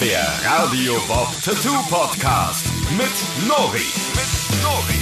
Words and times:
Der 0.00 0.24
Radio 0.44 0.94
Bob 1.08 1.26
Tattoo 1.44 1.74
Podcast 1.90 2.66
mit 2.96 3.48
Nori. 3.48 3.82
Mit 4.14 4.62
Nori. 4.62 5.00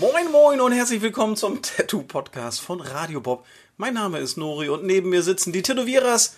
Moin 0.00 0.32
Moin 0.32 0.60
und 0.62 0.72
herzlich 0.72 1.02
willkommen 1.02 1.36
zum 1.36 1.60
Tattoo 1.60 2.02
Podcast 2.02 2.62
von 2.62 2.80
Radio 2.80 3.20
Bob. 3.20 3.44
Mein 3.76 3.92
Name 3.92 4.20
ist 4.20 4.38
Nori 4.38 4.70
und 4.70 4.84
neben 4.84 5.10
mir 5.10 5.22
sitzen 5.22 5.52
die 5.52 5.60
Tätowierers 5.60 6.36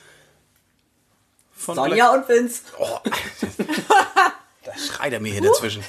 von 1.53 1.77
Sonja 1.77 2.13
und 2.15 2.29
Vince. 2.29 2.63
Oh, 2.81 2.99
da 4.65 4.73
schreit 4.77 5.13
er 5.13 5.21
mir 5.21 5.33
hier 5.33 5.43
dazwischen. 5.43 5.85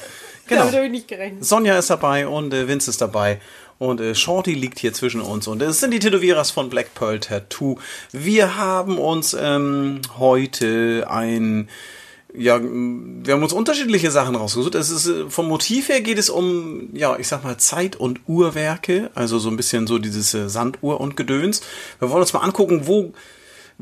Genau. 0.45 0.61
Damit 0.61 0.75
habe 0.75 0.85
ich 0.85 0.91
nicht 0.91 1.07
gerechnet. 1.07 1.43
Sonja 1.43 1.79
ist 1.79 1.89
dabei 1.89 2.27
und 2.27 2.53
äh, 2.53 2.67
Vince 2.67 2.91
ist 2.91 3.01
dabei. 3.01 3.41
Und 3.82 4.00
äh, 4.00 4.13
Shorty 4.13 4.54
liegt 4.54 4.77
hier 4.77 4.93
zwischen 4.93 5.21
uns. 5.21 5.48
Und 5.48 5.59
es 5.63 5.79
sind 5.79 5.89
die 5.89 5.98
Tätowierers 5.98 6.52
von 6.52 6.70
Black 6.70 6.93
Pearl 6.93 7.20
Tattoo. 7.20 7.80
Wir 8.11 8.55
haben 8.55 9.00
uns 9.00 9.34
ähm, 9.34 10.02
heute 10.20 11.07
ein. 11.09 11.67
Ja, 12.31 12.62
wir 12.62 13.34
haben 13.34 13.41
uns 13.41 13.53
unterschiedliche 13.53 14.12
Sachen 14.12 14.36
rausgesucht. 14.36 14.75
Es 14.75 14.91
ist, 14.91 15.08
äh, 15.08 15.27
vom 15.31 15.48
Motiv 15.48 15.89
her 15.89 16.02
geht 16.02 16.20
es 16.20 16.30
um, 16.30 16.89
ja, 16.94 17.17
ich 17.17 17.27
sag 17.27 17.44
mal, 17.44 17.58
Zeit- 17.58 17.95
und 17.95 18.20
Uhrwerke. 18.27 19.09
Also 19.16 19.39
so 19.39 19.49
ein 19.49 19.58
bisschen 19.58 19.88
so 19.88 19.98
dieses 19.98 20.31
äh, 20.36 20.48
Sanduhr 20.48 21.02
und 21.02 21.17
Gedöns. 21.17 21.61
Wir 21.98 22.11
wollen 22.11 22.22
uns 22.22 22.34
mal 22.34 22.41
angucken, 22.41 22.86
wo 22.86 23.13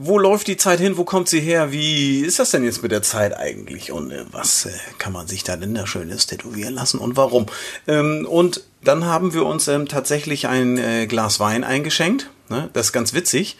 wo 0.02 0.17
läuft 0.17 0.48
die 0.48 0.55
Zeit 0.55 0.80
hin? 0.80 0.95
Wo 0.95 1.03
kommt 1.03 1.27
sie 1.27 1.41
her? 1.41 1.73
Wie 1.73 2.21
ist 2.21 2.40
das 2.40 2.52
denn 2.52 2.63
jetzt 2.63 2.81
mit 2.81 2.94
der 2.94 3.02
Zeit 3.02 3.35
eigentlich? 3.35 3.91
Und 3.91 4.12
äh, 4.12 4.23
was 4.31 4.66
äh, 4.66 4.71
kann 4.98 5.12
man 5.12 5.27
sich 5.27 5.44
da 5.44 5.57
denn 5.57 5.76
da 5.76 5.85
Schönes 5.85 6.26
tätowieren 6.26 6.73
lassen 6.73 6.99
und 6.99 7.17
warum? 7.17 7.48
Ähm, 7.85 8.26
und 8.26 8.63
dann 8.81 9.04
haben 9.04 9.34
wir 9.34 9.45
uns 9.45 9.67
ähm, 9.67 9.90
tatsächlich 9.90 10.48
ein 10.48 10.77
äh, 10.77 11.05
Glas 11.05 11.41
Wein 11.41 11.66
eingeschenkt. 11.66 12.30
Ne? 12.48 12.70
Das 12.71 12.88
ist 12.88 12.93
ganz 12.93 13.13
witzig. 13.13 13.57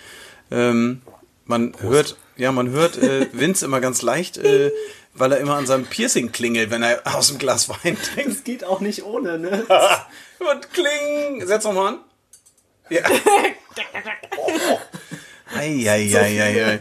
Ähm, 0.50 1.02
man 1.44 1.74
hört, 1.82 2.16
ja, 2.38 2.54
man 2.54 2.70
hört 2.70 2.98
äh, 2.98 3.28
Vince 3.34 3.66
immer 3.66 3.82
ganz 3.82 4.02
leicht, 4.02 4.38
äh, 4.38 4.72
weil 5.16 5.34
er 5.34 5.40
immer 5.40 5.58
an 5.58 5.68
seinem 5.68 5.88
Piercing 5.88 6.32
klingelt, 6.32 6.72
wenn 6.72 6.84
er 6.84 7.02
aus 7.18 7.28
dem 7.28 7.38
Glas 7.38 7.68
Wein 7.68 7.98
trinkt. 8.16 8.32
Das 8.32 8.44
geht 8.46 8.64
auch 8.64 8.80
nicht 8.80 9.04
ohne, 9.04 9.40
ne? 9.40 9.66
Und 10.40 10.72
kling! 10.72 11.46
Setz 11.46 11.66
noch 11.66 11.74
mal 11.74 11.90
an. 11.90 12.00
Ja. 12.90 13.02
Eieieiei. 15.56 16.80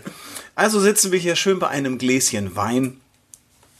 Also 0.54 0.80
sitzen 0.80 1.12
wir 1.12 1.18
hier 1.18 1.36
schön 1.36 1.58
bei 1.58 1.68
einem 1.68 1.98
Gläschen 1.98 2.56
Wein. 2.56 3.00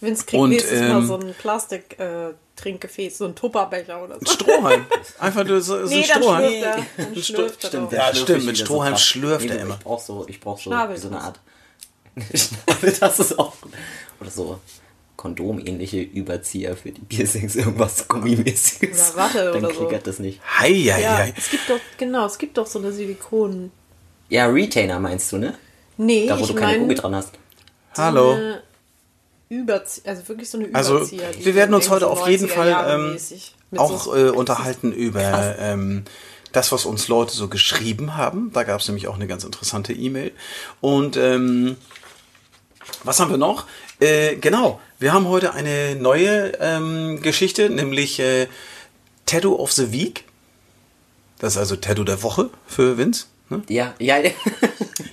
Vince 0.01 0.25
kriegt 0.27 0.41
Und, 0.41 0.51
nächstes 0.51 0.81
Mal 0.81 0.99
ähm, 1.01 1.07
so 1.07 1.19
ein 1.19 1.35
Plastik-Trinkgefäß, 1.35 3.19
so 3.19 3.25
ein 3.27 3.35
Tupperbecher 3.35 4.03
oder 4.03 4.19
so. 4.21 4.27
Strohhalm. 4.33 4.87
Einfach 5.19 5.45
nur 5.45 5.61
so, 5.61 5.85
so 5.87 5.93
Nee, 5.93 6.03
ein 6.03 6.09
dann 6.09 6.23
Strohhalm. 6.23 6.53
schlürft 6.53 6.65
er. 6.65 7.05
Dann 7.05 7.23
schlürft 7.23 7.65
er 7.65 7.69
Stimmt, 7.69 7.93
Ja, 7.93 8.15
stimmt, 8.15 8.45
mit 8.47 8.59
Strohhalm 8.59 8.93
krass. 8.95 9.05
schlürft 9.05 9.47
nee, 9.47 9.57
er 9.57 9.61
immer. 9.63 9.75
Ich 9.75 9.81
brauch 9.85 10.01
so, 10.01 10.25
ich 10.29 10.41
brauch 10.41 10.57
so, 10.59 10.71
Schnabel. 10.71 10.97
so 10.97 11.09
eine 11.09 11.21
Art. 11.21 11.41
Schnabel, 12.35 12.93
das 13.01 13.19
ist 13.19 13.39
auch. 13.39 13.55
Oder 14.21 14.31
so 14.31 14.61
Kondomähnliche 15.17 16.01
Überzieher 16.01 16.77
für 16.77 16.93
die 16.93 17.01
Piercings, 17.01 17.57
irgendwas 17.57 18.07
Gummimäßiges. 18.07 19.15
Oder 19.15 19.17
Watte 19.17 19.45
Dann 19.53 19.65
oder 19.65 19.75
so. 19.75 19.81
klickert 19.81 20.07
das 20.07 20.21
nicht. 20.21 20.41
Heieiei. 20.61 21.01
Ja, 21.01 21.27
es 21.37 21.51
gibt 21.51 21.69
doch, 21.69 21.81
genau, 21.97 22.27
es 22.27 22.39
gibt 22.39 22.57
doch 22.57 22.67
so 22.69 22.79
eine 22.79 22.93
Silikon... 22.93 23.73
Ja, 24.29 24.47
Retainer 24.47 24.99
meinst 25.01 25.33
du, 25.33 25.39
ne? 25.39 25.55
Nee, 25.97 26.27
Da, 26.29 26.39
wo 26.39 26.43
ich 26.43 26.49
du 26.49 26.55
keine 26.55 26.79
Gummi 26.81 26.95
dran 26.95 27.15
hast. 27.15 27.31
Hallo. 27.97 28.33
eine 28.33 28.63
Überzie 29.49 30.03
also 30.05 30.29
wirklich 30.29 30.51
so 30.51 30.59
eine 30.59 30.69
Also, 30.75 30.99
Überzieher. 30.99 31.31
die 31.33 31.45
wir 31.47 31.55
werden 31.55 31.75
uns 31.75 31.87
irgendwie 31.87 32.05
heute 32.05 32.15
so 32.15 32.21
auf 32.23 32.29
jeden 32.29 32.47
90er 32.47 32.55
Fall 32.55 32.69
Jahre 32.69 32.95
ähm, 32.95 33.13
mäßig 33.15 33.55
mit 33.71 33.81
auch 33.81 34.05
so- 34.05 34.15
äh, 34.15 34.29
unterhalten 34.31 34.93
über 34.93 35.57
ähm, 35.59 36.05
das, 36.53 36.71
was 36.71 36.85
uns 36.85 37.09
Leute 37.09 37.33
so 37.35 37.49
geschrieben 37.49 38.17
haben. 38.17 38.51
Da 38.53 38.63
gab 38.65 38.81
es 38.81 38.89
nämlich 38.89 39.09
auch 39.09 39.15
eine 39.15 39.27
ganz 39.27 39.45
interessante 39.45 39.93
E-Mail. 39.95 40.33
Und 40.81 41.17
ähm, 41.17 41.77
was 43.05 43.21
haben 43.21 43.31
wir 43.31 43.39
noch? 43.39 43.67
Äh, 44.01 44.37
genau, 44.37 44.81
wir 44.99 45.13
haben 45.13 45.27
heute 45.29 45.55
eine 45.55 45.97
neue 45.97 46.53
ähm, 46.61 47.21
Geschichte, 47.23 47.71
nämlich 47.71 48.21
äh, 48.21 48.47
Tattoo 49.27 49.57
of 49.57 49.73
the 49.73 49.91
Week. 49.93 50.25
Das 51.39 51.55
ist 51.55 51.59
also 51.59 51.77
Tattoo 51.77 52.05
der 52.05 52.23
Woche 52.23 52.51
für 52.67 52.99
Vince. 52.99 53.27
Ne? 53.49 53.63
Ja, 53.69 53.95
ja, 53.99 54.17
ja. 54.19 54.31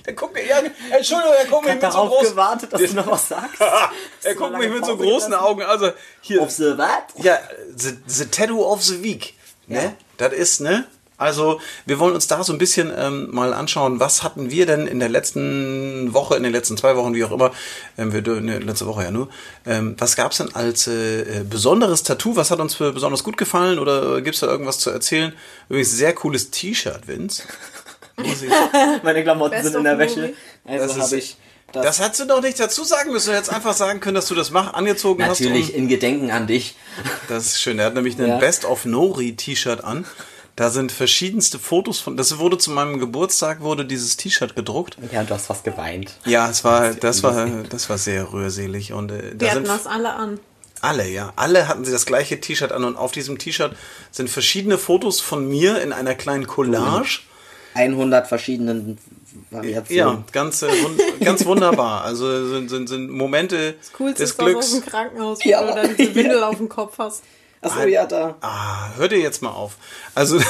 Er 0.04 0.12
guckt 0.12 0.34
mir, 0.34 0.46
ja, 0.46 0.58
Entschuldigung, 0.96 1.34
er 1.36 1.46
guckt 1.46 1.66
Ich 1.66 1.72
hab 1.72 1.80
darauf 1.80 2.20
gewartet, 2.20 2.72
dass 2.72 2.80
du 2.80 2.94
noch 2.94 3.10
was 3.10 3.28
sagst. 3.28 3.60
er 4.22 4.34
guckt 4.34 4.58
mich 4.58 4.70
mit 4.70 4.84
so 4.84 4.96
großen. 4.96 5.34
Augen. 5.34 5.62
Also 5.62 5.90
hier, 6.20 6.42
Auf 6.42 6.50
the 6.50 6.78
what? 6.78 7.24
Ja, 7.24 7.38
the, 7.76 7.96
the 8.06 8.26
Tattoo 8.26 8.62
of 8.62 8.82
the 8.82 9.02
Week. 9.02 9.34
Ne? 9.66 9.82
Ja. 9.82 9.92
Das 10.18 10.32
ist, 10.32 10.60
ne? 10.60 10.86
Also, 11.18 11.60
wir 11.86 11.98
wollen 11.98 12.14
uns 12.14 12.26
da 12.26 12.44
so 12.44 12.52
ein 12.52 12.58
bisschen 12.58 12.92
ähm, 12.94 13.28
mal 13.32 13.54
anschauen, 13.54 14.00
was 14.00 14.22
hatten 14.22 14.50
wir 14.50 14.66
denn 14.66 14.86
in 14.86 14.98
der 14.98 15.08
letzten 15.08 16.12
Woche, 16.12 16.36
in 16.36 16.42
den 16.42 16.52
letzten 16.52 16.76
zwei 16.76 16.94
Wochen, 16.96 17.14
wie 17.14 17.24
auch 17.24 17.32
immer, 17.32 17.52
ähm, 17.96 18.12
wir 18.12 18.20
ne, 18.40 18.58
letzte 18.58 18.86
Woche 18.86 19.04
ja 19.04 19.10
nur, 19.10 19.30
ähm, 19.64 19.96
was 19.98 20.14
gab's 20.14 20.36
denn 20.36 20.54
als 20.54 20.86
äh, 20.86 21.40
äh, 21.40 21.44
besonderes 21.44 22.02
Tattoo? 22.02 22.36
Was 22.36 22.50
hat 22.50 22.60
uns 22.60 22.74
für 22.74 22.92
besonders 22.92 23.24
gut 23.24 23.38
gefallen 23.38 23.78
oder 23.78 24.18
äh, 24.18 24.22
gibt's 24.22 24.40
da 24.40 24.46
irgendwas 24.46 24.78
zu 24.78 24.90
erzählen? 24.90 25.32
Übrigens, 25.70 25.92
sehr 25.92 26.14
cooles 26.14 26.50
T-Shirt, 26.50 27.08
Vince. 27.08 27.44
Muss 28.16 28.42
ich- 28.42 28.50
Meine 29.02 29.22
Klamotten 29.22 29.50
Best 29.52 29.64
sind 29.66 29.76
in 29.76 29.84
der. 29.84 29.98
Wäsche. 29.98 30.34
Also 30.64 31.00
habe 31.00 31.16
ich 31.16 31.36
das, 31.72 31.84
Das 31.84 32.00
hättest 32.00 32.20
du 32.20 32.24
doch 32.26 32.40
nicht 32.42 32.58
dazu 32.60 32.84
sagen 32.84 33.12
müssen. 33.12 33.30
Du 33.30 33.36
hättest 33.36 33.52
einfach 33.52 33.74
sagen 33.74 34.00
können, 34.00 34.14
dass 34.14 34.26
du 34.26 34.34
das 34.34 34.50
mach, 34.50 34.74
angezogen 34.74 35.20
natürlich 35.22 35.68
hast. 35.68 35.74
in 35.74 35.88
Gedenken 35.88 36.30
an 36.30 36.46
dich. 36.46 36.76
Das 37.28 37.46
ist 37.46 37.60
schön. 37.60 37.78
Er 37.78 37.86
hat 37.86 37.94
nämlich 37.94 38.18
ein 38.18 38.26
Ja. 38.28 38.38
Best 38.38 38.64
of 38.64 38.84
Nori 38.84 39.34
T-Shirt 39.36 39.82
an. 39.84 40.06
Da 40.54 40.70
sind 40.70 40.90
verschiedenste 40.92 41.58
Fotos 41.58 42.00
von. 42.00 42.16
Das 42.16 42.38
wurde 42.38 42.56
zu 42.56 42.70
meinem 42.70 42.98
Geburtstag 42.98 43.60
wurde 43.60 43.84
dieses 43.84 44.16
T-Shirt 44.16 44.56
gedruckt. 44.56 44.96
Ja, 45.12 45.22
du 45.24 45.34
hast 45.34 45.46
fast 45.46 45.64
geweint. 45.64 46.12
Ja, 46.24 46.48
es 46.48 46.64
war, 46.64 46.94
das 46.94 47.22
war, 47.22 47.46
das 47.68 47.90
war 47.90 47.98
sehr 47.98 48.32
rührselig 48.32 48.92
und 48.94 49.10
äh, 49.10 49.34
da 49.34 49.40
Wir 49.40 49.50
hatten 49.50 49.66
sind 49.66 49.68
das 49.76 49.86
alle 49.86 50.14
an. 50.14 50.40
alle, 50.80 51.06
ja, 51.08 51.34
alle 51.36 51.68
hatten 51.68 51.84
sie 51.84 51.92
das 51.92 52.06
gleiche 52.06 52.40
T-Shirt 52.40 52.72
an 52.72 52.84
und 52.84 52.96
auf 52.96 53.12
diesem 53.12 53.36
T-Shirt 53.38 53.76
sind 54.10 54.30
verschiedene 54.30 54.78
Fotos 54.78 55.20
von 55.20 55.46
mir 55.46 55.82
in 55.82 55.92
einer 55.92 56.14
kleinen 56.14 56.46
Collage. 56.46 57.20
100 57.76 58.26
verschiedenen 58.26 58.98
Ja, 59.50 59.58
Variationen. 59.58 60.24
ganz, 60.32 60.62
äh, 60.62 60.68
ganz 61.24 61.44
wunderbar. 61.46 62.02
Also 62.04 62.48
sind, 62.48 62.68
sind, 62.70 62.88
sind 62.88 63.10
Momente 63.10 63.74
Das 63.78 63.92
Coolste 63.92 64.22
des 64.22 64.30
ist 64.30 64.38
Glücks. 64.38 64.72
dem 64.72 64.84
Krankenhaus, 64.86 65.38
wo 65.44 65.48
Ja. 65.48 65.62
du 65.62 65.74
dann 65.74 65.96
diese 65.96 66.14
Windel 66.14 66.42
auf 66.42 66.56
dem 66.56 66.68
Kopf 66.68 66.98
hast. 66.98 67.22
Achso, 67.60 67.82
ja, 67.86 68.06
da. 68.06 68.36
Ah, 68.40 68.90
hört 68.96 69.12
ihr 69.12 69.18
jetzt 69.18 69.42
mal 69.42 69.50
auf. 69.50 69.76
Also, 70.14 70.40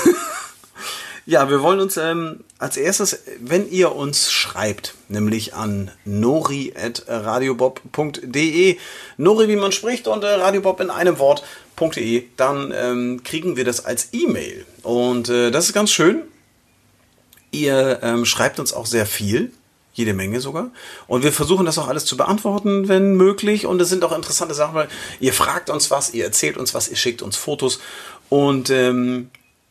ja, 1.26 1.48
wir 1.50 1.62
wollen 1.62 1.80
uns 1.80 1.96
ähm, 1.96 2.40
als 2.58 2.76
erstes, 2.76 3.20
wenn 3.40 3.68
ihr 3.70 3.94
uns 3.94 4.30
schreibt, 4.32 4.94
nämlich 5.08 5.54
an 5.54 5.90
nori.radiobob.de, 6.04 8.76
nori 9.16 9.48
wie 9.48 9.56
man 9.56 9.72
spricht 9.72 10.08
und 10.08 10.24
äh, 10.24 10.28
radiobob 10.34 10.80
in 10.80 10.90
einem 10.90 11.18
Wort.de, 11.18 12.24
dann 12.36 12.72
ähm, 12.76 13.22
kriegen 13.24 13.56
wir 13.56 13.64
das 13.64 13.84
als 13.84 14.08
E-Mail. 14.12 14.64
Und 14.82 15.28
äh, 15.28 15.50
das 15.50 15.66
ist 15.66 15.72
ganz 15.72 15.90
schön. 15.90 16.22
Ihr 17.56 18.00
ähm, 18.02 18.26
schreibt 18.26 18.60
uns 18.60 18.74
auch 18.74 18.84
sehr 18.84 19.06
viel, 19.06 19.50
jede 19.94 20.12
Menge 20.12 20.40
sogar. 20.42 20.70
Und 21.06 21.24
wir 21.24 21.32
versuchen 21.32 21.64
das 21.64 21.78
auch 21.78 21.88
alles 21.88 22.04
zu 22.04 22.16
beantworten, 22.18 22.88
wenn 22.88 23.14
möglich. 23.14 23.64
Und 23.64 23.80
es 23.80 23.88
sind 23.88 24.04
auch 24.04 24.14
interessante 24.14 24.54
Sachen, 24.54 24.74
weil 24.74 24.88
ihr 25.20 25.32
fragt 25.32 25.70
uns 25.70 25.90
was, 25.90 26.12
ihr 26.12 26.24
erzählt 26.24 26.58
uns 26.58 26.74
was, 26.74 26.88
ihr 26.88 26.96
schickt 26.96 27.22
uns 27.22 27.36
Fotos. 27.36 27.80
Und 28.28 28.68
ähm, 28.68 29.30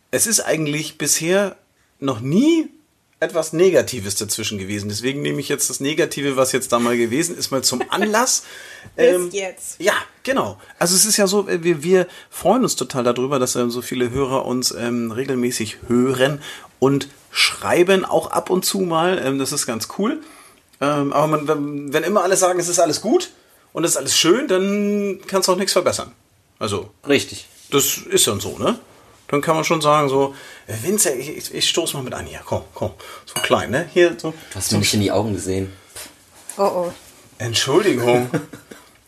es 0.09 0.25
ist 0.25 0.39
eigentlich 0.39 0.97
bisher 0.97 1.55
noch 1.99 2.21
nie 2.21 2.69
etwas 3.19 3.53
Negatives 3.53 4.15
dazwischen 4.15 4.57
gewesen. 4.57 4.89
Deswegen 4.89 5.21
nehme 5.21 5.39
ich 5.39 5.47
jetzt 5.47 5.69
das 5.69 5.79
Negative, 5.79 6.35
was 6.35 6.51
jetzt 6.51 6.71
da 6.71 6.79
mal 6.79 6.97
gewesen 6.97 7.37
ist, 7.37 7.51
mal 7.51 7.63
zum 7.63 7.83
Anlass. 7.89 8.43
Bis 8.95 9.33
jetzt. 9.33 9.79
Ja, 9.79 9.93
genau. 10.23 10.59
Also 10.79 10.95
es 10.95 11.05
ist 11.05 11.17
ja 11.17 11.27
so, 11.27 11.47
äh, 11.47 11.63
wir, 11.63 11.83
wir 11.83 12.07
freuen 12.29 12.63
uns 12.63 12.75
total 12.75 13.03
darüber, 13.03 13.39
dass 13.39 13.55
ähm, 13.55 13.71
so 13.71 13.81
viele 13.81 14.09
Hörer 14.09 14.45
uns 14.45 14.71
ähm, 14.71 15.11
regelmäßig 15.11 15.77
hören 15.87 16.41
und 16.79 17.07
schreiben, 17.31 18.05
auch 18.05 18.31
ab 18.31 18.49
und 18.49 18.65
zu 18.65 18.79
mal. 18.79 19.21
Ähm, 19.23 19.39
das 19.39 19.51
ist 19.51 19.65
ganz 19.65 19.87
cool. 19.97 20.21
Ähm, 20.81 21.13
aber 21.13 21.27
man, 21.27 21.47
wenn, 21.47 21.93
wenn 21.93 22.03
immer 22.03 22.23
alle 22.23 22.37
sagen, 22.37 22.59
es 22.59 22.67
ist 22.67 22.79
alles 22.79 23.01
gut 23.01 23.31
und 23.73 23.83
es 23.83 23.91
ist 23.91 23.97
alles 23.97 24.17
schön, 24.17 24.47
dann 24.47 25.19
kannst 25.27 25.47
du 25.47 25.53
auch 25.53 25.57
nichts 25.57 25.73
verbessern. 25.73 26.11
Also, 26.59 26.91
Richtig. 27.07 27.47
das 27.71 27.97
ist 27.97 28.27
dann 28.27 28.39
so, 28.39 28.57
ne? 28.57 28.79
Dann 29.27 29.41
kann 29.41 29.55
man 29.55 29.63
schon 29.63 29.81
sagen, 29.81 30.07
so, 30.07 30.35
äh, 30.67 30.73
Vince, 30.83 31.11
ich, 31.13 31.35
ich, 31.35 31.53
ich 31.53 31.69
stoße 31.69 31.97
mal 31.97 32.03
mit 32.03 32.13
an 32.13 32.25
hier. 32.25 32.41
Komm, 32.45 32.61
komm. 32.73 32.91
So 33.25 33.41
klein, 33.41 33.71
ne? 33.71 33.89
Hier, 33.91 34.15
so. 34.17 34.31
Du 34.31 34.55
hast 34.55 34.71
mir 34.71 34.77
nicht 34.79 34.93
in 34.93 35.01
die 35.01 35.11
Augen 35.11 35.33
gesehen. 35.33 35.73
Oh 36.57 36.63
oh. 36.63 36.93
Entschuldigung. 37.37 38.29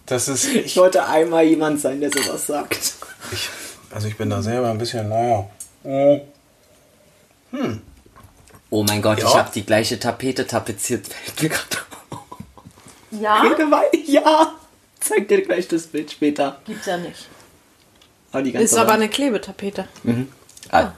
Das 0.07 0.30
ist. 0.30 0.47
Ich 0.47 0.77
wollte 0.77 1.06
einmal 1.06 1.44
jemand 1.44 1.81
sein, 1.81 2.00
der 2.00 2.09
sowas 2.09 2.47
sagt. 2.47 2.94
Ich, 3.33 3.50
also 3.94 4.07
ich 4.07 4.15
bin 4.15 4.30
da 4.30 4.41
selber 4.41 4.69
ein 4.69 4.77
bisschen, 4.77 5.09
naja. 5.09 5.50
Oh. 5.83 6.21
Oh 8.69 8.83
mein 8.83 9.01
Gott, 9.01 9.19
Ja. 9.19 9.27
ich 9.27 9.35
habe 9.35 9.51
die 9.53 9.65
gleiche 9.65 9.99
Tapete 9.99 10.45
tapeziert. 10.45 11.07
Fällt 11.25 11.41
mir 11.44 11.49
gerade. 11.49 11.77
Ja? 13.11 13.44
Ja. 14.05 14.53
Zeig 14.99 15.27
dir 15.29 15.41
gleich 15.41 15.67
das 15.67 15.88
Bild 15.88 16.11
später. 16.11 16.59
Gibt's 16.65 16.85
ja 16.85 16.97
nicht. 16.97 17.27
Aber 18.31 18.41
die 18.44 18.51
ganze 18.51 18.65
Ist 18.65 18.77
aber 18.77 18.94
eine 18.94 19.07
Klebetapete. 19.09 19.88
Ah. 20.69 20.91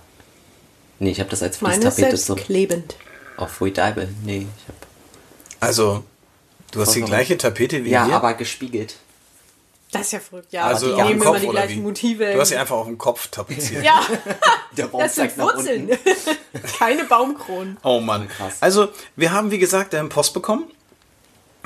Nee, 0.97 1.11
ich 1.11 1.19
habe 1.19 1.29
das 1.29 1.43
als 1.43 1.57
Fließtapete 1.57 1.91
selbst 1.91 2.25
so 2.25 2.35
klebend. 2.35 2.95
auf 3.37 3.61
Voidable. 3.61 4.09
Nee, 4.23 4.47
ich 4.57 4.67
habe 4.67 4.77
Also, 5.59 6.03
Du 6.71 6.81
hast 6.81 6.95
die 6.95 7.01
gleiche 7.01 7.37
Tapete 7.37 7.83
wie 7.85 7.89
Ja, 7.89 8.07
wir? 8.07 8.15
aber 8.15 8.33
gespiegelt. 8.33 8.95
Das 9.91 10.01
ist 10.03 10.11
ja 10.11 10.19
verrückt. 10.19 10.51
Ja, 10.51 10.65
also 10.65 10.95
die 10.95 11.01
nehmen 11.01 11.19
Kopf 11.19 11.29
immer 11.29 11.39
die 11.39 11.47
oder 11.47 11.61
gleichen 11.61 11.77
wie? 11.77 11.81
Motive. 11.81 12.33
Du 12.33 12.39
hast 12.39 12.49
sie 12.49 12.57
einfach 12.57 12.75
auf 12.75 12.85
dem 12.85 12.97
Kopf 12.97 13.27
tapeziert. 13.27 13.83
ja, 13.83 14.01
Der 14.77 14.87
Baum 14.87 15.01
das 15.01 15.15
sind 15.15 15.37
Wurzeln. 15.37 15.89
Keine 16.77 17.03
Baumkronen. 17.05 17.77
Oh 17.83 17.99
Mann. 17.99 18.27
Krass. 18.27 18.57
Also, 18.61 18.89
wir 19.15 19.31
haben, 19.31 19.51
wie 19.51 19.57
gesagt, 19.57 19.93
ähm, 19.93 20.09
Post 20.09 20.33
bekommen. 20.33 20.65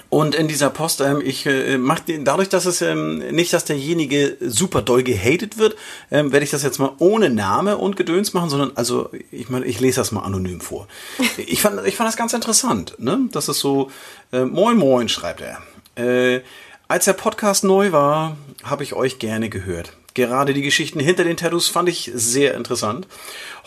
Und 0.09 0.35
in 0.35 0.47
dieser 0.47 0.69
Post, 0.69 1.01
ähm, 1.01 1.21
ich 1.25 1.47
äh, 1.47 1.77
mache 1.79 2.03
den, 2.03 2.23
dadurch, 2.23 2.47
dass 2.47 2.65
es 2.65 2.81
ähm, 2.83 3.17
nicht, 3.17 3.51
dass 3.51 3.65
derjenige 3.65 4.37
super 4.41 4.83
doll 4.83 5.01
gehatet 5.01 5.57
wird, 5.57 5.75
ähm, 6.11 6.31
werde 6.31 6.43
ich 6.43 6.51
das 6.51 6.61
jetzt 6.61 6.77
mal 6.77 6.91
ohne 6.99 7.31
Name 7.31 7.77
und 7.77 7.95
Gedöns 7.95 8.31
machen, 8.33 8.49
sondern 8.49 8.73
also 8.75 9.09
ich 9.31 9.49
meine, 9.49 9.65
ich 9.65 9.79
lese 9.79 10.01
das 10.01 10.11
mal 10.11 10.21
anonym 10.21 10.61
vor. 10.61 10.87
Ich 11.37 11.61
fand, 11.61 11.85
ich 11.87 11.95
fand 11.95 12.07
das 12.07 12.15
ganz 12.15 12.33
interessant, 12.33 12.95
ne? 12.99 13.27
Das 13.31 13.49
ist 13.49 13.59
so, 13.59 13.89
äh, 14.31 14.45
moin 14.45 14.77
moin, 14.77 15.09
schreibt 15.09 15.41
er. 15.41 15.61
Äh, 15.95 16.41
als 16.87 17.05
der 17.05 17.13
Podcast 17.13 17.63
neu 17.63 17.91
war, 17.91 18.37
habe 18.63 18.83
ich 18.83 18.93
euch 18.93 19.19
gerne 19.19 19.49
gehört. 19.49 19.93
Gerade 20.13 20.53
die 20.53 20.61
Geschichten 20.61 20.99
hinter 20.99 21.23
den 21.23 21.37
Tattoos 21.37 21.67
fand 21.67 21.89
ich 21.89 22.11
sehr 22.13 22.53
interessant. 22.53 23.07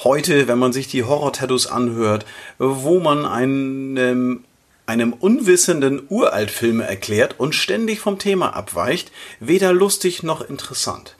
Heute, 0.04 0.46
wenn 0.46 0.58
man 0.58 0.72
sich 0.72 0.86
die 0.86 1.02
Horror-Tattoos 1.02 1.66
anhört, 1.66 2.24
wo 2.58 3.00
man 3.00 3.26
einem, 3.26 4.44
einem 4.86 5.12
unwissenden 5.12 6.02
Uraltfilme 6.08 6.84
erklärt 6.84 7.40
und 7.40 7.54
ständig 7.54 7.98
vom 7.98 8.18
Thema 8.18 8.54
abweicht, 8.54 9.10
weder 9.40 9.72
lustig 9.72 10.22
noch 10.22 10.48
interessant. 10.48 11.16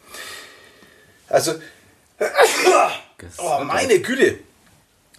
Also, 1.29 1.55
oh, 3.39 3.65
meine 3.65 3.99
Güte. 3.99 4.39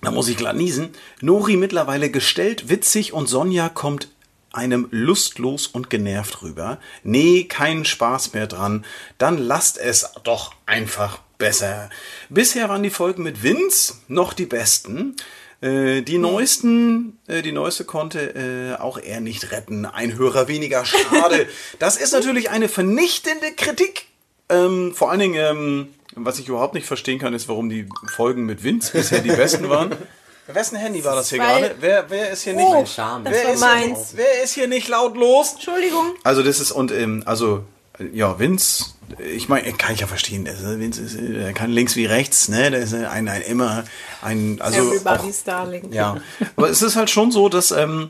Da 0.01 0.12
muss 0.12 0.30
ich 0.30 0.38
glatt 0.38 0.56
niesen. 0.56 0.94
Nori 1.21 1.57
mittlerweile 1.57 2.09
gestellt, 2.09 2.69
witzig 2.69 3.12
und 3.12 3.27
Sonja 3.27 3.68
kommt 3.68 4.07
einem 4.51 4.88
lustlos 4.91 5.67
und 5.67 5.89
genervt 5.89 6.41
rüber. 6.41 6.79
Nee, 7.03 7.44
kein 7.44 7.85
Spaß 7.85 8.33
mehr 8.33 8.47
dran. 8.47 8.85
Dann 9.17 9.38
lasst 9.38 9.77
es 9.77 10.11
doch 10.23 10.53
einfach 10.65 11.19
besser. 11.38 11.89
Bisher 12.29 12.69
waren 12.69 12.83
die 12.83 12.89
Folgen 12.89 13.23
mit 13.23 13.44
Vince 13.44 13.95
noch 14.07 14.33
die 14.33 14.45
besten. 14.45 15.15
Äh, 15.61 16.01
die 16.01 16.17
neuesten, 16.17 17.17
äh, 17.27 17.41
die 17.41 17.51
neueste 17.51 17.83
konnte 17.83 18.75
äh, 18.77 18.79
auch 18.79 18.97
er 18.97 19.21
nicht 19.21 19.51
retten. 19.51 19.85
Ein 19.85 20.17
Hörer 20.17 20.47
weniger, 20.47 20.85
schade. 20.85 21.47
Das 21.79 21.97
ist 21.97 22.13
natürlich 22.13 22.49
eine 22.49 22.69
vernichtende 22.69 23.51
Kritik. 23.55 24.05
Ähm, 24.49 24.94
vor 24.94 25.09
allen 25.09 25.19
Dingen, 25.19 25.35
ähm, 25.35 25.88
was 26.15 26.39
ich 26.39 26.47
überhaupt 26.47 26.73
nicht 26.73 26.85
verstehen 26.88 27.19
kann, 27.19 27.33
ist, 27.33 27.47
warum 27.47 27.69
die 27.69 27.88
Folgen 28.07 28.45
mit 28.45 28.63
Vince 28.63 28.91
bisher 28.94 29.19
die 29.19 29.29
besten 29.29 29.69
waren. 29.69 29.95
Wessen 30.47 30.77
Handy 30.77 31.03
war 31.03 31.15
das 31.15 31.29
hier 31.29 31.39
Weil- 31.39 31.61
gerade? 31.61 31.75
Wer, 31.79 32.09
wer 32.09 32.29
ist 32.31 32.44
hier 32.44 32.53
nicht? 32.53 32.65
Oh, 32.67 32.85
Charme. 32.85 33.25
das 33.25 33.33
wer, 33.33 33.44
war 33.45 33.53
ist 33.53 33.59
hier, 33.59 33.88
meins. 33.89 34.07
wer 34.15 34.44
ist 34.44 34.53
hier 34.53 34.67
nicht 34.67 34.88
lautlos? 34.88 35.53
Entschuldigung. 35.53 36.13
Also 36.23 36.44
das 36.44 36.59
ist 36.59 36.71
und 36.71 36.91
ähm, 36.91 37.23
also 37.25 37.63
äh, 37.99 38.05
ja 38.13 38.39
Vince, 38.39 38.85
ich 39.19 39.49
meine 39.49 39.71
kann 39.73 39.94
ich 39.94 39.99
ja 40.01 40.07
verstehen. 40.07 40.45
Ist- 40.45 40.63
Vince 40.63 41.01
ist 41.01 41.15
äh, 41.15 41.44
er 41.47 41.53
kann 41.53 41.71
links 41.71 41.95
wie 41.95 42.05
rechts, 42.05 42.47
ne? 42.49 42.71
Der 42.71 42.79
ist 42.79 42.94
äh, 42.94 43.05
ein, 43.05 43.27
ein 43.27 43.41
immer 43.41 43.83
ein 44.21 44.57
also 44.61 44.79
auch, 44.81 44.85
Everybody's 44.94 45.44
Darling. 45.44 45.91
ja. 45.91 46.17
Aber 46.55 46.69
es 46.69 46.81
ist 46.81 46.95
halt 46.95 47.09
schon 47.09 47.31
so, 47.31 47.49
dass 47.49 47.71
ähm, 47.71 48.09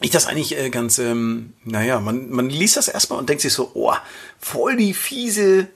ich 0.00 0.10
das 0.10 0.26
eigentlich 0.26 0.58
äh, 0.58 0.70
ganz, 0.70 0.98
ähm, 0.98 1.54
naja, 1.64 2.00
man, 2.00 2.28
man 2.30 2.50
liest 2.50 2.76
das 2.76 2.88
erstmal 2.88 3.18
und 3.20 3.28
denkt 3.28 3.42
sich 3.42 3.52
so, 3.52 3.70
oh, 3.74 3.94
voll 4.40 4.76
die 4.76 4.92
fiese 4.92 5.68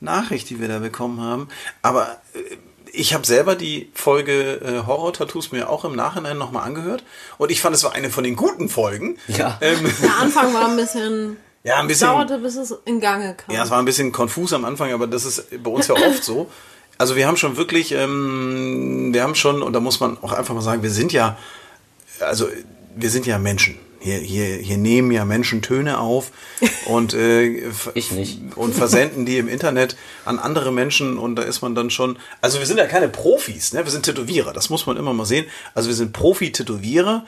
Nachricht, 0.00 0.48
die 0.50 0.60
wir 0.60 0.68
da 0.68 0.78
bekommen 0.78 1.20
haben. 1.20 1.48
Aber 1.82 2.20
äh, 2.34 2.56
ich 2.92 3.14
habe 3.14 3.26
selber 3.26 3.56
die 3.56 3.90
Folge 3.94 4.60
äh, 4.60 4.86
Horror-Tattoos 4.86 5.52
mir 5.52 5.68
auch 5.68 5.84
im 5.84 5.96
Nachhinein 5.96 6.38
nochmal 6.38 6.64
angehört 6.64 7.02
und 7.38 7.50
ich 7.50 7.60
fand, 7.60 7.74
es 7.74 7.84
war 7.84 7.92
eine 7.92 8.10
von 8.10 8.24
den 8.24 8.36
guten 8.36 8.68
Folgen. 8.68 9.16
Ja. 9.28 9.58
Ähm, 9.60 9.78
Der 10.02 10.16
Anfang 10.18 10.52
war 10.54 10.68
ein 10.68 10.76
bisschen. 10.76 11.36
ja, 11.64 11.76
ein 11.76 11.88
bisschen. 11.88 12.08
dauerte, 12.08 12.38
bis 12.38 12.56
es 12.56 12.74
in 12.84 13.00
Gange 13.00 13.34
kam. 13.34 13.54
Ja, 13.54 13.64
es 13.64 13.70
war 13.70 13.78
ein 13.78 13.84
bisschen 13.84 14.12
konfus 14.12 14.52
am 14.52 14.64
Anfang, 14.64 14.92
aber 14.92 15.06
das 15.06 15.24
ist 15.24 15.62
bei 15.62 15.70
uns 15.70 15.88
ja 15.88 15.94
oft 15.94 16.22
so. 16.22 16.50
Also 16.98 17.16
wir 17.16 17.26
haben 17.26 17.36
schon 17.36 17.56
wirklich, 17.56 17.92
ähm, 17.92 19.12
wir 19.12 19.22
haben 19.22 19.34
schon, 19.34 19.62
und 19.62 19.72
da 19.72 19.80
muss 19.80 19.98
man 19.98 20.18
auch 20.22 20.32
einfach 20.32 20.54
mal 20.54 20.60
sagen, 20.60 20.82
wir 20.82 20.90
sind 20.90 21.12
ja, 21.12 21.38
also 22.20 22.48
wir 22.94 23.10
sind 23.10 23.26
ja 23.26 23.38
Menschen. 23.38 23.78
Hier, 24.02 24.18
hier, 24.18 24.56
hier 24.56 24.78
nehmen 24.78 25.12
ja 25.12 25.24
Menschen 25.24 25.62
Töne 25.62 25.98
auf 25.98 26.32
und, 26.86 27.14
äh, 27.14 27.70
Ich 27.94 28.10
nicht. 28.10 28.40
und 28.56 28.74
versenden 28.74 29.26
die 29.26 29.38
im 29.38 29.46
Internet 29.46 29.96
an 30.24 30.40
andere 30.40 30.72
Menschen 30.72 31.18
und 31.18 31.36
da 31.36 31.42
ist 31.42 31.62
man 31.62 31.76
dann 31.76 31.88
schon, 31.88 32.18
also 32.40 32.58
wir 32.58 32.66
sind 32.66 32.78
ja 32.78 32.86
keine 32.86 33.08
Profis, 33.08 33.72
ne? 33.72 33.84
wir 33.84 33.92
sind 33.92 34.04
Tätowierer, 34.04 34.52
das 34.52 34.70
muss 34.70 34.86
man 34.86 34.96
immer 34.96 35.14
mal 35.14 35.24
sehen. 35.24 35.46
Also 35.74 35.88
wir 35.88 35.94
sind 35.94 36.12
Profi-Tätowierer, 36.12 37.24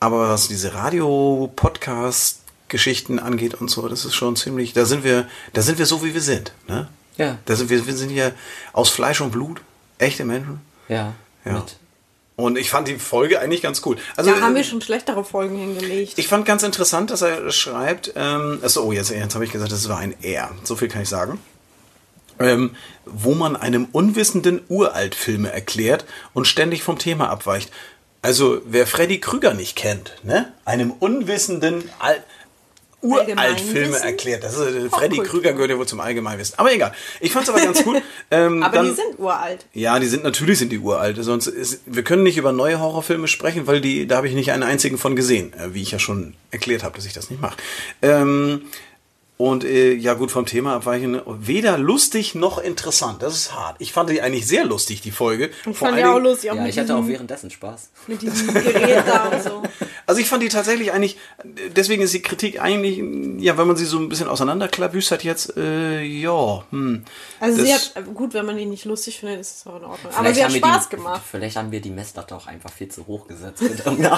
aber 0.00 0.30
was 0.30 0.48
diese 0.48 0.72
Radio-Podcast-Geschichten 0.74 3.18
angeht 3.18 3.54
und 3.54 3.70
so, 3.70 3.88
das 3.88 4.04
ist 4.04 4.14
schon 4.14 4.36
ziemlich, 4.36 4.72
da 4.72 4.84
sind 4.84 5.04
wir, 5.04 5.28
da 5.52 5.62
sind 5.62 5.78
wir 5.78 5.86
so, 5.86 6.04
wie 6.04 6.14
wir 6.14 6.22
sind. 6.22 6.52
Ne? 6.68 6.88
Ja. 7.16 7.38
Da 7.44 7.56
sind 7.56 7.70
wir, 7.70 7.86
wir 7.86 7.94
sind 7.94 8.10
ja 8.10 8.32
aus 8.72 8.90
Fleisch 8.90 9.20
und 9.20 9.30
Blut, 9.30 9.60
echte 9.98 10.24
Menschen. 10.24 10.60
Ja. 10.88 11.14
Ja. 11.44 11.52
Mit. 11.52 11.76
Und 12.38 12.56
ich 12.56 12.70
fand 12.70 12.86
die 12.86 13.00
Folge 13.00 13.40
eigentlich 13.40 13.62
ganz 13.62 13.82
cool. 13.84 13.96
Also, 14.14 14.30
da 14.30 14.40
haben 14.40 14.54
wir 14.54 14.60
äh, 14.60 14.64
schon 14.64 14.80
schlechtere 14.80 15.24
Folgen 15.24 15.58
hingelegt. 15.58 16.12
ich 16.16 16.28
fand 16.28 16.46
ganz 16.46 16.62
interessant, 16.62 17.10
dass 17.10 17.20
er 17.20 17.50
schreibt, 17.50 18.12
ähm, 18.14 18.60
achso, 18.62 18.84
oh, 18.84 18.92
jetzt, 18.92 19.10
jetzt 19.10 19.34
habe 19.34 19.44
ich 19.44 19.50
gesagt, 19.50 19.72
das 19.72 19.88
war 19.88 19.98
ein 19.98 20.14
R. 20.22 20.48
So 20.62 20.76
viel 20.76 20.86
kann 20.86 21.02
ich 21.02 21.08
sagen. 21.08 21.40
Ähm, 22.38 22.76
wo 23.04 23.34
man 23.34 23.56
einem 23.56 23.88
Unwissenden 23.90 24.60
Uraltfilme 24.68 25.50
erklärt 25.50 26.04
und 26.32 26.46
ständig 26.46 26.84
vom 26.84 26.96
Thema 26.96 27.28
abweicht. 27.28 27.72
Also, 28.22 28.62
wer 28.64 28.86
Freddy 28.86 29.18
Krüger 29.18 29.54
nicht 29.54 29.74
kennt, 29.74 30.14
ne? 30.22 30.52
Einem 30.64 30.92
Unwissenden 30.92 31.90
Al 31.98 32.22
Uraltfilme 33.00 33.40
Allgemeinwissen? 33.40 34.02
erklärt. 34.06 34.42
Das 34.44 34.56
ist, 34.56 34.74
äh, 34.74 34.88
Freddy. 34.90 35.18
Krüger 35.18 35.52
gehört 35.52 35.70
ja 35.70 35.78
wohl 35.78 35.86
zum 35.86 36.00
Allgemeinwissen. 36.00 36.58
Aber 36.58 36.72
egal. 36.72 36.92
Ich 37.20 37.32
fand 37.32 37.44
es 37.48 37.54
aber 37.54 37.62
ganz 37.64 37.82
gut. 37.84 38.02
Ähm, 38.30 38.62
Aber 38.62 38.76
dann- 38.76 38.86
die 38.88 38.92
sind 38.94 39.18
uralt. 39.18 39.64
ja, 39.72 39.98
die 39.98 40.06
sind 40.06 40.22
natürlich 40.24 40.58
sind 40.58 40.70
die 40.70 40.78
uralt. 40.80 41.16
Sonst 41.20 41.46
ist, 41.46 41.80
wir 41.86 42.02
können 42.02 42.22
nicht 42.22 42.36
über 42.36 42.52
neue 42.52 42.78
Horrorfilme 42.78 43.26
sprechen, 43.26 43.66
weil 43.66 43.80
die 43.80 44.06
da 44.06 44.16
habe 44.16 44.28
ich 44.28 44.34
nicht 44.34 44.52
einen 44.52 44.62
einzigen 44.64 44.98
von 44.98 45.16
gesehen, 45.16 45.54
äh, 45.54 45.72
wie 45.72 45.80
ich 45.82 45.92
ja 45.92 45.98
schon 45.98 46.34
erklärt 46.50 46.82
habe, 46.82 46.94
dass 46.96 47.06
ich 47.06 47.14
das 47.14 47.30
nicht 47.30 47.40
mache. 47.40 47.56
Ähm, 48.02 48.62
und 49.38 49.64
äh, 49.64 49.94
ja 49.94 50.14
gut 50.14 50.30
vom 50.30 50.44
Thema 50.46 50.74
abweichen. 50.74 51.22
Weder 51.26 51.78
lustig 51.78 52.34
noch 52.34 52.58
interessant. 52.58 53.22
Das 53.22 53.34
ist 53.34 53.54
hart. 53.54 53.76
Ich 53.78 53.92
fand 53.92 54.10
die 54.10 54.20
eigentlich 54.20 54.46
sehr 54.46 54.64
lustig 54.64 55.00
die 55.00 55.12
Folge. 55.12 55.50
Ich 55.60 55.76
Vor 55.76 55.88
fand 55.88 55.98
die 55.98 56.04
auch 56.04 56.18
lustig, 56.18 56.50
auch 56.50 56.56
Ja, 56.56 56.66
ich 56.66 56.78
hatte 56.78 56.96
auch 56.96 57.06
währenddessen 57.06 57.50
Spaß. 57.50 57.88
mit 58.08 58.20
diesem 58.20 58.52
Gerät 58.52 59.04
da 59.06 59.28
und 59.28 59.42
so. 59.42 59.62
Also 60.06 60.22
ich 60.22 60.26
fand 60.28 60.42
die 60.42 60.48
tatsächlich 60.48 60.90
eigentlich, 60.90 61.18
deswegen 61.76 62.00
ist 62.00 62.14
die 62.14 62.22
Kritik 62.22 62.62
eigentlich, 62.62 62.96
ja, 63.42 63.58
wenn 63.58 63.66
man 63.66 63.76
sie 63.76 63.84
so 63.84 63.98
ein 63.98 64.08
bisschen 64.08 64.26
auseinanderklabüstert 64.26 65.22
jetzt, 65.22 65.54
äh, 65.58 66.00
ja, 66.00 66.64
hm. 66.70 67.04
Also 67.40 67.62
sie 67.62 67.74
hat, 67.74 67.92
gut, 68.14 68.32
wenn 68.32 68.46
man 68.46 68.56
die 68.56 68.64
nicht 68.64 68.86
lustig 68.86 69.20
findet, 69.20 69.40
ist 69.40 69.58
es 69.58 69.66
auch 69.66 69.76
in 69.76 69.84
Ordnung. 69.84 70.10
Aber 70.14 70.32
Vielleicht 70.32 70.36
sie 70.36 70.44
hat 70.44 70.52
Spaß 70.52 70.88
die, 70.88 70.96
gemacht. 70.96 71.20
Vielleicht 71.30 71.58
haben 71.58 71.72
wir 71.72 71.82
die 71.82 71.90
Messlatte 71.90 72.34
auch 72.34 72.46
einfach 72.46 72.72
viel 72.72 72.88
zu 72.88 73.06
hoch 73.06 73.26
gesetzt 73.28 73.60
mit. 73.60 73.82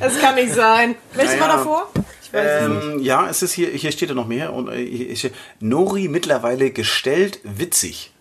Das 0.00 0.18
kann 0.20 0.34
nicht 0.34 0.52
sein. 0.52 0.96
Welches 1.14 1.36
Naja. 1.36 1.48
war 1.48 1.56
davor? 1.56 1.90
Ich 2.26 2.32
weiß 2.32 2.62
es 2.62 2.68
nicht. 2.68 2.84
Ähm, 2.94 3.02
ja, 3.02 3.28
es 3.28 3.42
ist 3.42 3.52
hier, 3.52 3.68
hier 3.70 3.92
steht 3.92 4.08
ja 4.08 4.14
noch 4.14 4.26
mehr 4.26 4.52
und 4.52 4.68
äh, 4.68 5.30
Nori 5.60 6.08
mittlerweile 6.08 6.70
gestellt 6.70 7.40
witzig. 7.44 8.12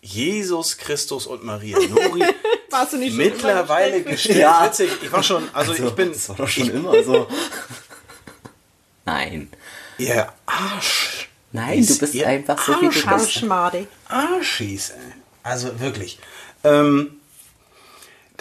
Jesus 0.00 0.78
Christus 0.78 1.26
und 1.26 1.44
Maria. 1.44 1.78
Nori 1.78 2.24
Warst 2.70 2.94
du 2.94 2.96
nicht 2.96 3.16
mittlerweile 3.16 3.98
immer 3.98 4.10
gestellt 4.12 4.38
Ja. 4.38 4.64
witzig. 4.66 4.90
Ich 5.02 5.12
war 5.12 5.22
schon, 5.22 5.48
also, 5.52 5.74
ich 5.74 5.90
bin, 5.90 6.10
Das 6.12 6.28
war 6.30 6.36
doch 6.36 6.48
schon 6.48 6.70
immer 6.70 7.02
so. 7.04 7.28
Nein. 9.04 9.50
ihr 9.98 10.32
Arsch. 10.46 11.28
Nein, 11.52 11.86
du 11.86 11.98
bist 11.98 12.22
einfach 12.24 12.64
so 12.64 12.72
wie 12.80 12.86
du 12.86 12.86
gestellt? 12.88 13.14
bist. 13.16 13.26
Arschmade. 13.36 13.86
Arschis, 14.08 14.90
ey. 14.90 14.96
Also 15.42 15.78
wirklich. 15.80 16.18
Ähm, 16.64 17.20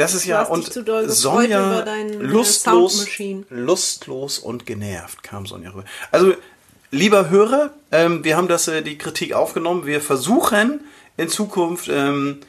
das 0.02 0.16
ist 0.16 0.26
ja 0.26 0.44
und 0.44 0.72
Sonja 1.08 1.74
über 1.74 1.82
dein, 1.84 2.10
äh, 2.10 2.16
lustlos, 2.16 3.08
lustlos 3.50 4.40
und 4.40 4.66
genervt 4.66 5.22
kam 5.22 5.46
Sonja 5.46 5.70
rüber. 5.70 5.86
Also 6.12 6.34
lieber 6.90 7.30
Hörer, 7.30 7.72
ähm, 7.92 8.24
wir 8.24 8.36
haben 8.36 8.48
das 8.48 8.68
äh, 8.68 8.82
die 8.82 8.98
Kritik 8.98 9.34
aufgenommen. 9.34 9.86
Wir 9.86 10.02
versuchen 10.02 10.82
in 11.18 11.30
Zukunft 11.30 11.88
ähm, 11.90 12.40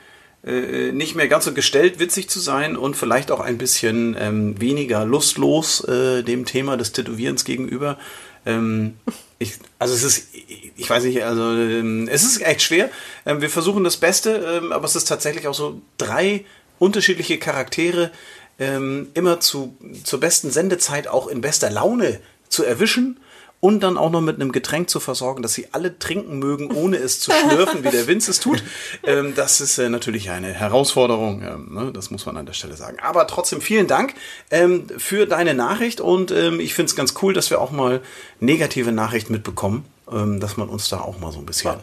äh, 0.45 0.93
nicht 0.93 1.15
mehr 1.15 1.29
ganz 1.29 1.45
so 1.45 1.53
gestellt 1.53 1.99
witzig 1.99 2.31
zu 2.31 2.41
sein 2.41 2.77
und 2.77 2.97
vielleicht 2.97 3.31
auch 3.31 3.41
ein 3.41 3.59
bisschen 3.59 4.17
ähm, 4.19 4.61
weniger 4.61 5.05
lustlos 5.05 5.85
äh, 5.85 6.23
dem 6.23 6.47
Thema 6.47 6.77
des 6.77 6.93
Tätowierens 6.93 7.45
gegenüber. 7.45 7.99
Ähm, 8.47 8.95
ich, 9.39 9.59
also 9.79 9.95
es 9.95 10.03
ist, 10.03 10.29
ich 10.77 10.89
weiß 10.89 11.05
nicht, 11.05 11.23
also 11.23 11.43
ähm, 11.43 12.09
es 12.11 12.25
ist 12.25 12.41
echt 12.41 12.63
schwer. 12.63 12.89
Ähm, 13.27 13.43
wir 13.43 13.51
versuchen 13.51 13.85
das 13.85 13.99
Beste, 13.99 14.63
aber 14.73 14.85
es 14.85 14.97
ist 14.97 15.07
tatsächlich 15.07 15.47
auch 15.49 15.55
so 15.55 15.83
drei 15.99 16.45
unterschiedliche 16.83 17.39
Charaktere 17.39 18.11
ähm, 18.59 19.09
immer 19.15 19.39
zu, 19.39 19.77
zur 20.03 20.19
besten 20.19 20.51
Sendezeit 20.51 21.07
auch 21.07 21.29
in 21.29 21.41
bester 21.41 21.71
Laune 21.71 22.19
zu 22.49 22.65
erwischen 22.65 23.21
und 23.61 23.85
dann 23.85 23.97
auch 23.97 24.11
noch 24.11 24.21
mit 24.21 24.35
einem 24.35 24.51
Getränk 24.51 24.91
zu 24.91 24.99
versorgen, 24.99 25.43
dass 25.43 25.55
sie 25.55 25.69
alle 25.71 25.97
trinken 26.01 26.41
mögen, 26.41 26.73
ohne 26.73 26.97
es 26.97 27.21
zu 27.21 27.31
schlürfen, 27.31 27.85
wie 27.85 27.91
der 27.91 28.09
Vince 28.09 28.33
es 28.33 28.41
tut. 28.41 28.63
Ähm, 29.05 29.35
das 29.35 29.61
ist 29.61 29.79
äh, 29.79 29.89
natürlich 29.89 30.31
eine 30.31 30.53
Herausforderung, 30.53 31.43
ähm, 31.43 31.75
ne? 31.75 31.93
das 31.93 32.11
muss 32.13 32.25
man 32.25 32.37
an 32.37 32.47
der 32.47 32.53
Stelle 32.53 32.77
sagen. 32.77 32.99
Aber 33.03 33.27
trotzdem 33.27 33.61
vielen 33.61 33.89
Dank 33.89 34.15
ähm, 34.51 34.87
für 34.97 35.27
deine 35.27 35.55
Nachricht 35.55 36.01
und 36.01 36.31
ähm, 36.31 36.61
ich 36.61 36.75
finde 36.75 36.91
es 36.91 36.97
ganz 36.97 37.15
cool, 37.23 37.33
dass 37.33 37.51
wir 37.51 37.61
auch 37.61 37.73
mal 37.73 38.01
negative 38.39 38.93
Nachrichten 38.93 39.33
mitbekommen, 39.33 39.85
ähm, 40.11 40.39
dass 40.39 40.57
man 40.57 40.69
uns 40.69 40.89
da 40.89 41.01
auch 41.01 41.19
mal 41.19 41.33
so 41.33 41.41
ein 41.41 41.47
bisschen, 41.47 41.75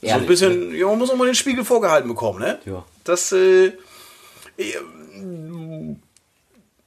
so 0.00 0.08
ein 0.08 0.26
bisschen, 0.26 0.74
ja, 0.74 0.86
man 0.86 0.98
muss 0.98 1.10
auch 1.10 1.16
mal 1.16 1.26
den 1.26 1.34
Spiegel 1.34 1.64
vorgehalten 1.64 2.08
bekommen, 2.08 2.40
ne? 2.40 2.58
Ja. 2.64 2.84
Das 3.04 3.32
äh, 3.32 3.72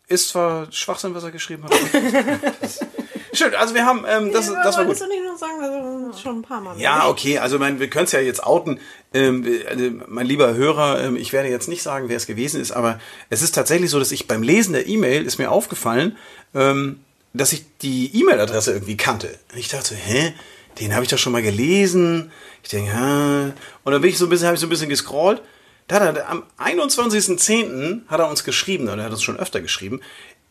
ist 0.07 0.29
zwar 0.29 0.71
Schwachsinn, 0.71 1.13
was 1.13 1.23
er 1.23 1.31
geschrieben 1.31 1.63
hat. 1.63 1.73
Schön, 3.33 3.53
also 3.55 3.75
wir 3.75 3.85
haben, 3.85 4.03
ähm, 4.07 4.31
das, 4.31 4.47
Ja, 4.47 4.63
das 4.63 4.77
war 4.77 4.85
gut. 4.85 4.99
du 4.99 5.07
nicht 5.07 5.23
nur 5.23 5.37
sagen, 5.37 5.61
also 5.61 6.17
schon 6.17 6.39
ein 6.39 6.41
paar 6.41 6.61
Mal. 6.61 6.79
Ja, 6.79 7.07
okay, 7.07 7.37
also 7.37 7.59
mein, 7.59 7.79
wir 7.79 7.89
können 7.89 8.05
es 8.05 8.11
ja 8.11 8.19
jetzt 8.19 8.43
outen. 8.43 8.79
Ähm, 9.13 9.45
also 9.67 9.91
mein 10.07 10.25
lieber 10.25 10.55
Hörer, 10.55 11.03
ähm, 11.03 11.17
ich 11.17 11.33
werde 11.33 11.49
jetzt 11.49 11.67
nicht 11.67 11.83
sagen, 11.83 12.09
wer 12.09 12.17
es 12.17 12.25
gewesen 12.25 12.61
ist, 12.61 12.71
aber 12.71 12.99
es 13.29 13.41
ist 13.41 13.53
tatsächlich 13.53 13.91
so, 13.91 13.99
dass 13.99 14.11
ich 14.11 14.27
beim 14.27 14.41
Lesen 14.43 14.73
der 14.73 14.87
E-Mail 14.87 15.25
ist 15.25 15.37
mir 15.37 15.51
aufgefallen, 15.51 16.17
ähm, 16.55 17.01
dass 17.33 17.53
ich 17.53 17.65
die 17.81 18.17
E-Mail-Adresse 18.19 18.71
irgendwie 18.73 18.97
kannte. 18.97 19.37
Und 19.51 19.59
ich 19.59 19.67
dachte, 19.67 19.93
hä, 19.93 20.33
den 20.79 20.93
habe 20.93 21.03
ich 21.03 21.09
doch 21.09 21.17
schon 21.17 21.33
mal 21.33 21.41
gelesen. 21.43 22.31
Ich 22.63 22.69
denke, 22.69 22.91
hä? 22.91 23.53
Und 23.83 23.91
dann 23.91 24.01
bin 24.01 24.09
ich 24.09 24.17
so 24.17 24.25
ein 24.25 24.29
bisschen, 24.29 24.47
habe 24.47 24.55
ich 24.55 24.61
so 24.61 24.67
ein 24.67 24.69
bisschen 24.71 24.89
gescrollt. 24.89 25.41
Da 25.87 26.01
hat 26.01 26.17
er, 26.17 26.29
am 26.29 26.43
21.10. 26.59 28.07
hat 28.07 28.19
er 28.19 28.29
uns 28.29 28.43
geschrieben, 28.43 28.89
oder 28.89 28.97
er 28.97 29.05
hat 29.05 29.11
uns 29.11 29.23
schon 29.23 29.39
öfter 29.39 29.61
geschrieben, 29.61 30.01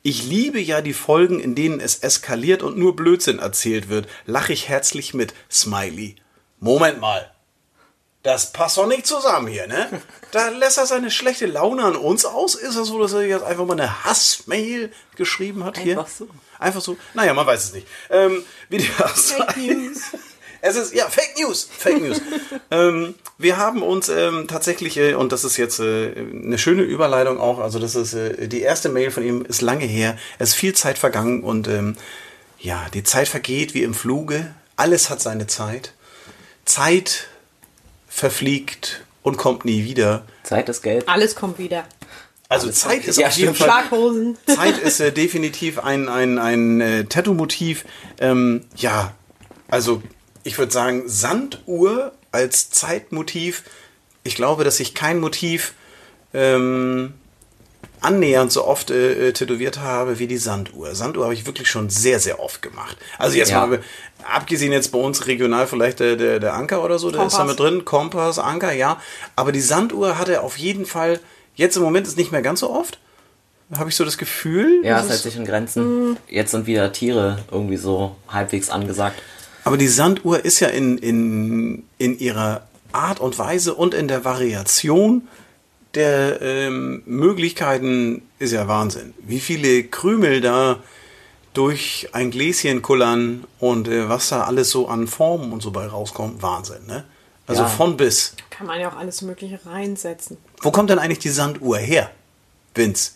ich 0.02 0.22
liebe 0.22 0.60
ja 0.60 0.82
die 0.82 0.92
Folgen, 0.92 1.40
in 1.40 1.54
denen 1.54 1.80
es 1.80 1.96
eskaliert 1.96 2.62
und 2.62 2.78
nur 2.78 2.94
Blödsinn 2.94 3.40
erzählt 3.40 3.88
wird. 3.88 4.08
Lach 4.24 4.50
ich 4.50 4.68
herzlich 4.68 5.14
mit. 5.14 5.34
Smiley. 5.50 6.14
Moment 6.60 7.00
mal. 7.00 7.32
Das 8.22 8.52
passt 8.52 8.76
doch 8.76 8.86
nicht 8.86 9.06
zusammen 9.06 9.48
hier, 9.48 9.66
ne? 9.66 10.02
Da 10.32 10.48
lässt 10.48 10.78
er 10.78 10.86
seine 10.86 11.10
schlechte 11.10 11.46
Laune 11.46 11.84
an 11.84 11.96
uns 11.96 12.24
aus. 12.24 12.54
Ist 12.56 12.76
das 12.76 12.88
so, 12.88 13.00
dass 13.00 13.12
er 13.12 13.22
jetzt 13.22 13.44
einfach 13.44 13.64
mal 13.64 13.74
eine 13.74 14.04
Hassmail 14.04 14.92
geschrieben 15.16 15.64
hat 15.64 15.78
hier? 15.78 15.98
Einfach 15.98 16.12
so. 16.12 16.28
Einfach 16.58 16.80
so? 16.80 16.96
Naja, 17.14 17.34
man 17.34 17.46
weiß 17.46 17.64
es 17.64 17.72
nicht. 17.72 17.86
Ähm, 18.10 18.44
wie 18.68 18.78
die 18.78 18.84
Fake 18.84 19.56
News. 19.56 20.02
Es 20.60 20.76
ist, 20.76 20.94
ja, 20.94 21.08
Fake 21.08 21.34
News. 21.38 21.68
Fake 21.70 22.00
News. 22.02 22.20
ähm, 22.70 23.14
wir 23.38 23.56
haben 23.56 23.82
uns 23.82 24.08
ähm, 24.08 24.46
tatsächlich, 24.48 24.96
äh, 24.96 25.14
und 25.14 25.32
das 25.32 25.44
ist 25.44 25.56
jetzt 25.56 25.80
äh, 25.80 26.12
eine 26.12 26.58
schöne 26.58 26.82
Überleitung 26.82 27.38
auch, 27.38 27.58
also 27.58 27.78
das 27.78 27.94
ist 27.94 28.14
äh, 28.14 28.48
die 28.48 28.62
erste 28.62 28.88
Mail 28.88 29.10
von 29.10 29.22
ihm, 29.22 29.44
ist 29.44 29.62
lange 29.62 29.84
her. 29.84 30.16
Es 30.38 30.50
ist 30.50 30.54
viel 30.54 30.74
Zeit 30.74 30.98
vergangen 30.98 31.42
und 31.42 31.68
ähm, 31.68 31.96
ja, 32.58 32.86
die 32.94 33.02
Zeit 33.02 33.28
vergeht 33.28 33.74
wie 33.74 33.82
im 33.82 33.94
Fluge. 33.94 34.54
Alles 34.76 35.10
hat 35.10 35.20
seine 35.20 35.46
Zeit. 35.46 35.92
Zeit 36.64 37.28
verfliegt 38.08 39.04
und 39.22 39.36
kommt 39.36 39.64
nie 39.64 39.84
wieder. 39.84 40.24
Zeit 40.42 40.68
ist 40.68 40.82
Geld. 40.82 41.08
Alles 41.08 41.34
kommt 41.34 41.58
wieder. 41.58 41.84
Also 42.48 42.70
Zeit 42.70 43.04
ist 43.04 43.18
Ja, 43.18 43.28
auf 43.28 43.36
jeden. 43.36 43.54
Fall 43.54 43.68
Schlaghosen. 43.68 44.38
Zeit 44.46 44.78
ist 44.78 45.00
äh, 45.00 45.12
definitiv 45.12 45.78
ein, 45.78 46.08
ein, 46.08 46.38
ein 46.38 46.80
äh, 46.80 47.04
Tattoo-Motiv. 47.04 47.84
Ähm, 48.20 48.64
ja, 48.76 49.14
also 49.68 50.02
ich 50.46 50.58
würde 50.58 50.72
sagen, 50.72 51.02
Sanduhr 51.06 52.12
als 52.32 52.70
Zeitmotiv. 52.70 53.64
Ich 54.22 54.36
glaube, 54.36 54.64
dass 54.64 54.78
ich 54.80 54.94
kein 54.94 55.18
Motiv 55.20 55.74
ähm, 56.32 57.14
annähernd 58.00 58.52
so 58.52 58.64
oft 58.64 58.90
äh, 58.90 59.28
äh, 59.28 59.32
tätowiert 59.32 59.80
habe 59.80 60.18
wie 60.18 60.26
die 60.26 60.36
Sanduhr. 60.36 60.94
Sanduhr 60.94 61.24
habe 61.24 61.34
ich 61.34 61.46
wirklich 61.46 61.68
schon 61.68 61.90
sehr, 61.90 62.20
sehr 62.20 62.40
oft 62.40 62.62
gemacht. 62.62 62.96
Also 63.18 63.36
jetzt 63.36 63.50
Ja. 63.50 63.66
mal, 63.66 63.82
abgesehen 64.32 64.72
jetzt 64.72 64.92
bei 64.92 64.98
uns 64.98 65.26
regional 65.26 65.66
vielleicht 65.66 66.00
der, 66.00 66.16
der, 66.16 66.38
der 66.38 66.54
Anker 66.54 66.84
oder 66.84 66.98
so, 66.98 67.10
der 67.10 67.26
ist 67.26 67.32
da 67.34 67.38
Kompass. 67.38 67.58
mit 67.58 67.60
drin. 67.60 67.84
Kompass, 67.84 68.38
Anker, 68.38 68.72
ja. 68.72 69.00
Aber 69.34 69.50
die 69.52 69.60
Sanduhr 69.60 70.18
hatte 70.18 70.42
auf 70.42 70.58
jeden 70.58 70.86
Fall, 70.86 71.20
jetzt 71.54 71.76
im 71.76 71.82
Moment 71.82 72.06
ist 72.06 72.16
nicht 72.16 72.32
mehr 72.32 72.42
ganz 72.42 72.60
so 72.60 72.70
oft. 72.70 72.98
Habe 73.76 73.90
ich 73.90 73.96
so 73.96 74.04
das 74.04 74.16
Gefühl. 74.16 74.82
Ja, 74.84 75.00
es 75.00 75.08
hält 75.08 75.22
sich 75.22 75.34
in 75.36 75.44
Grenzen. 75.44 76.16
Jetzt 76.28 76.52
sind 76.52 76.66
wieder 76.66 76.92
Tiere 76.92 77.38
irgendwie 77.50 77.76
so 77.78 78.14
halbwegs 78.28 78.70
angesagt. 78.70 79.20
Aber 79.66 79.76
die 79.78 79.88
Sanduhr 79.88 80.44
ist 80.44 80.60
ja 80.60 80.68
in, 80.68 80.96
in, 80.96 81.82
in 81.98 82.16
ihrer 82.20 82.68
Art 82.92 83.18
und 83.18 83.36
Weise 83.36 83.74
und 83.74 83.94
in 83.94 84.06
der 84.06 84.24
Variation 84.24 85.26
der 85.96 86.40
ähm, 86.40 87.02
Möglichkeiten 87.04 88.22
ist 88.38 88.52
ja 88.52 88.68
Wahnsinn. 88.68 89.12
Wie 89.18 89.40
viele 89.40 89.82
Krümel 89.82 90.40
da 90.40 90.78
durch 91.52 92.10
ein 92.12 92.30
Gläschen 92.30 92.80
kullern 92.80 93.42
und 93.58 93.88
äh, 93.88 94.08
was 94.08 94.28
da 94.28 94.44
alles 94.44 94.70
so 94.70 94.86
an 94.86 95.08
Formen 95.08 95.52
und 95.52 95.64
so 95.64 95.72
bei 95.72 95.88
rauskommt, 95.88 96.42
Wahnsinn, 96.42 96.86
ne? 96.86 97.02
Also 97.48 97.62
Ja. 97.62 97.68
von 97.68 97.96
bis. 97.96 98.36
Kann 98.50 98.68
man 98.68 98.78
ja 98.78 98.88
auch 98.88 98.96
alles 98.96 99.20
Mögliche 99.22 99.58
reinsetzen. 99.66 100.36
Wo 100.60 100.70
kommt 100.70 100.90
denn 100.90 101.00
eigentlich 101.00 101.18
die 101.18 101.30
Sanduhr 101.30 101.78
her, 101.78 102.12
Vince? 102.76 103.14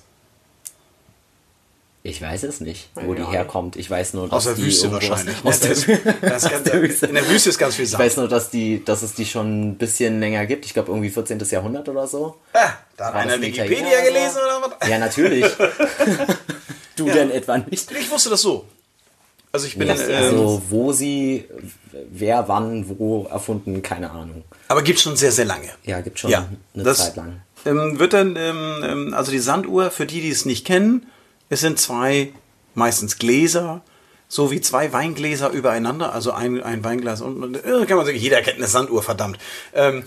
Ich 2.03 2.23
weiß 2.23 2.45
es 2.45 2.61
nicht, 2.61 2.89
wo 2.95 3.11
Ja, 3.13 3.15
die 3.17 3.21
ja. 3.23 3.31
herkommt. 3.33 3.77
Ich 3.77 3.91
weiß 3.91 4.15
nur, 4.15 4.25
dass 4.25 4.33
Aus 4.33 4.45
der 4.45 4.55
die 4.55 4.63
Wüste 4.65 4.91
wahrscheinlich. 4.91 5.37
Aus, 5.45 5.61
aus 5.61 5.61
der, 5.61 5.99
das, 6.31 6.43
das 6.45 6.63
der 6.63 6.81
Wüste. 6.83 7.07
in 7.07 7.15
der 7.15 7.29
Wüste 7.29 7.51
ist 7.51 7.59
ganz 7.59 7.75
viel 7.75 7.85
Ich 7.85 7.91
Sand. 7.91 8.03
weiß 8.03 8.17
nur, 8.17 8.29
dass, 8.29 8.49
die, 8.51 8.83
dass 8.83 9.03
es 9.03 9.13
die 9.13 9.27
schon 9.27 9.71
ein 9.73 9.77
bisschen 9.77 10.19
länger 10.19 10.47
gibt. 10.47 10.65
Ich 10.65 10.73
glaube 10.73 10.91
irgendwie 10.93 11.11
14. 11.11 11.39
Jahrhundert 11.51 11.89
oder 11.91 12.07
so. 12.07 12.37
Ah, 12.55 12.71
da 12.97 13.07
hat 13.09 13.15
einer 13.17 13.39
Wikipedia 13.41 13.65
Italiener 13.77 14.03
gelesen 14.03 14.39
oder 14.39 14.77
was? 14.81 14.89
Ja, 14.89 14.99
natürlich. 14.99 15.45
du 16.97 17.05
denn 17.07 17.31
etwa 17.31 17.59
nicht? 17.59 17.91
Ich 17.93 18.11
wusste 18.11 18.31
das 18.31 18.41
so. 18.43 18.65
Also 19.53 19.67
ich 19.67 19.77
bin, 19.77 19.89
Das, 19.89 20.01
ähm, 20.09 20.15
also 20.15 20.63
wo 20.71 20.93
sie, 20.93 21.45
wer, 22.11 22.47
wann, 22.49 22.87
wo 22.99 23.25
erfunden, 23.31 23.83
keine 23.83 24.11
Ahnung. 24.11 24.45
aber 24.69 24.81
gibt 24.83 25.01
schon 25.01 25.17
sehr, 25.17 25.33
sehr 25.33 25.45
lange. 25.45 25.69
Ja, 25.85 26.01
gibt 26.01 26.21
schon 26.21 26.31
Ja, 26.31 26.49
eine 26.75 26.85
das 26.85 26.99
Zeit 26.99 27.17
lang. 27.17 27.43
ähm, 27.67 27.99
wird 27.99 28.13
dann, 28.13 28.37
ähm, 28.37 28.81
ähm, 28.85 29.15
also 29.15 29.33
die 29.33 29.41
Sanduhr, 29.41 29.91
für 29.91 30.07
die, 30.07 30.21
die 30.21 30.31
es 30.31 30.45
nicht 30.45 30.65
kennen, 30.65 31.07
es 31.51 31.61
sind 31.61 31.79
zwei, 31.79 32.33
meistens 32.75 33.19
Gläser, 33.19 33.83
so 34.29 34.51
wie 34.53 34.61
zwei 34.61 34.93
Weingläser 34.93 35.51
übereinander, 35.51 36.15
also 36.15 36.31
ein, 36.31 36.63
ein 36.63 36.85
Weinglas 36.85 37.21
und, 37.21 37.43
und 37.43 37.57
äh, 37.57 37.85
kann 37.87 37.97
man 37.97 38.07
sagen, 38.07 38.17
jeder 38.17 38.41
kennt 38.41 38.59
eine 38.59 38.69
Sanduhr, 38.69 39.03
verdammt. 39.03 39.39
Ähm, 39.75 40.05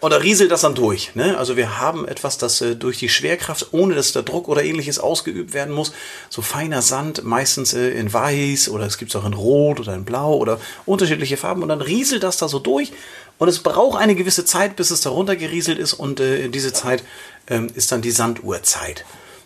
und 0.00 0.10
da 0.10 0.16
rieselt 0.16 0.50
das 0.50 0.62
dann 0.62 0.74
durch. 0.74 1.14
Ne? 1.14 1.36
Also 1.38 1.56
wir 1.56 1.78
haben 1.78 2.06
etwas, 2.06 2.38
das 2.38 2.60
äh, 2.60 2.76
durch 2.76 2.98
die 2.98 3.08
Schwerkraft, 3.08 3.68
ohne 3.72 3.94
dass 3.94 4.12
der 4.12 4.22
Druck 4.22 4.48
oder 4.48 4.62
ähnliches 4.62 4.98
ausgeübt 4.98 5.52
werden 5.52 5.74
muss, 5.74 5.92
so 6.30 6.42
feiner 6.42 6.80
Sand, 6.80 7.24
meistens 7.24 7.74
äh, 7.74 7.90
in 7.90 8.12
weiß 8.12 8.70
oder 8.70 8.86
es 8.86 8.96
gibt 8.96 9.14
es 9.14 9.16
auch 9.20 9.26
in 9.26 9.34
Rot 9.34 9.80
oder 9.80 9.94
in 9.94 10.04
Blau 10.04 10.36
oder 10.36 10.58
unterschiedliche 10.86 11.36
Farben 11.36 11.62
und 11.62 11.68
dann 11.68 11.82
rieselt 11.82 12.22
das 12.22 12.38
da 12.38 12.48
so 12.48 12.58
durch 12.58 12.92
und 13.38 13.48
es 13.48 13.58
braucht 13.58 14.00
eine 14.00 14.14
gewisse 14.14 14.46
Zeit, 14.46 14.76
bis 14.76 14.90
es 14.90 15.02
da 15.02 15.10
runtergerieselt 15.10 15.78
ist 15.78 15.92
und 15.92 16.20
äh, 16.20 16.48
diese 16.48 16.72
Zeit 16.72 17.02
ähm, 17.48 17.68
ist 17.74 17.92
dann 17.92 18.00
die 18.00 18.10
Sanduhrzeit. 18.10 19.04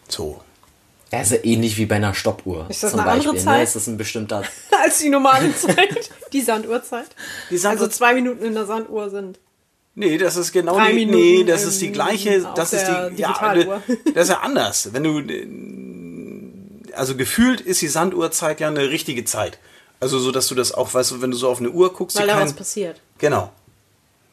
So. 0.08 0.40
Ja, 1.12 1.20
ist 1.22 1.32
ja 1.32 1.38
ähnlich 1.42 1.76
wie 1.76 1.86
bei 1.86 1.96
einer 1.96 2.14
Stoppuhr. 2.14 2.66
Ist 2.68 2.82
das 2.84 2.92
zum 2.92 3.00
eine 3.00 3.10
andere 3.10 3.28
Beispiel. 3.32 3.44
Zeit? 3.44 3.56
Ne? 3.58 3.62
Ist 3.64 3.76
das 3.76 3.86
ein 3.88 3.96
bestimmter. 3.96 4.42
Als 4.82 4.98
die 5.00 5.08
normale 5.08 5.54
Zeit. 5.56 6.10
Die 6.32 6.40
Sanduhrzeit. 6.40 7.06
Die 7.50 7.56
Sanduhr- 7.58 7.70
also 7.84 7.88
zwei 7.88 8.14
Minuten 8.14 8.44
in 8.44 8.54
der 8.54 8.66
Sanduhr 8.66 9.10
sind. 9.10 9.38
Nee, 9.96 10.18
das 10.18 10.36
ist 10.36 10.52
genau 10.52 10.76
Drei 10.76 10.90
die, 10.92 11.04
Minuten 11.06 11.18
nee, 11.18 11.44
das 11.44 11.64
ist 11.64 11.80
die 11.82 11.90
gleiche, 11.90 12.48
das 12.54 12.72
ist 12.72 12.86
die, 12.86 13.20
ja, 13.20 13.54
das 14.14 14.24
ist 14.24 14.28
ja 14.28 14.38
anders. 14.42 14.90
Wenn 14.92 15.02
du, 15.02 16.94
also 16.96 17.16
gefühlt 17.16 17.60
ist 17.60 17.82
die 17.82 17.88
Sanduhrzeit 17.88 18.60
ja 18.60 18.68
eine 18.68 18.88
richtige 18.90 19.24
Zeit. 19.24 19.58
Also 19.98 20.18
so, 20.20 20.30
dass 20.32 20.46
du 20.46 20.54
das 20.54 20.72
auch, 20.72 20.94
weißt 20.94 21.10
du, 21.10 21.22
wenn 21.22 21.32
du 21.32 21.36
so 21.36 21.48
auf 21.50 21.58
eine 21.58 21.70
Uhr 21.70 21.92
guckst, 21.92 22.18
Weil 22.18 22.28
da 22.28 22.34
kein- 22.34 22.44
was 22.46 22.52
passiert. 22.54 23.00
Genau. 23.18 23.50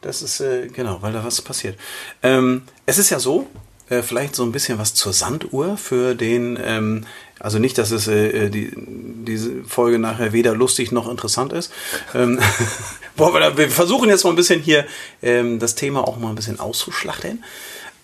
Das 0.02 0.22
ist, 0.22 0.40
äh, 0.42 0.68
genau, 0.68 1.00
weil 1.02 1.12
da 1.12 1.26
was 1.26 1.42
passiert. 1.42 1.78
Ähm, 2.22 2.62
es 2.86 3.00
ist 3.00 3.10
ja 3.10 3.20
so, 3.20 3.48
äh, 3.90 4.02
vielleicht 4.02 4.36
so 4.36 4.44
ein 4.44 4.52
bisschen 4.52 4.80
was 4.80 4.94
zur 4.94 5.14
Sanduhr 5.14 5.78
für 5.78 6.16
den, 6.16 6.60
ähm, 6.62 7.06
also 7.40 7.60
nicht, 7.60 7.78
dass 7.78 7.92
es 7.92 8.08
äh, 8.08 8.50
die, 8.50 8.72
diese 8.76 9.64
Folge 9.64 10.00
nachher 10.00 10.34
weder 10.34 10.56
lustig 10.56 10.92
noch 10.92 11.10
interessant 11.10 11.54
ist. 11.54 11.72
Ähm, 12.14 12.40
boah, 13.16 13.34
wir, 13.34 13.58
wir 13.58 13.70
versuchen 13.70 14.10
jetzt 14.10 14.24
mal 14.24 14.32
ein 14.32 14.36
bisschen 14.36 14.62
hier 14.62 14.86
ähm, 15.22 15.60
das 15.60 15.76
Thema 15.76 16.08
auch 16.08 16.18
mal 16.18 16.30
ein 16.30 16.36
bisschen 16.36 16.60
auszuschlachten. 16.60 17.44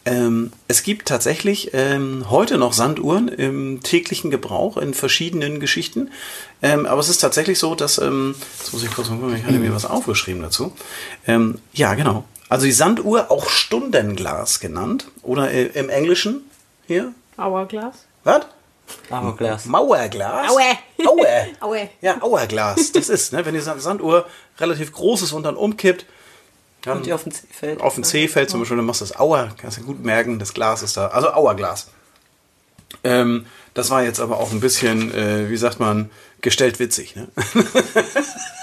Ähm, 0.05 0.51
es 0.67 0.83
gibt 0.83 1.07
tatsächlich 1.07 1.71
ähm, 1.73 2.25
heute 2.29 2.57
noch 2.57 2.73
Sanduhren 2.73 3.29
im 3.29 3.81
täglichen 3.83 4.31
Gebrauch 4.31 4.75
in 4.75 4.93
verschiedenen 4.93 5.61
Geschichten. 5.61 6.11
Ähm, 6.61 6.85
aber 6.85 6.99
es 6.99 7.07
ist 7.07 7.19
tatsächlich 7.19 7.57
so, 7.57 7.73
dass, 7.73 7.99
ähm, 7.99 8.35
jetzt 8.59 8.73
muss 8.73 8.83
ich 8.83 8.91
kurz 8.91 9.09
mal 9.09 9.17
gucken, 9.17 9.37
ich 9.37 9.45
hatte 9.45 9.59
mir 9.59 9.73
was 9.73 9.85
aufgeschrieben 9.85 10.41
dazu. 10.41 10.73
Ähm, 11.25 11.59
ja, 11.73 11.93
genau. 11.93 12.25
Also 12.53 12.67
die 12.67 12.71
Sanduhr 12.71 13.31
auch 13.31 13.49
Stundenglas 13.49 14.59
genannt. 14.59 15.07
Oder 15.23 15.49
äh, 15.49 15.63
im 15.73 15.89
Englischen 15.89 16.47
hier. 16.85 17.11
Hourglass. 17.35 18.05
Was? 18.23 18.45
Hourglass. 19.09 19.65
Mauerglas. 19.65 20.51
Aue. 20.51 21.07
Aue. 21.07 21.47
Aue. 21.61 21.89
Ja, 22.01 22.21
Auerglas. 22.21 22.91
Das 22.91 23.09
ist, 23.09 23.33
ne, 23.33 23.43
wenn 23.43 23.55
die 23.55 23.59
Sanduhr 23.59 24.27
relativ 24.59 24.91
groß 24.91 25.23
ist 25.23 25.31
und 25.31 25.41
dann 25.41 25.55
umkippt, 25.55 26.05
dann 26.83 26.97
Und 26.97 27.07
die 27.07 27.13
auf 27.13 27.23
dem 27.23 27.31
C 27.31 27.47
fällt. 27.49 27.81
auf 27.81 27.95
den 27.95 28.03
C 28.03 28.27
fällt 28.27 28.51
zum 28.51 28.59
Beispiel, 28.59 28.77
dann 28.77 28.85
machst 28.85 29.01
du 29.01 29.05
das 29.05 29.19
Auer, 29.19 29.49
kannst 29.59 29.79
du 29.79 29.81
gut 29.81 30.03
merken, 30.03 30.37
das 30.37 30.53
Glas 30.53 30.83
ist 30.83 30.95
da. 30.95 31.07
Also 31.07 31.33
Auerglas. 31.33 31.87
Ähm, 33.03 33.47
das 33.73 33.89
war 33.89 34.03
jetzt 34.03 34.19
aber 34.19 34.39
auch 34.39 34.51
ein 34.51 34.59
bisschen, 34.59 35.11
äh, 35.11 35.49
wie 35.49 35.57
sagt 35.57 35.79
man, 35.79 36.11
gestellt 36.41 36.77
witzig. 36.77 37.15
Ne? 37.15 37.29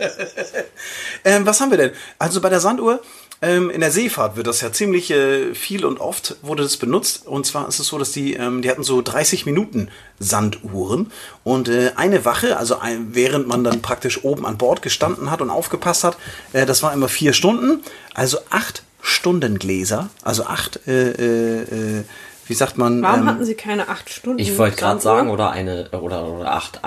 ähm, 1.24 1.46
was 1.46 1.60
haben 1.60 1.70
wir 1.70 1.78
denn? 1.78 1.92
Also 2.18 2.40
bei 2.40 2.48
der 2.48 2.60
Sanduhr, 2.60 3.00
ähm, 3.42 3.70
in 3.70 3.80
der 3.80 3.90
Seefahrt 3.90 4.36
wird 4.36 4.46
das 4.46 4.60
ja 4.60 4.72
ziemlich 4.72 5.10
äh, 5.10 5.54
viel 5.54 5.84
und 5.84 5.98
oft 5.98 6.36
wurde 6.42 6.62
das 6.62 6.76
benutzt. 6.76 7.26
Und 7.26 7.46
zwar 7.46 7.68
ist 7.68 7.78
es 7.78 7.86
so, 7.86 7.98
dass 7.98 8.12
die, 8.12 8.34
ähm, 8.34 8.60
die 8.60 8.70
hatten 8.70 8.82
so 8.82 9.00
30 9.00 9.46
Minuten 9.46 9.88
Sanduhren 10.18 11.10
und 11.42 11.68
äh, 11.68 11.92
eine 11.96 12.24
Wache, 12.24 12.58
also 12.58 12.78
ein, 12.78 13.14
während 13.14 13.48
man 13.48 13.64
dann 13.64 13.80
praktisch 13.80 14.24
oben 14.24 14.44
an 14.44 14.58
Bord 14.58 14.82
gestanden 14.82 15.30
hat 15.30 15.40
und 15.40 15.48
aufgepasst 15.48 16.04
hat, 16.04 16.16
äh, 16.52 16.66
das 16.66 16.82
war 16.82 16.92
immer 16.92 17.08
vier 17.08 17.32
Stunden, 17.32 17.82
also 18.14 18.38
acht 18.50 18.82
Stundengläser, 19.00 20.10
also 20.22 20.44
acht, 20.44 20.86
äh, 20.86 21.10
äh, 21.10 21.62
äh, 21.62 22.04
wie 22.46 22.54
sagt 22.54 22.76
man? 22.76 23.00
Warum 23.00 23.20
ähm, 23.20 23.26
hatten 23.26 23.44
sie 23.46 23.54
keine 23.54 23.88
acht 23.88 24.10
Stunden? 24.10 24.38
Ich 24.38 24.58
wollte 24.58 24.76
gerade 24.76 25.00
sagen, 25.00 25.30
oder 25.30 25.50
eine, 25.50 25.88
oder, 25.92 26.26
oder 26.26 26.52
acht, 26.52 26.80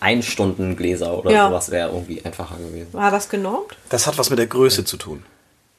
ein 0.00 0.22
Stunden 0.22 0.76
Gläser 0.76 1.16
oder 1.18 1.30
Ja. 1.30 1.48
sowas 1.48 1.70
wäre 1.70 1.90
irgendwie 1.90 2.24
einfacher 2.24 2.56
gewesen. 2.56 2.88
War 2.92 3.10
das 3.10 3.28
genormt? 3.28 3.76
das 3.88 4.06
hat 4.06 4.16
was 4.18 4.30
mit 4.30 4.38
der 4.38 4.46
Größe 4.46 4.84
zu 4.84 4.96
tun. 4.96 5.22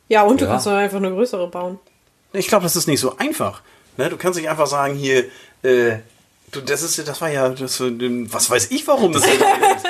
Ja, 0.07 0.23
und 0.23 0.41
du 0.41 0.45
Ja. 0.45 0.51
kannst 0.51 0.67
doch 0.67 0.71
einfach 0.73 0.97
eine 0.97 1.09
größere 1.11 1.47
bauen. 1.47 1.79
Ich 2.33 2.47
glaube, 2.47 2.63
das 2.63 2.75
ist 2.75 2.87
nicht 2.87 2.99
so 2.99 3.17
einfach. 3.17 3.61
Ne? 3.97 4.09
Du 4.09 4.17
kannst 4.17 4.37
nicht 4.39 4.49
einfach 4.49 4.67
sagen, 4.67 4.95
hier, 4.95 5.25
äh, 5.63 5.97
du, 6.51 6.61
das 6.61 6.81
ist, 6.81 7.05
das 7.07 7.19
war 7.21 7.29
ja, 7.29 7.49
das, 7.49 7.79
äh, 7.79 7.91
was 8.31 8.49
weiß 8.49 8.71
ich, 8.71 8.87
warum 8.87 9.11
das. 9.13 9.23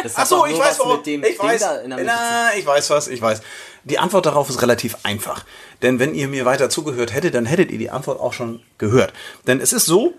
Das 0.04 0.14
Ach 0.16 0.26
so, 0.26 0.46
ich 0.46 0.54
weiß 0.58 0.60
was 0.72 0.80
warum. 0.80 0.98
mit 0.98 1.06
dem 1.06 1.24
Ich 1.24 1.38
Ding 1.38 1.48
weiß. 1.50 1.62
da 1.62 1.78
in 1.82 1.90
der 1.90 2.00
Mitte 2.00 2.12
Na, 2.12 2.50
ich 2.58 2.66
weiß 2.66 2.90
was, 2.90 3.08
ich 3.08 3.22
weiß. 3.22 3.42
Die 3.84 4.00
Antwort 4.00 4.26
darauf 4.26 4.50
ist 4.50 4.62
relativ 4.62 4.96
einfach. 5.04 5.44
Denn 5.82 6.00
wenn 6.00 6.14
ihr 6.16 6.28
mir 6.28 6.46
weiter 6.46 6.70
zugehört 6.70 7.14
hättet, 7.14 7.34
dann 7.36 7.46
hättet 7.46 7.72
ihr 7.72 7.78
die 7.80 7.90
Antwort 7.90 8.20
auch 8.20 8.34
schon 8.34 8.62
gehört. 8.78 9.12
Denn 9.48 9.60
es 9.60 9.74
ist 9.74 9.86
so, 9.86 10.14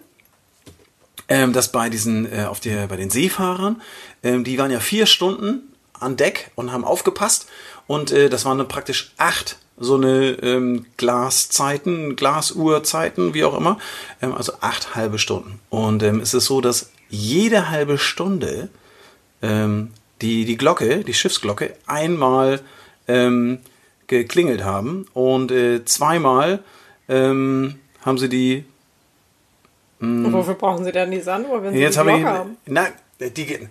ähm, 1.28 1.52
dass 1.52 1.72
bei 1.72 1.88
diesen, 1.88 2.30
äh, 2.30 2.44
auf 2.44 2.60
der, 2.60 2.86
bei 2.86 2.96
den 2.96 3.10
Seefahrern, 3.10 3.80
ähm, 4.22 4.44
die 4.44 4.58
waren 4.58 4.70
ja 4.70 4.80
vier 4.80 5.06
Stunden 5.06 5.72
an 5.98 6.16
Deck 6.16 6.50
und 6.54 6.72
haben 6.72 6.84
aufgepasst. 6.84 7.46
Und 7.86 8.10
äh, 8.12 8.28
das 8.28 8.44
waren 8.44 8.58
dann 8.58 8.68
praktisch 8.68 9.12
acht 9.18 9.58
so 9.78 9.96
eine 9.96 10.30
ähm, 10.42 10.86
Glaszeiten, 10.96 12.14
Glasuhrzeiten, 12.16 13.34
wie 13.34 13.44
auch 13.44 13.56
immer, 13.56 13.78
ähm, 14.20 14.34
also 14.34 14.52
acht 14.60 14.94
halbe 14.94 15.18
Stunden. 15.18 15.60
Und 15.70 16.02
ähm, 16.02 16.20
es 16.20 16.34
ist 16.34 16.46
so, 16.46 16.60
dass 16.60 16.90
jede 17.08 17.70
halbe 17.70 17.98
Stunde 17.98 18.68
ähm, 19.40 19.90
die, 20.20 20.44
die 20.44 20.56
Glocke, 20.56 21.04
die 21.04 21.14
Schiffsglocke, 21.14 21.74
einmal 21.86 22.60
ähm, 23.08 23.58
geklingelt 24.06 24.62
haben. 24.62 25.06
Und 25.14 25.50
äh, 25.50 25.84
zweimal 25.84 26.60
ähm, 27.08 27.80
haben 28.02 28.18
sie 28.18 28.28
die 28.28 28.64
Und 30.02 30.32
wofür 30.32 30.54
brauchen 30.54 30.84
sie 30.84 30.90
denn 30.90 31.10
die 31.12 31.20
Sanduhr, 31.20 31.62
wenn 31.62 31.72
sie. 31.72 31.80
Jetzt 31.80 31.96
die. 31.96 32.18
Glocke 32.18 32.38
haben? 32.38 32.56
Na, 32.66 32.86
die. 33.20 33.68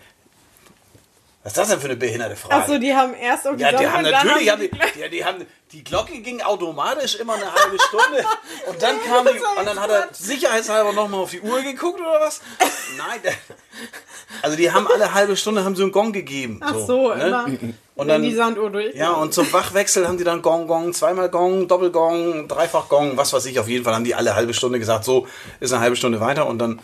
Was 1.43 1.53
ist 1.53 1.57
das 1.57 1.69
denn 1.69 1.79
für 1.79 1.85
eine 1.85 1.95
behinderte 1.95 2.35
Frage? 2.35 2.55
Achso, 2.55 2.77
die 2.77 2.93
haben 2.93 3.15
erst 3.15 3.47
auf 3.47 3.55
die 3.55 3.63
ja, 3.63 3.71
die 3.71 3.87
haben 3.87 4.03
natürlich, 4.03 4.51
haben 4.51 4.61
die, 4.61 4.99
ja, 4.99 5.07
die 5.07 5.25
haben, 5.25 5.45
die 5.71 5.83
Glocke 5.83 6.19
ging 6.19 6.41
automatisch 6.41 7.15
immer 7.15 7.33
eine 7.33 7.51
halbe 7.51 7.77
Stunde 7.79 8.23
und 8.67 8.81
dann 8.81 8.95
kam 9.07 9.25
die, 9.25 9.39
und 9.39 9.65
dann 9.65 9.79
hat 9.79 9.89
er 9.89 10.09
sicherheitshalber 10.11 10.93
nochmal 10.93 11.21
auf 11.21 11.31
die 11.31 11.41
Uhr 11.41 11.61
geguckt 11.61 11.99
oder 11.99 12.19
was? 12.19 12.41
Nein, 12.95 13.33
also 14.41 14.55
die 14.55 14.71
haben 14.71 14.87
alle 14.87 15.13
halbe 15.13 15.35
Stunde 15.35 15.63
haben 15.63 15.75
sie 15.75 15.83
einen 15.83 15.91
Gong 15.91 16.13
gegeben. 16.13 16.59
Ach 16.61 16.75
so, 16.75 17.13
ne? 17.13 17.27
immer. 17.27 17.45
Und 17.95 18.07
dann, 18.07 18.23
die 18.23 18.33
Sanduhr 18.33 18.69
durch. 18.69 18.95
ja, 18.95 19.11
und 19.11 19.33
zum 19.33 19.51
Wachwechsel 19.51 20.07
haben 20.07 20.17
die 20.17 20.23
dann 20.23 20.41
Gong, 20.41 20.67
Gong, 20.67 20.93
zweimal 20.93 21.29
Gong, 21.29 21.67
Doppelgong, 21.67 22.47
dreifach 22.47 22.87
Gong, 22.89 23.17
was 23.17 23.33
weiß 23.33 23.45
ich. 23.45 23.59
Auf 23.59 23.67
jeden 23.67 23.83
Fall 23.83 23.93
haben 23.93 24.05
die 24.05 24.15
alle 24.15 24.35
halbe 24.35 24.53
Stunde 24.53 24.79
gesagt, 24.79 25.05
so 25.05 25.27
ist 25.59 25.73
eine 25.73 25.81
halbe 25.81 25.95
Stunde 25.95 26.19
weiter 26.19 26.47
und 26.47 26.59
dann, 26.59 26.79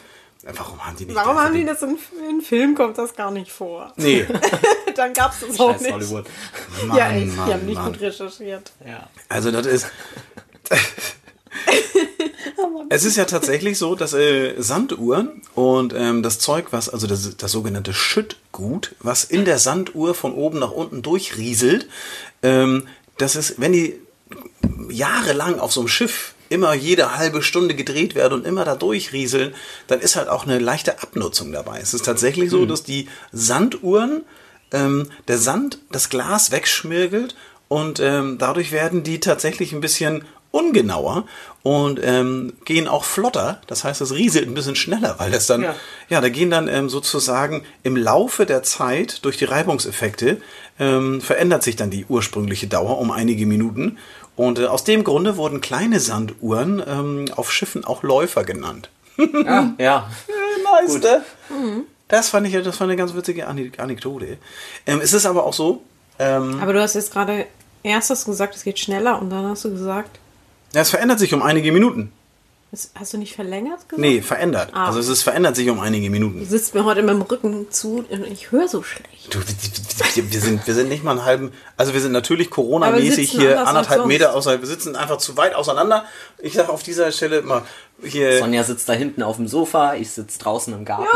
warum 0.55 0.85
haben 0.85 0.95
die 0.95 1.05
nicht 1.05 1.15
Warum 1.15 1.37
haben 1.37 1.53
die 1.53 1.65
das 1.65 1.81
in, 1.81 1.97
in 2.29 2.41
Film 2.41 2.75
kommt 2.75 2.97
das 2.97 3.15
gar 3.15 3.31
nicht 3.31 3.51
vor? 3.51 3.93
Nee. 3.97 4.25
dann 4.95 5.13
gab 5.13 5.33
es 5.33 5.47
das 5.47 5.59
auch 5.59 5.73
Scheiß 5.73 5.81
nicht. 5.81 5.93
Hollywood. 5.93 6.25
ja, 6.95 7.11
echt, 7.11 7.35
Mann, 7.35 7.47
die 7.47 7.53
haben 7.53 7.65
nicht 7.65 7.75
Mann. 7.75 7.91
gut 7.91 8.01
recherchiert. 8.01 8.71
Ja. 8.85 9.09
Also 9.29 9.51
das 9.51 9.65
ist. 9.65 9.87
es 12.89 13.05
ist 13.05 13.17
ja 13.17 13.25
tatsächlich 13.25 13.77
so, 13.77 13.95
dass 13.95 14.13
äh, 14.13 14.55
Sanduhren 14.57 15.41
und 15.55 15.93
ähm, 15.93 16.23
das 16.23 16.39
Zeug, 16.39 16.67
was, 16.71 16.89
also 16.89 17.07
das, 17.07 17.37
das 17.37 17.51
sogenannte 17.51 17.93
Schüttgut, 17.93 18.95
was 18.99 19.23
in 19.23 19.45
der 19.45 19.59
Sanduhr 19.59 20.13
von 20.13 20.33
oben 20.33 20.59
nach 20.59 20.71
unten 20.71 21.01
durchrieselt, 21.01 21.87
ähm, 22.43 22.87
das 23.17 23.35
ist, 23.35 23.59
wenn 23.59 23.73
die 23.73 23.99
jahrelang 24.89 25.59
auf 25.59 25.71
so 25.71 25.81
einem 25.81 25.87
Schiff 25.87 26.33
immer 26.49 26.73
jede 26.73 27.17
halbe 27.17 27.41
Stunde 27.43 27.75
gedreht 27.75 28.15
werden 28.15 28.33
und 28.39 28.45
immer 28.45 28.65
da 28.65 28.75
durchrieseln, 28.75 29.53
dann 29.87 29.99
ist 29.99 30.15
halt 30.15 30.27
auch 30.29 30.45
eine 30.45 30.59
leichte 30.59 31.01
Abnutzung 31.01 31.51
dabei. 31.51 31.79
Es 31.81 31.93
ist 31.93 32.05
tatsächlich 32.05 32.49
so, 32.49 32.65
dass 32.65 32.83
die 32.83 33.07
Sanduhren, 33.31 34.23
ähm, 34.71 35.09
der 35.27 35.37
Sand 35.37 35.79
das 35.91 36.09
Glas 36.09 36.51
wegschmirgelt 36.51 37.35
und 37.67 37.99
ähm, 37.99 38.37
dadurch 38.37 38.71
werden 38.71 39.03
die 39.03 39.19
tatsächlich 39.19 39.73
ein 39.73 39.81
bisschen 39.81 40.23
ungenauer 40.51 41.25
und 41.61 41.99
ähm, 42.01 42.53
gehen 42.65 42.87
auch 42.87 43.03
flotter. 43.03 43.61
Das 43.67 43.83
heißt, 43.83 43.99
es 44.01 44.13
rieselt 44.13 44.47
ein 44.47 44.53
bisschen 44.53 44.75
schneller, 44.77 45.15
weil 45.19 45.29
das 45.29 45.45
dann, 45.45 45.61
ja, 45.61 45.75
Ja. 46.09 46.21
da 46.21 46.29
gehen 46.29 46.49
dann 46.49 46.67
ähm, 46.69 46.89
sozusagen 46.89 47.63
im 47.83 47.95
Laufe 47.97 48.45
der 48.45 48.63
Zeit 48.63 49.23
durch 49.25 49.37
die 49.37 49.45
Reibungseffekte 49.45 50.41
ähm, 50.79 51.21
verändert 51.21 51.63
sich 51.63 51.75
dann 51.75 51.89
die 51.89 52.05
ursprüngliche 52.07 52.67
Dauer 52.67 52.97
um 52.99 53.11
einige 53.11 53.45
Minuten. 53.45 53.97
Und 54.37 54.59
äh, 54.59 54.67
aus 54.67 54.85
dem 54.85 55.03
Grunde 55.03 55.35
wurden 55.35 55.59
kleine 55.59 55.99
Sanduhren 55.99 56.81
ähm, 56.87 57.25
auf 57.35 57.51
Schiffen 57.51 57.83
auch 57.83 58.03
Läufer 58.03 58.45
genannt. 58.45 58.89
Ja, 59.17 59.73
ja. 59.79 60.09
Nice, 60.85 60.99
ne? 61.01 61.23
Das 62.07 62.29
fand 62.29 62.47
ich, 62.47 62.53
das 62.63 62.79
war 62.79 62.85
eine 62.87 62.95
ganz 62.95 63.13
witzige 63.15 63.47
Ane- 63.47 63.71
Anekdote. 63.77 64.37
Ähm, 64.85 65.01
es 65.03 65.11
ist 65.11 65.25
aber 65.25 65.43
auch 65.45 65.53
so, 65.53 65.81
ähm, 66.19 66.59
Aber 66.61 66.71
du 66.73 66.79
hast 66.81 66.93
jetzt 66.93 67.11
gerade 67.11 67.47
erst 67.83 68.09
hast 68.11 68.25
gesagt, 68.25 68.55
es 68.55 68.63
geht 68.63 68.77
schneller 68.79 69.19
und 69.21 69.29
dann 69.31 69.45
hast 69.45 69.65
du 69.65 69.71
gesagt, 69.71 70.19
ja, 70.73 70.81
es 70.81 70.89
verändert 70.91 71.17
sich 71.19 71.33
um 71.33 71.41
einige 71.41 71.71
Minuten. 71.71 72.11
Das, 72.71 72.91
hast 72.95 73.13
du 73.13 73.17
nicht 73.17 73.33
verlängert 73.33 73.87
gesagt? 73.87 73.97
Nee, 73.97 74.21
verändert. 74.21 74.71
Ah. 74.73 74.87
Also 74.87 74.99
es 74.99 75.07
ist, 75.07 75.23
verändert 75.23 75.55
sich 75.55 75.69
um 75.69 75.79
einige 75.79 76.07
Du 76.07 76.11
Minuten. 76.11 76.45
sitzt 76.45 76.75
mir 76.75 76.83
heute 76.83 77.01
mit 77.01 77.11
dem 77.11 77.21
Rücken 77.21 77.71
zu 77.71 78.05
und 78.09 78.27
ich 78.27 78.51
höre 78.51 78.67
so 78.67 78.83
schlecht. 78.83 79.33
Du, 79.33 79.39
wir, 79.39 80.41
sind, 80.41 80.67
wir 80.67 80.73
sind 80.73 80.89
nicht 80.89 81.03
mal 81.03 81.11
einen 81.11 81.25
halben, 81.25 81.51
also 81.77 81.93
wir 81.93 82.01
sind 82.01 82.11
natürlich 82.11 82.49
Corona-mäßig 82.49 83.31
hier 83.31 83.65
anderthalb. 83.65 84.05
Meter 84.05 84.33
außer, 84.35 84.59
wir 84.59 84.67
sitzen 84.67 84.95
einfach 84.95 85.17
zu 85.17 85.37
weit 85.37 85.55
auseinander. 85.55 86.05
Ich 86.39 86.53
sag 86.53 86.69
auf 86.69 86.83
dieser 86.83 87.11
Stelle 87.11 87.41
mal 87.41 87.61
hier. 88.03 88.39
Sonja 88.39 88.63
sitzt 88.63 88.87
da 88.89 88.93
hinten 88.93 89.23
auf 89.23 89.37
dem 89.37 89.47
Sofa, 89.47 89.95
ich 89.95 90.11
sitze 90.11 90.37
draußen 90.39 90.73
im 90.73 90.85
Garten. 90.85 91.07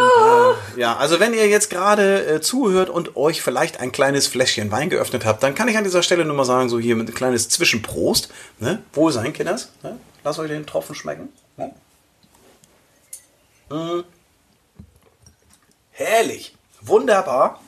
Ja, 0.78 0.96
also 0.98 1.20
wenn 1.20 1.34
ihr 1.34 1.48
jetzt 1.48 1.70
gerade 1.70 2.26
äh, 2.26 2.42
zuhört 2.42 2.90
und 2.90 3.16
euch 3.18 3.42
vielleicht 3.42 3.80
ein 3.80 3.92
kleines 3.92 4.28
Fläschchen 4.28 4.72
Wein 4.72 4.90
geöffnet 4.90 5.26
habt, 5.26 5.44
dann 5.44 5.54
kann 5.54 5.68
ich 5.68 5.78
an 5.78 5.84
dieser 5.84 6.02
Stelle 6.02 6.26
nur 6.26 6.36
mal 6.36 6.46
sagen, 6.46 6.70
so 6.70 6.80
hier 6.80 6.96
mit 6.96 7.10
ein 7.10 7.14
kleines 7.14 7.50
Zwischenprost. 7.50 8.30
Ne? 8.60 8.82
Wohl 8.94 9.12
sein, 9.12 9.34
Kinders. 9.34 9.70
Ne? 9.84 9.98
Lasst 10.24 10.40
euch 10.40 10.50
den 10.50 10.66
Tropfen 10.66 10.96
schmecken. 10.96 11.30
Ne? 11.58 11.74
Mm. 13.70 14.04
Herrlich. 15.92 16.56
Wunderbar. 16.82 17.62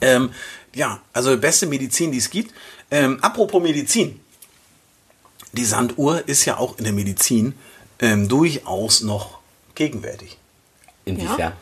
Ähm, 0.00 0.32
ja, 0.74 1.00
also 1.12 1.36
beste 1.36 1.66
Medizin, 1.66 2.12
die 2.12 2.18
es 2.18 2.30
gibt. 2.30 2.54
Ähm, 2.90 3.18
apropos 3.22 3.62
Medizin. 3.62 4.20
Die 5.52 5.64
Sanduhr 5.64 6.28
ist 6.28 6.44
ja 6.44 6.58
auch 6.58 6.78
in 6.78 6.84
der 6.84 6.92
Medizin 6.92 7.54
ähm, 7.98 8.28
durchaus 8.28 9.00
noch 9.02 9.40
gegenwärtig. 9.74 10.38
Inwiefern? 11.04 11.52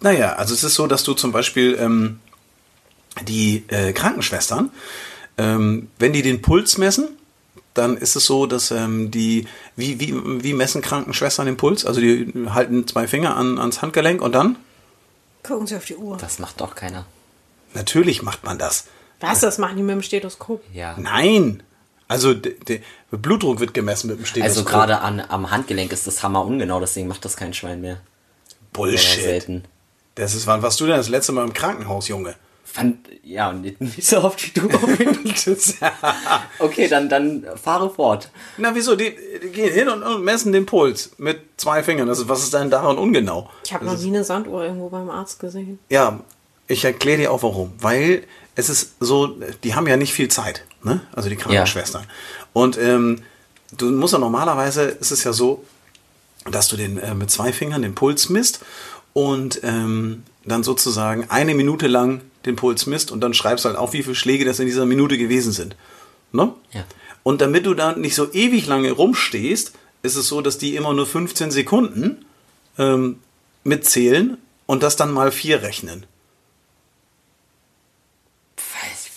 Naja, 0.00 0.34
also 0.34 0.54
es 0.54 0.62
ist 0.62 0.74
so, 0.74 0.86
dass 0.86 1.02
du 1.02 1.14
zum 1.14 1.32
Beispiel 1.32 1.76
ähm, 1.80 2.20
die 3.22 3.64
äh, 3.68 3.92
Krankenschwestern, 3.92 4.70
ähm, 5.38 5.90
wenn 5.98 6.12
die 6.12 6.22
den 6.22 6.40
Puls 6.40 6.78
messen, 6.78 7.17
dann 7.74 7.96
ist 7.96 8.16
es 8.16 8.24
so, 8.26 8.46
dass 8.46 8.70
ähm, 8.70 9.10
die, 9.10 9.46
wie, 9.76 10.00
wie, 10.00 10.42
wie 10.42 10.52
messen 10.52 10.82
Krankenschwestern 10.82 11.46
den 11.46 11.56
Puls? 11.56 11.84
Also 11.84 12.00
die 12.00 12.32
halten 12.48 12.86
zwei 12.86 13.06
Finger 13.06 13.36
an, 13.36 13.58
ans 13.58 13.82
Handgelenk 13.82 14.20
und 14.20 14.32
dann? 14.34 14.56
Gucken 15.42 15.66
Sie 15.66 15.76
auf 15.76 15.84
die 15.84 15.96
Uhr. 15.96 16.16
Das 16.16 16.38
macht 16.38 16.60
doch 16.60 16.74
keiner. 16.74 17.06
Natürlich 17.74 18.22
macht 18.22 18.44
man 18.44 18.58
das. 18.58 18.86
Was, 19.20 19.40
das 19.40 19.58
machen 19.58 19.76
die 19.76 19.82
mit 19.82 19.94
dem 19.94 20.02
Stethoskop? 20.02 20.62
Ja. 20.72 20.96
Nein! 20.98 21.62
Also 22.08 22.32
der 22.32 22.80
Blutdruck 23.10 23.60
wird 23.60 23.74
gemessen 23.74 24.08
mit 24.08 24.18
dem 24.18 24.24
Stethoskop. 24.24 24.56
Also 24.56 24.64
gerade 24.64 25.00
an, 25.00 25.20
am 25.20 25.50
Handgelenk 25.50 25.92
ist 25.92 26.06
das 26.06 26.22
hammer 26.22 26.44
ungenau, 26.44 26.80
deswegen 26.80 27.06
macht 27.06 27.24
das 27.24 27.36
kein 27.36 27.52
Schwein 27.52 27.80
mehr. 27.80 28.00
Bullshit. 28.72 29.22
selten. 29.22 29.64
Das 30.14 30.34
ist, 30.34 30.46
wann 30.46 30.62
warst 30.62 30.80
du 30.80 30.86
denn 30.86 30.96
das 30.96 31.08
letzte 31.08 31.32
Mal 31.32 31.44
im 31.44 31.52
Krankenhaus, 31.52 32.08
Junge? 32.08 32.34
Fand, 32.70 33.08
ja, 33.22 33.52
nicht, 33.52 33.80
nicht 33.80 34.06
so 34.06 34.22
oft 34.22 34.44
wie 34.44 34.60
du. 34.60 34.68
okay, 36.58 36.86
dann, 36.86 37.08
dann 37.08 37.46
fahre 37.56 37.90
fort. 37.90 38.30
Na, 38.58 38.74
wieso? 38.74 38.94
Die, 38.94 39.14
die 39.42 39.48
gehen 39.48 39.72
hin 39.72 39.88
und, 39.88 40.02
und 40.02 40.22
messen 40.22 40.52
den 40.52 40.66
Puls 40.66 41.10
mit 41.16 41.40
zwei 41.56 41.82
Fingern. 41.82 42.06
Das 42.08 42.18
ist, 42.18 42.28
was 42.28 42.42
ist 42.42 42.52
denn 42.52 42.70
daran 42.70 42.98
ungenau? 42.98 43.48
Ich 43.64 43.72
habe 43.72 43.86
noch 43.86 43.98
nie 43.98 44.08
eine 44.08 44.22
Sanduhr 44.22 44.64
irgendwo 44.64 44.90
beim 44.90 45.08
Arzt 45.08 45.40
gesehen. 45.40 45.78
Ja, 45.88 46.20
ich 46.66 46.84
erkläre 46.84 47.18
dir 47.18 47.32
auch 47.32 47.42
warum. 47.42 47.72
Weil 47.80 48.24
es 48.54 48.68
ist 48.68 48.96
so, 49.00 49.38
die 49.64 49.74
haben 49.74 49.86
ja 49.86 49.96
nicht 49.96 50.12
viel 50.12 50.28
Zeit, 50.28 50.64
ne? 50.82 51.00
Also 51.12 51.28
die 51.28 51.36
Krankenschwestern. 51.36 52.04
Und 52.52 52.76
ähm, 52.76 53.22
du 53.76 53.90
musst 53.90 54.12
ja 54.12 54.18
normalerweise, 54.18 54.82
ist 54.82 55.10
es 55.10 55.24
ja 55.24 55.32
so, 55.32 55.64
dass 56.50 56.68
du 56.68 56.76
den 56.76 56.98
äh, 56.98 57.14
mit 57.14 57.30
zwei 57.30 57.52
Fingern 57.52 57.82
den 57.82 57.94
Puls 57.94 58.28
misst 58.28 58.60
und 59.12 59.60
ähm, 59.62 60.22
dann 60.44 60.62
sozusagen 60.62 61.30
eine 61.30 61.54
Minute 61.54 61.86
lang 61.86 62.20
den 62.46 62.56
Puls 62.56 62.86
misst 62.86 63.10
und 63.10 63.20
dann 63.20 63.34
schreibst 63.34 63.64
halt 63.64 63.76
auf, 63.76 63.92
wie 63.92 64.02
viele 64.02 64.14
Schläge 64.14 64.44
das 64.44 64.58
in 64.60 64.66
dieser 64.66 64.86
Minute 64.86 65.18
gewesen 65.18 65.52
sind. 65.52 65.76
Ne? 66.32 66.52
Ja. 66.72 66.84
Und 67.22 67.40
damit 67.40 67.66
du 67.66 67.74
da 67.74 67.92
nicht 67.92 68.14
so 68.14 68.32
ewig 68.32 68.66
lange 68.66 68.90
rumstehst, 68.92 69.72
ist 70.02 70.16
es 70.16 70.28
so, 70.28 70.40
dass 70.40 70.58
die 70.58 70.76
immer 70.76 70.94
nur 70.94 71.06
15 71.06 71.50
Sekunden 71.50 72.24
ähm, 72.78 73.18
mitzählen 73.64 74.38
und 74.66 74.82
das 74.82 74.96
dann 74.96 75.10
mal 75.12 75.32
vier 75.32 75.62
rechnen. 75.62 76.06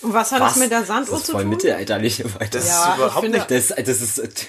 Und 0.02 0.14
was 0.14 0.32
hat 0.32 0.42
das 0.42 0.56
mit 0.56 0.72
der 0.72 0.84
Sanduhr 0.84 1.12
das 1.12 1.20
ist 1.22 1.26
zu 1.28 1.32
voll 1.34 1.44
tun? 1.44 1.52
mittelalterlich. 1.52 2.24
Das 2.50 2.68
Ja, 2.68 2.90
ist 2.92 2.98
überhaupt 2.98 3.30
nicht. 3.30 3.52
das, 3.52 3.68
das 3.68 4.02
ist. 4.02 4.48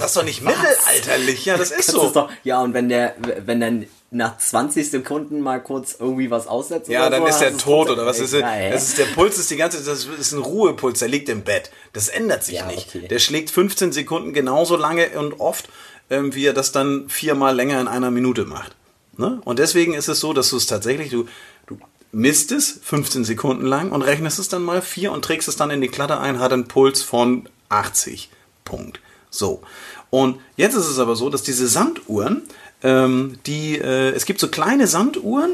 Das 0.00 0.10
ist 0.10 0.16
doch 0.16 0.24
nicht 0.24 0.42
mittelalterlich. 0.42 1.44
Ja, 1.44 1.56
das 1.56 1.70
ist 1.78 1.90
so. 1.90 2.06
ist 2.06 2.16
doch, 2.16 2.30
ja, 2.44 2.60
und 2.62 2.74
wenn 2.74 2.88
der, 2.88 3.14
wenn 3.44 3.60
dann 3.60 3.86
nach 4.12 4.36
20 4.38 4.90
Sekunden 4.90 5.40
mal 5.40 5.62
kurz 5.62 5.96
irgendwie 5.98 6.30
was 6.30 6.48
aussetzt, 6.48 6.88
Ja, 6.88 7.08
dann 7.10 7.22
so, 7.22 7.28
ist 7.28 7.40
er 7.42 7.52
das 7.52 7.62
tot 7.62 7.90
oder 7.90 8.04
was 8.06 8.18
ist? 8.18 8.34
Das 8.34 8.88
ist 8.88 8.98
der 8.98 9.04
Puls 9.04 9.38
ist 9.38 9.50
die 9.50 9.56
ganze 9.56 9.82
das 9.84 10.04
ist 10.06 10.32
ein 10.32 10.40
Ruhepuls, 10.42 10.98
der 10.98 11.08
liegt 11.08 11.28
im 11.28 11.42
Bett. 11.42 11.70
Das 11.92 12.08
ändert 12.08 12.42
sich 12.42 12.56
Ja, 12.56 12.66
nicht. 12.66 12.88
okay. 12.88 13.06
Der 13.06 13.20
schlägt 13.20 13.50
15 13.50 13.92
Sekunden 13.92 14.32
genauso 14.32 14.76
lange 14.76 15.10
und 15.10 15.38
oft, 15.38 15.68
ähm, 16.10 16.34
wie 16.34 16.44
er 16.44 16.54
das 16.54 16.72
dann 16.72 17.08
viermal 17.08 17.54
länger 17.54 17.80
in 17.80 17.86
einer 17.86 18.10
Minute 18.10 18.44
macht. 18.46 18.74
Ne? 19.16 19.40
Und 19.44 19.60
deswegen 19.60 19.94
ist 19.94 20.08
es 20.08 20.18
so, 20.18 20.32
dass 20.32 20.50
du 20.50 20.56
es 20.56 20.66
tatsächlich, 20.66 21.10
du, 21.10 21.26
du 21.68 21.78
misst 22.10 22.50
es 22.50 22.80
15 22.82 23.24
Sekunden 23.24 23.64
lang 23.66 23.92
und 23.92 24.02
rechnest 24.02 24.40
es 24.40 24.48
dann 24.48 24.62
mal 24.62 24.82
vier 24.82 25.12
und 25.12 25.24
trägst 25.24 25.46
es 25.46 25.54
dann 25.54 25.70
in 25.70 25.80
die 25.80 25.88
Klatte 25.88 26.18
ein, 26.18 26.40
hat 26.40 26.52
einen 26.52 26.66
Puls 26.66 27.02
von 27.02 27.48
80. 27.68 28.28
Punkt. 28.64 29.00
So. 29.30 29.62
Und 30.10 30.38
jetzt 30.56 30.74
ist 30.74 30.88
es 30.88 30.98
aber 30.98 31.16
so, 31.16 31.30
dass 31.30 31.42
diese 31.42 31.68
Sanduhren, 31.68 32.42
ähm, 32.82 33.38
die, 33.46 33.78
äh, 33.78 34.10
es 34.10 34.24
gibt 34.24 34.40
so 34.40 34.48
kleine 34.48 34.86
Sanduhren, 34.86 35.52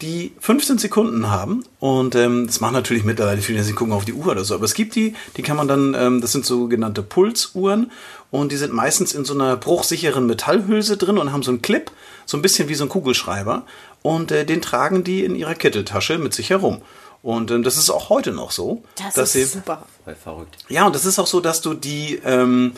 die 0.00 0.32
15 0.40 0.78
Sekunden 0.78 1.30
haben 1.30 1.64
und 1.78 2.16
ähm, 2.16 2.48
das 2.48 2.58
machen 2.60 2.72
natürlich 2.72 3.04
mittlerweile 3.04 3.40
viele, 3.40 3.62
die 3.62 3.72
gucken 3.72 3.92
auf 3.94 4.04
die 4.04 4.14
Uhr 4.14 4.26
oder 4.32 4.42
so, 4.42 4.54
aber 4.56 4.64
es 4.64 4.74
gibt 4.74 4.96
die, 4.96 5.14
die 5.36 5.42
kann 5.42 5.56
man 5.56 5.68
dann, 5.68 5.94
ähm, 5.96 6.20
das 6.20 6.32
sind 6.32 6.44
sogenannte 6.44 7.04
Pulsuhren 7.04 7.92
und 8.32 8.50
die 8.50 8.56
sind 8.56 8.72
meistens 8.72 9.14
in 9.14 9.24
so 9.24 9.32
einer 9.34 9.56
bruchsicheren 9.56 10.26
Metallhülse 10.26 10.96
drin 10.96 11.18
und 11.18 11.32
haben 11.32 11.44
so 11.44 11.52
einen 11.52 11.62
Clip, 11.62 11.88
so 12.26 12.36
ein 12.36 12.42
bisschen 12.42 12.68
wie 12.68 12.74
so 12.74 12.84
ein 12.84 12.88
Kugelschreiber 12.88 13.64
und 14.02 14.32
äh, 14.32 14.44
den 14.44 14.60
tragen 14.60 15.04
die 15.04 15.22
in 15.24 15.36
ihrer 15.36 15.54
Kitteltasche 15.54 16.18
mit 16.18 16.34
sich 16.34 16.50
herum. 16.50 16.82
Und 17.22 17.52
ähm, 17.52 17.62
das 17.62 17.76
ist 17.76 17.88
auch 17.88 18.08
heute 18.08 18.32
noch 18.32 18.50
so, 18.50 18.82
Das 18.96 19.14
dass 19.14 19.36
ist 19.36 19.52
sie, 19.52 19.58
super. 19.58 19.86
Voll 20.02 20.16
verrückt. 20.16 20.56
ja, 20.68 20.84
und 20.84 20.96
das 20.96 21.04
ist 21.04 21.20
auch 21.20 21.28
so, 21.28 21.38
dass 21.38 21.60
du 21.60 21.74
die, 21.74 22.20
ähm, 22.24 22.72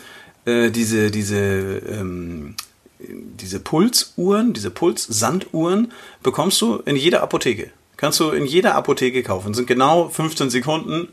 äh, 0.46 0.70
diese, 0.70 1.10
diese, 1.10 1.36
ähm, 1.38 2.54
diese 2.98 3.60
Pulsuhren, 3.60 4.52
diese 4.52 4.70
Pulssanduhren 4.70 5.92
bekommst 6.22 6.60
du 6.60 6.76
in 6.78 6.96
jeder 6.96 7.22
Apotheke. 7.22 7.70
Kannst 7.96 8.20
du 8.20 8.30
in 8.30 8.44
jeder 8.46 8.74
Apotheke 8.74 9.22
kaufen. 9.22 9.54
Sind 9.54 9.66
genau 9.66 10.08
15 10.08 10.50
Sekunden 10.50 11.08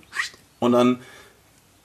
und 0.59 0.71
dann 0.73 0.99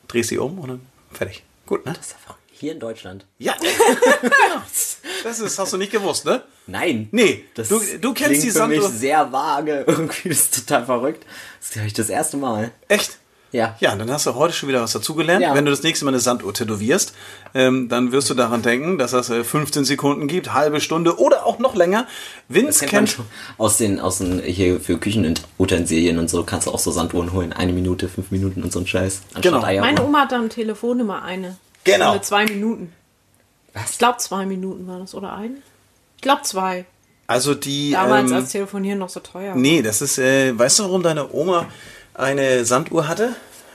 drehst 0.09 0.30
du 0.30 0.35
sie 0.35 0.38
um 0.38 0.59
und 0.59 0.68
dann 0.68 0.80
fertig. 1.12 1.44
Gut, 1.66 1.85
ne? 1.85 1.92
Das 1.92 2.06
ist 2.06 2.16
verrückt. 2.18 2.40
Hier 2.52 2.72
in 2.72 2.80
Deutschland. 2.80 3.26
Ja. 3.38 3.54
das 5.24 5.40
ist, 5.40 5.59
hast 5.59 5.72
du 5.72 5.76
nicht 5.76 5.92
gewusst, 5.92 6.24
ne? 6.24 6.42
Nein. 6.66 7.09
Nee, 7.12 7.44
Das 7.54 7.68
du, 7.68 7.78
du 8.00 8.14
kennst 8.14 8.42
die 8.42 8.50
für 8.50 8.66
mich 8.66 8.80
Sanduhr. 8.80 8.88
sehr 8.88 9.30
vage. 9.30 9.85
Irgendwie 9.87 10.30
ist 10.30 10.54
total 10.54 10.87
verrückt. 10.87 11.24
Das 11.59 11.68
ist, 11.68 11.72
glaube 11.74 11.87
ich, 11.88 11.92
das 11.92 12.09
erste 12.09 12.37
Mal. 12.38 12.72
Echt? 12.88 13.18
Ja. 13.52 13.76
Ja, 13.80 13.94
dann 13.96 14.11
hast 14.11 14.26
du 14.26 14.35
heute 14.35 14.52
schon 14.52 14.68
wieder 14.68 14.82
was 14.82 14.92
dazugelernt. 14.92 15.42
Ja. 15.42 15.54
Wenn 15.54 15.64
du 15.64 15.70
das 15.70 15.82
nächste 15.82 16.04
Mal 16.04 16.11
eine 16.11 16.20
Sanduhr 16.20 16.52
tätowierst, 16.52 17.14
ähm, 17.54 17.88
dann 17.88 18.12
wirst 18.12 18.28
du 18.28 18.35
daran 18.35 18.61
denken, 18.62 18.98
dass 18.98 19.12
das 19.12 19.30
äh, 19.30 19.44
15 19.44 19.85
Sekunden 19.85 20.26
gibt, 20.26 20.52
halbe 20.52 20.80
Stunde 20.80 21.18
oder 21.18 21.46
auch 21.46 21.59
noch 21.59 21.74
länger. 21.74 22.06
Vince 22.48 22.66
Das 22.66 22.78
kennt 22.80 22.92
man 22.92 22.98
kennt, 23.04 23.11
schon. 23.11 23.24
Aus 23.56 23.78
den, 23.78 24.00
aus 24.00 24.18
den, 24.18 24.40
hier 24.40 24.80
für 24.80 24.98
Küchenutensilien 24.98 26.18
und 26.18 26.28
so 26.28 26.42
kannst 26.44 26.66
du 26.66 26.72
auch 26.72 26.78
so 26.78 26.90
Sanduhren 26.90 27.32
holen. 27.32 27.52
Eine 27.52 27.72
Minute, 27.72 28.09
fünf 28.09 28.30
Minuten 28.30 28.62
und 28.62 28.72
so 28.72 28.80
ein 28.80 28.87
Scheiß. 28.87 29.22
Anstatt 29.35 29.42
Genau. 29.54 29.64
Eier. 29.64 29.80
Meine 29.80 30.02
Oma 30.04 30.22
hat 30.22 30.32
da 30.32 30.37
am 30.37 30.48
Telefon 30.50 31.00
immer 31.00 31.22
eine. 31.22 31.56
Genau. 31.85 32.12
Eine 32.12 32.20
zwei 32.22 32.44
Minuten. 32.46 32.92
Was? 33.74 33.92
Ich 33.92 33.98
glaube 33.98 34.18
zwei 34.18 34.44
Minuten 34.46 34.87
war 34.87 34.98
das, 34.98 35.14
oder 35.14 35.35
ein? 35.35 35.59
Ich 36.16 36.22
glaube 36.22 36.42
zwei. 36.42 36.85
also 37.26 37.54
die, 37.54 37.92
Damals, 37.92 38.30
ähm, 38.30 38.37
als 38.37 38.52
Telefonieren 38.52 38.98
noch 38.98 39.09
so 39.11 39.20
teuer 39.20 39.50
war. 39.50 39.56
nee, 39.56 39.82
das 39.82 40.02
ist, 40.02 40.18
äh, 40.18 40.59
weißt 40.59 40.78
du, 40.80 40.82
warum 40.85 41.02
deine 41.02 41.32
Oma 41.32 41.66
eine 42.16 42.64
Sanduhr 42.64 43.09
hatte? 43.09 43.35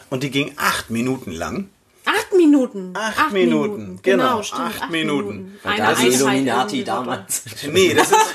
Und 0.10 0.24
die 0.24 0.32
ging 0.32 0.54
acht 0.58 0.90
Minuten 0.90 1.32
lang. 1.32 1.70
Acht 2.04 2.34
Minuten. 2.36 2.94
Acht 2.96 3.32
Minuten, 3.32 4.00
genau, 4.02 4.40
acht 4.40 4.90
Minuten. 4.90 5.58
Weil 5.64 5.74
Eine 5.74 5.84
da 5.84 5.94
die 5.94 6.08
Einheit 6.08 6.14
Illuminati 6.14 6.78
irgendwie 6.78 6.88
war 6.88 7.04
damals. 7.04 7.44
Nee, 7.72 7.94
das 7.94 8.12
ist, 8.12 8.26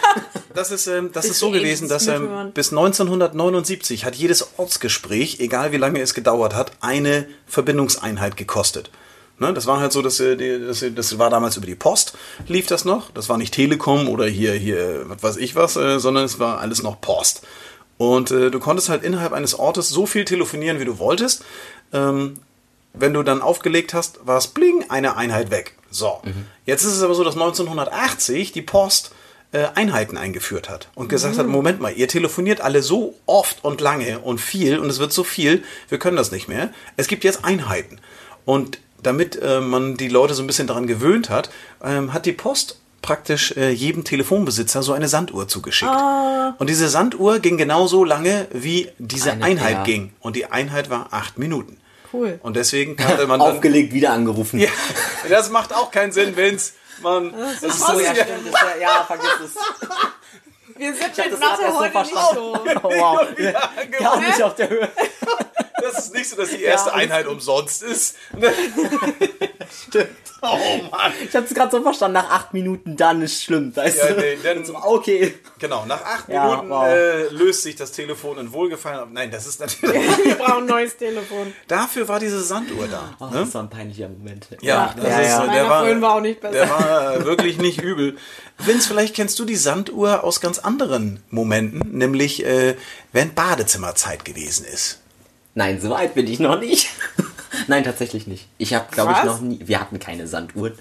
das 0.54 0.70
ist, 0.70 0.86
ähm, 0.86 1.10
das 1.12 1.26
ist 1.26 1.38
so 1.38 1.50
gewesen, 1.50 1.88
dass 1.88 2.06
ähm, 2.06 2.52
bis 2.54 2.70
1979 2.70 4.04
hat 4.04 4.14
jedes 4.14 4.50
Ortsgespräch, 4.56 5.40
egal 5.40 5.72
wie 5.72 5.78
lange 5.78 6.00
es 6.00 6.14
gedauert 6.14 6.54
hat, 6.54 6.72
eine 6.80 7.26
Verbindungseinheit 7.46 8.36
gekostet. 8.36 8.90
Ne, 9.38 9.52
das 9.52 9.66
war 9.66 9.80
halt 9.80 9.92
so, 9.92 10.00
dass, 10.00 10.18
äh, 10.20 10.60
das, 10.60 10.84
das 10.94 11.18
war 11.18 11.28
damals 11.28 11.58
über 11.58 11.66
die 11.66 11.74
Post, 11.74 12.16
lief 12.46 12.68
das 12.68 12.86
noch. 12.86 13.10
Das 13.10 13.28
war 13.28 13.36
nicht 13.36 13.52
Telekom 13.52 14.08
oder 14.08 14.26
hier, 14.26 14.54
hier, 14.54 15.02
was 15.08 15.22
weiß 15.22 15.36
ich 15.36 15.56
was, 15.56 15.76
äh, 15.76 15.98
sondern 15.98 16.24
es 16.24 16.38
war 16.38 16.60
alles 16.60 16.82
noch 16.82 17.00
Post. 17.00 17.42
Und 17.98 18.30
äh, 18.30 18.50
du 18.50 18.58
konntest 18.60 18.88
halt 18.88 19.02
innerhalb 19.02 19.32
eines 19.32 19.58
Ortes 19.58 19.88
so 19.88 20.06
viel 20.06 20.24
telefonieren, 20.24 20.80
wie 20.80 20.84
du 20.84 20.98
wolltest. 20.98 21.44
Ähm, 21.92 22.38
wenn 22.92 23.12
du 23.12 23.22
dann 23.22 23.42
aufgelegt 23.42 23.94
hast, 23.94 24.26
war 24.26 24.38
es 24.38 24.48
bling, 24.48 24.86
eine 24.88 25.16
Einheit 25.16 25.50
weg. 25.50 25.74
So. 25.90 26.20
Jetzt 26.64 26.84
ist 26.84 26.92
es 26.92 27.02
aber 27.02 27.14
so, 27.14 27.24
dass 27.24 27.34
1980 27.34 28.52
die 28.52 28.62
Post 28.62 29.12
äh, 29.52 29.66
Einheiten 29.74 30.16
eingeführt 30.16 30.68
hat 30.68 30.88
und 30.94 31.08
gesagt 31.08 31.38
hat, 31.38 31.46
Moment 31.46 31.80
mal, 31.80 31.92
ihr 31.92 32.08
telefoniert 32.08 32.60
alle 32.60 32.82
so 32.82 33.14
oft 33.26 33.64
und 33.64 33.80
lange 33.80 34.18
und 34.18 34.40
viel 34.40 34.78
und 34.78 34.90
es 34.90 34.98
wird 34.98 35.12
so 35.12 35.24
viel, 35.24 35.62
wir 35.88 35.98
können 35.98 36.16
das 36.16 36.32
nicht 36.32 36.48
mehr. 36.48 36.70
Es 36.96 37.06
gibt 37.06 37.24
jetzt 37.24 37.44
Einheiten. 37.44 38.00
Und 38.44 38.78
damit 39.02 39.40
äh, 39.40 39.60
man 39.60 39.96
die 39.96 40.08
Leute 40.08 40.34
so 40.34 40.42
ein 40.42 40.46
bisschen 40.46 40.66
daran 40.66 40.86
gewöhnt 40.86 41.30
hat, 41.30 41.50
ähm, 41.82 42.12
hat 42.12 42.26
die 42.26 42.32
Post 42.32 42.80
praktisch 43.02 43.52
äh, 43.56 43.70
jedem 43.70 44.04
Telefonbesitzer 44.04 44.82
so 44.82 44.92
eine 44.92 45.08
Sanduhr 45.08 45.46
zugeschickt. 45.48 45.90
Und 46.58 46.68
diese 46.68 46.88
Sanduhr 46.88 47.38
ging 47.38 47.56
genauso 47.56 48.04
lange, 48.04 48.46
wie 48.52 48.90
diese 48.98 49.32
Eine- 49.32 49.44
Einheit 49.44 49.72
ja. 49.76 49.82
ging. 49.84 50.12
Und 50.20 50.36
die 50.36 50.46
Einheit 50.46 50.90
war 50.90 51.08
acht 51.12 51.38
Minuten. 51.38 51.78
Cool. 52.12 52.38
Und 52.42 52.56
deswegen 52.56 52.96
kannte 52.96 53.26
man 53.26 53.40
dann... 53.40 53.54
Aufgelegt, 53.56 53.92
wieder 53.92 54.12
angerufen. 54.12 54.58
Ja, 54.58 54.68
das 55.28 55.50
macht 55.50 55.74
auch 55.74 55.90
keinen 55.90 56.12
Sinn, 56.12 56.36
Vince. 56.36 56.72
Mann, 57.02 57.32
das 57.32 57.62
ist 57.62 57.82
Oh 57.88 57.92
so, 57.94 58.00
ja, 58.00 58.14
stimmt. 58.14 58.30
Das 58.30 58.38
ist 58.46 58.52
ja, 58.52 58.80
ja, 58.80 59.04
vergiss 59.06 59.28
es. 59.44 59.54
Wir 60.78 60.94
sind 60.94 61.16
mit 61.16 61.32
das 61.32 61.40
Mathe 61.40 61.62
so 61.70 61.78
heute 61.78 61.98
nicht 61.98 62.10
verstanden. 62.10 62.34
so. 62.34 62.60
Oh, 62.82 62.90
wow. 62.90 63.26
Ja, 63.38 63.70
Gar 63.98 64.20
nicht 64.20 64.42
auf 64.42 64.54
der 64.54 64.70
Höhe. 64.70 64.88
Das 65.96 66.04
ist 66.06 66.14
nicht 66.14 66.28
so, 66.28 66.36
dass 66.36 66.50
die 66.50 66.62
erste 66.62 66.90
Ja, 66.90 66.96
Einheit 66.96 67.26
umsonst 67.26 67.82
ist. 67.82 68.16
Stimmt. 69.88 70.08
Oh 70.42 70.58
Mann. 70.92 71.12
Ich 71.24 71.34
hab's 71.34 71.52
gerade 71.54 71.70
so 71.74 71.82
verstanden, 71.82 72.12
nach 72.12 72.28
acht 72.30 72.52
Minuten 72.52 72.94
dann 72.94 73.22
ist 73.22 73.42
schlimm, 73.42 73.74
weißt 73.74 73.96
Ja, 73.98 74.14
nee, 74.16 74.36
dann- 74.42 74.66
so, 74.66 74.76
okay. 74.76 75.34
Genau, 75.58 75.86
nach 75.86 76.04
acht 76.04 76.28
Ja, 76.28 76.46
Minuten 76.50 76.68
wow. 76.68 76.86
äh, 76.86 77.28
löst 77.30 77.62
sich 77.62 77.74
das 77.74 77.90
Telefon 77.90 78.36
in 78.38 78.52
Wohlgefallen 78.52 78.98
ab. 79.00 79.08
Nein, 79.10 79.30
das 79.30 79.46
ist 79.46 79.60
natürlich. 79.60 79.94
Wir 80.24 80.34
brauchen 80.34 80.64
ein 80.64 80.66
neues 80.66 80.98
Telefon. 80.98 81.54
Dafür 81.68 82.06
war 82.06 82.20
diese 82.20 82.42
Sanduhr 82.42 82.86
da. 82.86 83.16
Oh, 83.18 83.24
ne? 83.26 83.40
Das 83.40 83.54
war 83.54 83.62
ein 83.62 83.70
peinlicher 83.70 84.10
Moment. 84.10 84.46
Ja, 84.60 84.94
das 84.94 85.04
ja, 85.08 85.20
ist, 85.20 85.28
ja. 85.30 85.46
Der, 85.46 85.68
war, 85.70 85.80
vorhin 85.80 86.02
war 86.02 86.14
auch 86.16 86.20
nicht 86.20 86.40
besser. 86.40 86.52
der 86.52 86.68
war 86.70 87.14
äh, 87.16 87.24
wirklich 87.24 87.56
nicht 87.56 87.80
übel. 87.80 88.18
Vince, 88.58 88.86
vielleicht 88.88 89.16
kennst 89.16 89.38
du 89.38 89.46
die 89.46 89.56
Sanduhr 89.56 90.22
aus 90.22 90.42
ganz 90.42 90.58
anderen 90.58 91.22
Momenten, 91.30 91.96
nämlich 91.96 92.44
äh, 92.44 92.76
wenn 93.12 93.32
Badezimmerzeit 93.34 94.26
gewesen 94.26 94.66
ist. 94.66 95.00
Nein, 95.56 95.80
so 95.80 95.88
weit 95.88 96.14
bin 96.14 96.26
ich 96.26 96.38
noch 96.38 96.60
nicht. 96.60 96.90
Nein, 97.66 97.82
tatsächlich 97.82 98.26
nicht. 98.26 98.46
Ich 98.58 98.74
habe, 98.74 98.86
glaube 98.90 99.12
ich, 99.16 99.24
noch 99.24 99.40
nie. 99.40 99.58
Wir 99.64 99.80
hatten 99.80 99.98
keine 99.98 100.26
Sanduhren. 100.26 100.74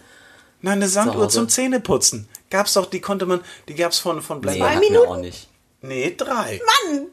Nein, 0.61 0.73
eine 0.73 0.89
Sanduhr 0.89 1.29
zum 1.29 1.47
Zähneputzen. 1.47 2.27
Gab's 2.49 2.73
doch, 2.73 2.85
die 2.85 2.99
konnte 2.99 3.25
man, 3.25 3.39
die 3.69 3.75
gab's 3.75 3.99
von, 3.99 4.21
von 4.21 4.41
Black 4.41 4.55
Nee, 4.55 4.61
wir 4.61 4.79
Minuten? 4.79 5.07
auch 5.07 5.17
nicht. 5.17 5.47
Nee, 5.81 6.13
drei. 6.17 6.59
Mann! 6.89 7.07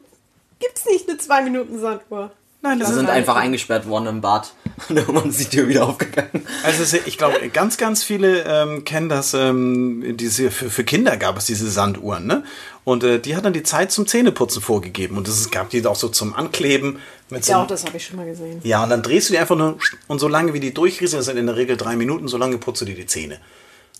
Gibt's 0.59 0.85
nicht 0.85 1.07
eine 1.07 1.17
2 1.17 1.41
Minuten 1.43 1.79
Sanduhr? 1.79 2.31
Nein, 2.61 2.79
das 2.79 2.89
Wir 2.89 2.93
ist 2.93 2.99
sind 2.99 3.09
einfach 3.09 3.35
eingesperrt 3.35 3.87
worden 3.87 4.07
im 4.07 4.21
Bad. 4.21 4.53
Und 4.89 4.97
irgendwann 4.97 5.29
ist 5.29 5.39
die 5.39 5.45
Tür 5.55 5.67
wieder 5.67 5.85
aufgegangen. 5.85 6.45
Also 6.63 6.97
ich 7.05 7.17
glaube, 7.17 7.49
ganz, 7.49 7.77
ganz 7.77 8.03
viele 8.03 8.43
ähm, 8.47 8.83
kennen 8.85 9.09
das. 9.09 9.33
Ähm, 9.33 10.15
diese 10.17 10.49
für, 10.49 10.69
für 10.69 10.83
Kinder 10.83 11.17
gab 11.17 11.37
es 11.37 11.45
diese 11.45 11.69
Sanduhren, 11.69 12.25
ne? 12.25 12.43
Und 12.85 13.03
äh, 13.03 13.19
die 13.19 13.35
hat 13.35 13.45
dann 13.45 13.53
die 13.53 13.63
Zeit 13.63 13.91
zum 13.91 14.07
Zähneputzen 14.07 14.61
vorgegeben 14.61 15.17
und 15.17 15.27
es 15.27 15.51
gab 15.51 15.69
die 15.69 15.85
auch 15.85 15.95
so 15.95 16.09
zum 16.09 16.33
Ankleben 16.33 16.99
mit 17.33 17.43
so. 17.45 17.51
Ja, 17.51 17.57
auch 17.57 17.61
einem- 17.61 17.67
das 17.69 17.85
habe 17.85 17.97
ich 17.97 18.05
schon 18.05 18.15
mal 18.17 18.25
gesehen. 18.25 18.61
ja, 18.63 18.83
und 18.83 18.89
dann 18.89 19.01
drehst 19.03 19.27
du 19.29 19.33
die 19.33 19.39
einfach 19.39 19.55
nur 19.57 19.77
und 20.07 20.19
so 20.19 20.27
lange 20.29 20.53
wie 20.53 20.59
die 20.61 20.73
durchrieseln, 20.73 21.19
das 21.19 21.25
sind 21.25 21.37
in 21.37 21.47
der 21.47 21.55
Regel 21.57 21.75
drei 21.75 21.95
Minuten, 21.97 22.27
so 22.29 22.37
lange 22.37 22.57
putzt 22.57 22.81
du 22.81 22.85
dir 22.85 22.95
die 22.95 23.05
Zähne. 23.05 23.39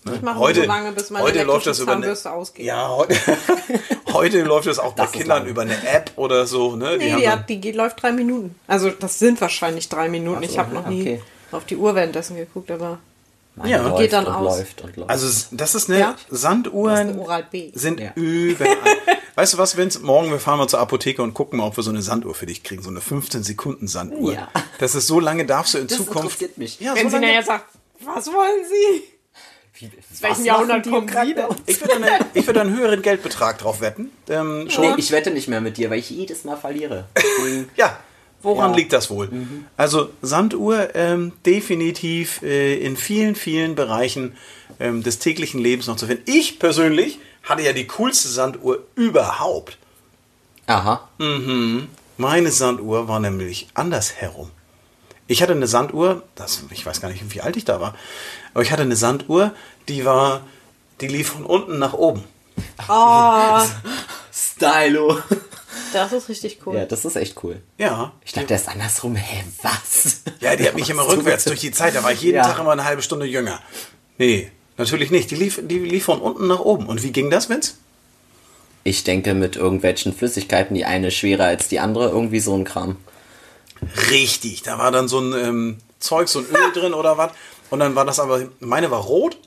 Ne? 0.06 0.16
Ich 0.16 0.22
mache 0.22 0.54
so 0.54 0.62
lange, 0.64 0.92
bis 0.92 1.08
meine 1.10 1.24
heute 1.24 1.42
läuft 1.44 1.66
das 1.66 1.78
über 1.80 1.92
eine, 1.92 2.14
ausgeht. 2.30 2.66
Ja, 2.66 2.88
heute, 2.90 3.16
heute 4.12 4.42
läuft 4.42 4.66
das 4.66 4.78
auch 4.78 4.92
bei 4.92 5.04
Das 5.04 5.12
ist 5.12 5.18
Kindern 5.18 5.38
lang. 5.42 5.48
über 5.48 5.62
eine 5.62 5.76
App 5.88 6.12
oder 6.16 6.46
so, 6.46 6.76
ne? 6.76 6.96
Nee, 6.98 7.14
die, 7.16 7.22
dann- 7.22 7.32
hat, 7.32 7.48
die 7.48 7.58
geht, 7.60 7.74
läuft 7.74 8.02
drei 8.02 8.12
Minuten. 8.12 8.54
Also 8.66 8.90
das 8.90 9.18
sind 9.18 9.40
wahrscheinlich 9.40 9.88
drei 9.88 10.08
Minuten. 10.08 10.42
So, 10.42 10.48
ich 10.50 10.58
habe 10.58 10.74
noch 10.74 10.86
nie 10.88 11.00
okay. 11.02 11.22
auf 11.52 11.64
die 11.64 11.76
Uhr 11.76 11.94
währenddessen 11.94 12.36
geguckt, 12.36 12.70
aber 12.70 12.98
Meine 13.56 13.70
Ja. 13.70 13.82
läuft 13.82 13.98
Geht 13.98 14.12
dann 14.12 14.26
und 14.26 14.34
aus. 14.34 14.58
läuft 14.58 14.82
und 14.82 14.96
läuft. 14.96 15.10
Also 15.10 15.46
das 15.52 15.74
ist 15.74 15.88
eine 15.88 15.98
Ja. 16.00 16.16
Sanduhren 16.28 16.90
Das 16.90 17.00
ist 17.06 17.12
eine 17.12 17.20
Oral 17.22 17.46
B. 17.50 17.70
sind 17.74 18.00
Ja. 18.00 18.12
überall. 18.14 18.76
weißt 19.34 19.54
du 19.54 19.58
was, 19.58 19.76
Vince? 19.76 20.00
Morgen 20.00 20.30
wir 20.30 20.38
fahren 20.38 20.58
mal 20.58 20.68
zur 20.68 20.80
Apotheke 20.80 21.22
und 21.22 21.34
gucken 21.34 21.58
mal, 21.58 21.66
ob 21.66 21.76
wir 21.76 21.82
so 21.82 21.90
eine 21.90 22.02
Sanduhr 22.02 22.34
für 22.34 22.46
dich 22.46 22.62
kriegen, 22.62 22.82
so 22.82 22.90
eine 22.90 23.00
15 23.00 23.42
Sekunden 23.42 23.86
Sanduhr. 23.88 24.34
Ja. 24.34 24.48
Das 24.78 24.94
ist 24.94 25.06
so 25.06 25.20
lange 25.20 25.44
darfst 25.46 25.74
du 25.74 25.78
in 25.78 25.86
Das 25.88 25.96
Zukunft. 25.98 26.24
interessiert 26.24 26.58
mich. 26.58 26.80
Ja, 26.80 26.94
Wenn 26.94 27.10
so 27.10 27.16
sie 27.16 27.22
nachher 27.22 27.42
sagt, 27.42 27.66
was 28.00 28.26
wollen 28.28 28.64
Sie? 28.68 29.02
Wie, 29.76 29.86
Aus 29.86 30.22
welchem 30.22 30.44
Jahrhundert 30.44 30.84
kommen 30.88 31.08
Sie 31.08 31.34
denn? 31.34 31.46
ich 31.66 31.80
würde 31.80 31.96
eine, 31.96 32.26
ich 32.34 32.46
würde 32.46 32.60
einen 32.60 32.76
höheren 32.76 33.02
Geldbetrag 33.02 33.58
drauf 33.58 33.80
wetten. 33.80 34.10
Ähm, 34.28 34.70
schon. 34.70 34.84
Nee, 34.88 34.94
ich 34.98 35.10
wette 35.10 35.30
nicht 35.32 35.48
mehr 35.48 35.60
mit 35.60 35.76
dir, 35.78 35.90
weil 35.90 35.98
ich 35.98 36.10
jedes 36.10 36.44
Mal 36.44 36.56
verliere. 36.56 37.08
Ja, 37.76 37.98
woran 38.42 38.70
Ja. 38.70 38.76
liegt 38.76 38.92
das 38.92 39.10
wohl? 39.10 39.28
Also 39.76 40.10
Sanduhr 40.22 40.94
ähm, 40.94 41.32
definitiv 41.44 42.40
äh, 42.42 42.76
in 42.78 42.96
vielen, 42.96 43.34
vielen 43.34 43.74
Bereichen 43.74 44.36
ähm, 44.78 45.02
des 45.02 45.18
täglichen 45.18 45.60
Lebens 45.60 45.86
noch 45.88 45.96
zu 45.96 46.06
finden. 46.06 46.22
Ich 46.26 46.58
persönlich 46.60 47.18
hatte 47.44 47.62
ja 47.62 47.72
die 47.72 47.86
coolste 47.86 48.28
Sanduhr 48.28 48.84
überhaupt. 48.94 49.78
Aha. 50.66 51.08
Meine 52.16 52.50
Sanduhr 52.50 53.08
war 53.08 53.20
nämlich 53.20 53.68
andersherum. 53.74 54.50
Ich 55.26 55.42
hatte 55.42 55.52
eine 55.52 55.66
Sanduhr, 55.66 56.22
das, 56.34 56.64
ich 56.70 56.84
weiß 56.84 57.00
gar 57.00 57.08
nicht, 57.08 57.34
wie 57.34 57.40
alt 57.40 57.56
ich 57.56 57.64
da 57.64 57.80
war, 57.80 57.94
aber 58.52 58.62
ich 58.62 58.70
hatte 58.72 58.82
eine 58.82 58.96
Sanduhr, 58.96 59.54
die 59.88 60.04
war, 60.04 60.42
die 61.00 61.08
lief 61.08 61.28
von 61.30 61.44
unten 61.46 61.78
nach 61.78 61.94
oben. 61.94 62.24
Stylo. 64.32 65.18
Das 65.92 66.12
ist 66.12 66.28
richtig 66.28 66.60
cool. 66.66 66.76
Ja, 66.76 66.86
das 66.86 67.04
ist 67.04 67.16
echt 67.16 67.42
cool. 67.42 67.60
Ja. 67.78 68.12
Ich 68.24 68.32
dachte, 68.32 68.48
der 68.48 68.56
ist 68.56 68.68
andersrum. 68.68 69.16
Hä, 69.16 69.44
was? 69.62 70.22
Ja, 70.40 70.56
die 70.56 70.66
hat 70.66 70.74
mich 70.74 70.90
immer 70.90 71.06
rückwärts 71.06 71.44
durch 71.44 71.60
die 71.60 71.72
Zeit. 71.72 71.94
Da 71.94 72.02
war 72.02 72.12
ich 72.12 72.20
jeden 72.20 72.36
Ja. 72.36 72.42
Tag 72.44 72.58
immer 72.58 72.72
eine 72.72 72.84
halbe 72.84 73.02
Stunde 73.02 73.26
jünger. 73.26 73.60
Nee, 74.18 74.50
natürlich 74.76 75.10
nicht. 75.10 75.30
Die 75.30 75.36
lief, 75.36 75.60
die 75.62 75.78
lief 75.78 76.04
von 76.04 76.20
unten 76.20 76.46
nach 76.46 76.60
oben. 76.60 76.86
Und 76.86 77.02
wie 77.02 77.12
ging 77.12 77.30
das, 77.30 77.48
Vince? 77.48 77.74
Ich 78.82 79.04
denke 79.04 79.34
mit 79.34 79.56
irgendwelchen 79.56 80.14
Flüssigkeiten, 80.14 80.74
die 80.74 80.84
eine 80.84 81.10
schwerer 81.10 81.44
als 81.44 81.68
die 81.68 81.80
andere, 81.80 82.10
irgendwie 82.10 82.40
so 82.40 82.54
ein 82.54 82.64
Kram. 82.64 82.96
Richtig. 84.10 84.62
Da 84.62 84.78
war 84.78 84.92
dann 84.92 85.08
so 85.08 85.20
ein 85.20 85.32
ähm, 85.32 85.78
Zeug, 85.98 86.28
so 86.28 86.40
ein 86.40 86.46
Öl 86.46 86.72
drin 86.74 86.94
oder 86.94 87.16
was. 87.16 87.32
Und 87.70 87.80
dann 87.80 87.94
war 87.94 88.04
das 88.04 88.20
aber, 88.20 88.42
meine 88.60 88.90
war 88.90 89.00
rot. 89.00 89.38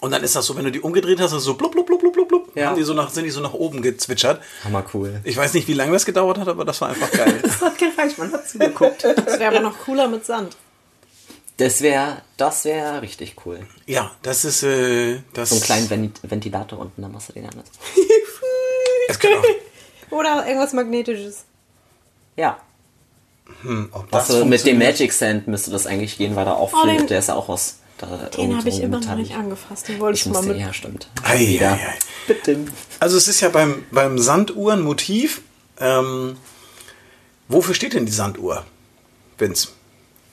Und 0.00 0.10
dann 0.10 0.22
ist 0.22 0.36
das 0.36 0.44
so, 0.44 0.54
wenn 0.56 0.64
du 0.64 0.70
die 0.70 0.80
umgedreht 0.80 1.18
hast, 1.18 1.32
ist 1.32 1.38
es 1.38 1.44
so 1.44 1.54
blub, 1.54 1.72
blub, 1.72 1.86
blub, 1.86 2.00
blub, 2.00 2.12
blub, 2.12 2.28
blub. 2.28 2.54
Ja. 2.54 2.66
Haben 2.66 2.76
die 2.76 2.82
so 2.82 2.92
nach, 2.92 3.08
sind 3.08 3.24
die 3.24 3.30
so 3.30 3.40
nach 3.40 3.54
oben 3.54 3.80
gezwitschert. 3.80 4.42
Hammer 4.62 4.84
cool. 4.92 5.20
Ich 5.24 5.36
weiß 5.36 5.54
nicht, 5.54 5.66
wie 5.66 5.72
lange 5.72 5.92
das 5.92 6.04
gedauert 6.04 6.38
hat, 6.38 6.48
aber 6.48 6.66
das 6.66 6.80
war 6.82 6.90
einfach 6.90 7.10
geil. 7.10 7.40
Das 7.42 7.62
hat 7.62 7.78
gereicht, 7.78 8.18
man 8.18 8.30
hat 8.30 8.46
zugeguckt. 8.46 9.02
Das 9.02 9.38
wäre 9.38 9.56
aber 9.56 9.60
noch 9.60 9.78
cooler 9.78 10.06
mit 10.08 10.26
Sand. 10.26 10.54
Das 11.56 11.82
wäre 11.82 12.22
das 12.36 12.64
wär 12.64 13.00
richtig 13.02 13.36
cool. 13.46 13.60
ja, 13.86 14.10
das 14.22 14.44
ist, 14.44 14.62
äh, 14.64 15.20
das. 15.34 15.50
So 15.50 15.54
einen 15.56 15.64
kleinen 15.64 15.90
Vent 15.90 16.20
Ventilator 16.22 16.78
unten, 16.80 17.02
dann 17.02 17.12
machst 17.12 17.28
du 17.28 17.32
den 17.34 17.44
anders. 17.46 17.66
Es 19.08 19.18
könnte 19.18 19.38
auch, 19.38 19.44
Oder 20.18 20.46
irgendwas 20.46 20.72
Magnetisches. 20.72 21.44
Ja. 22.36 22.56
ob 23.92 24.10
das 24.10 24.30
Also 24.30 24.44
mit 24.46 24.64
dem. 24.64 24.78
Magic 24.78 25.12
Sand 25.12 25.46
müsste 25.46 25.70
das 25.70 25.86
eigentlich 25.86 26.16
gehen, 26.16 26.34
weil 26.36 26.46
er 26.46 26.56
auch 26.56 26.72
Oh, 26.72 26.86
der 26.86 27.18
ist 27.18 27.28
ja 27.28 27.34
auch 27.34 27.48
aus. 27.50 27.76
Da 27.98 28.06
Den 28.34 28.56
habe 28.56 28.68
ich 28.68 28.80
immer 28.80 29.00
noch 29.00 29.14
nicht 29.14 29.34
angefasst. 29.34 29.88
Den 29.88 30.00
wollte 30.00 30.18
ich, 30.18 30.26
Ich 30.26 30.32
mal 30.32 30.42
mit. 30.42 30.58
ja, 30.58 30.72
stimmt. 30.72 31.08
Ei, 31.22 31.58
ei, 31.60 31.66
ei. 31.70 31.78
Bitte. 32.26 32.58
Also 32.98 33.16
es 33.18 33.28
ist 33.28 33.40
ja 33.40 33.50
beim, 33.50 33.84
beim 33.90 34.18
Sanduhrenmotiv. 34.18 35.42
Ähm, 35.78 36.36
wofür 37.48 37.74
steht 37.74 37.92
denn 37.94 38.06
die 38.06 38.12
Sanduhr, 38.12 38.64
Vince? 39.38 39.68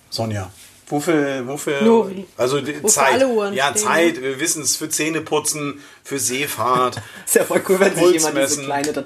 Sonja. 0.09 0.51
Wofür, 0.91 1.47
wofür? 1.47 1.81
Nori. 1.81 2.25
Also 2.37 2.57
Wofür 2.61 2.87
Zeit. 2.87 3.21
ja, 3.53 3.69
stehen, 3.69 3.83
Zeit. 3.83 4.21
Wir 4.21 4.39
wissen 4.39 4.61
es 4.61 4.75
für 4.75 4.89
Zähneputzen, 4.89 5.79
für 6.03 6.19
Seefahrt. 6.19 7.01
Ist 7.25 7.35
ja 7.35 7.45
voll 7.45 7.63
cool, 7.69 7.79
wenn 7.79 7.95
sich 7.95 8.11
jemand 8.11 8.37
diese 8.37 8.63
kleine 8.63 8.93
dann. 8.93 9.05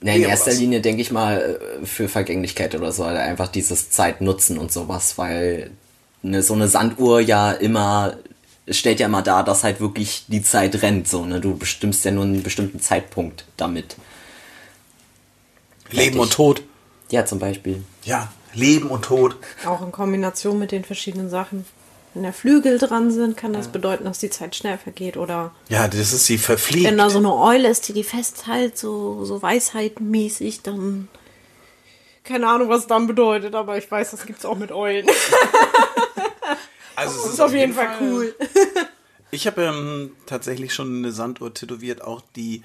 Nee, 0.00 0.16
in 0.16 0.22
erster 0.22 0.50
was? 0.50 0.58
Linie 0.58 0.80
denke 0.80 1.02
ich 1.02 1.10
mal 1.10 1.60
äh, 1.82 1.86
für 1.86 2.08
Vergänglichkeit 2.08 2.74
oder 2.74 2.92
so, 2.92 3.04
halt 3.04 3.18
einfach 3.18 3.48
dieses 3.48 3.90
Zeit 3.90 4.20
nutzen 4.20 4.58
und 4.58 4.70
sowas, 4.70 5.16
weil 5.16 5.70
ne, 6.22 6.42
so 6.42 6.54
eine 6.54 6.68
Sanduhr 6.68 7.20
ja 7.20 7.52
immer 7.52 8.16
stellt 8.70 9.00
ja 9.00 9.06
immer 9.06 9.22
dar, 9.22 9.44
dass 9.44 9.64
halt 9.64 9.80
wirklich 9.80 10.24
die 10.28 10.42
Zeit 10.42 10.82
rennt, 10.82 11.08
so, 11.08 11.24
ne? 11.24 11.40
Du 11.40 11.56
bestimmst 11.56 12.04
ja 12.04 12.10
nur 12.10 12.24
einen 12.24 12.42
bestimmten 12.42 12.80
Zeitpunkt 12.80 13.44
damit. 13.56 13.96
Leben 15.90 16.18
und 16.18 16.32
Tod. 16.32 16.62
Ja, 17.10 17.24
zum 17.24 17.38
Beispiel. 17.38 17.82
Ja, 18.04 18.30
Leben 18.58 18.88
und 18.90 19.04
Tod. 19.06 19.36
Auch 19.64 19.82
in 19.82 19.92
Kombination 19.92 20.58
mit 20.58 20.72
den 20.72 20.84
verschiedenen 20.84 21.30
Sachen. 21.30 21.64
Wenn 22.14 22.22
da 22.24 22.32
Flügel 22.32 22.78
dran 22.78 23.10
sind, 23.10 23.36
kann 23.36 23.52
das 23.52 23.68
bedeuten, 23.68 24.04
dass 24.04 24.18
die 24.18 24.30
Zeit 24.30 24.56
schnell 24.56 24.78
vergeht. 24.78 25.16
Oder 25.16 25.52
Ja, 25.68 25.88
das 25.88 26.12
ist 26.12 26.24
sie 26.26 26.38
verfliegt. 26.38 26.86
wenn 26.86 26.98
da 26.98 27.10
so 27.10 27.18
eine 27.18 27.34
Eule 27.34 27.68
ist, 27.68 27.86
die 27.88 27.92
die 27.92 28.04
festhält, 28.04 28.76
so, 28.78 29.24
so 29.24 29.40
weisheitmäßig, 29.42 30.62
dann. 30.62 31.08
Keine 32.24 32.48
Ahnung, 32.48 32.68
was 32.68 32.86
dann 32.86 33.06
bedeutet, 33.06 33.54
aber 33.54 33.78
ich 33.78 33.90
weiß, 33.90 34.10
das 34.10 34.26
gibt's 34.26 34.44
auch 34.44 34.58
mit 34.58 34.72
Eulen. 34.72 35.06
Also 36.96 37.14
es 37.16 37.22
Das 37.22 37.32
ist 37.34 37.40
auf 37.40 37.54
jeden 37.54 37.74
Fall 37.74 37.90
cool. 38.00 38.34
Ich 39.30 39.46
habe 39.46 39.62
ähm, 39.62 40.16
tatsächlich 40.26 40.74
schon 40.74 40.96
eine 40.96 41.12
Sanduhr 41.12 41.54
tätowiert, 41.54 42.02
auch 42.02 42.22
die 42.34 42.64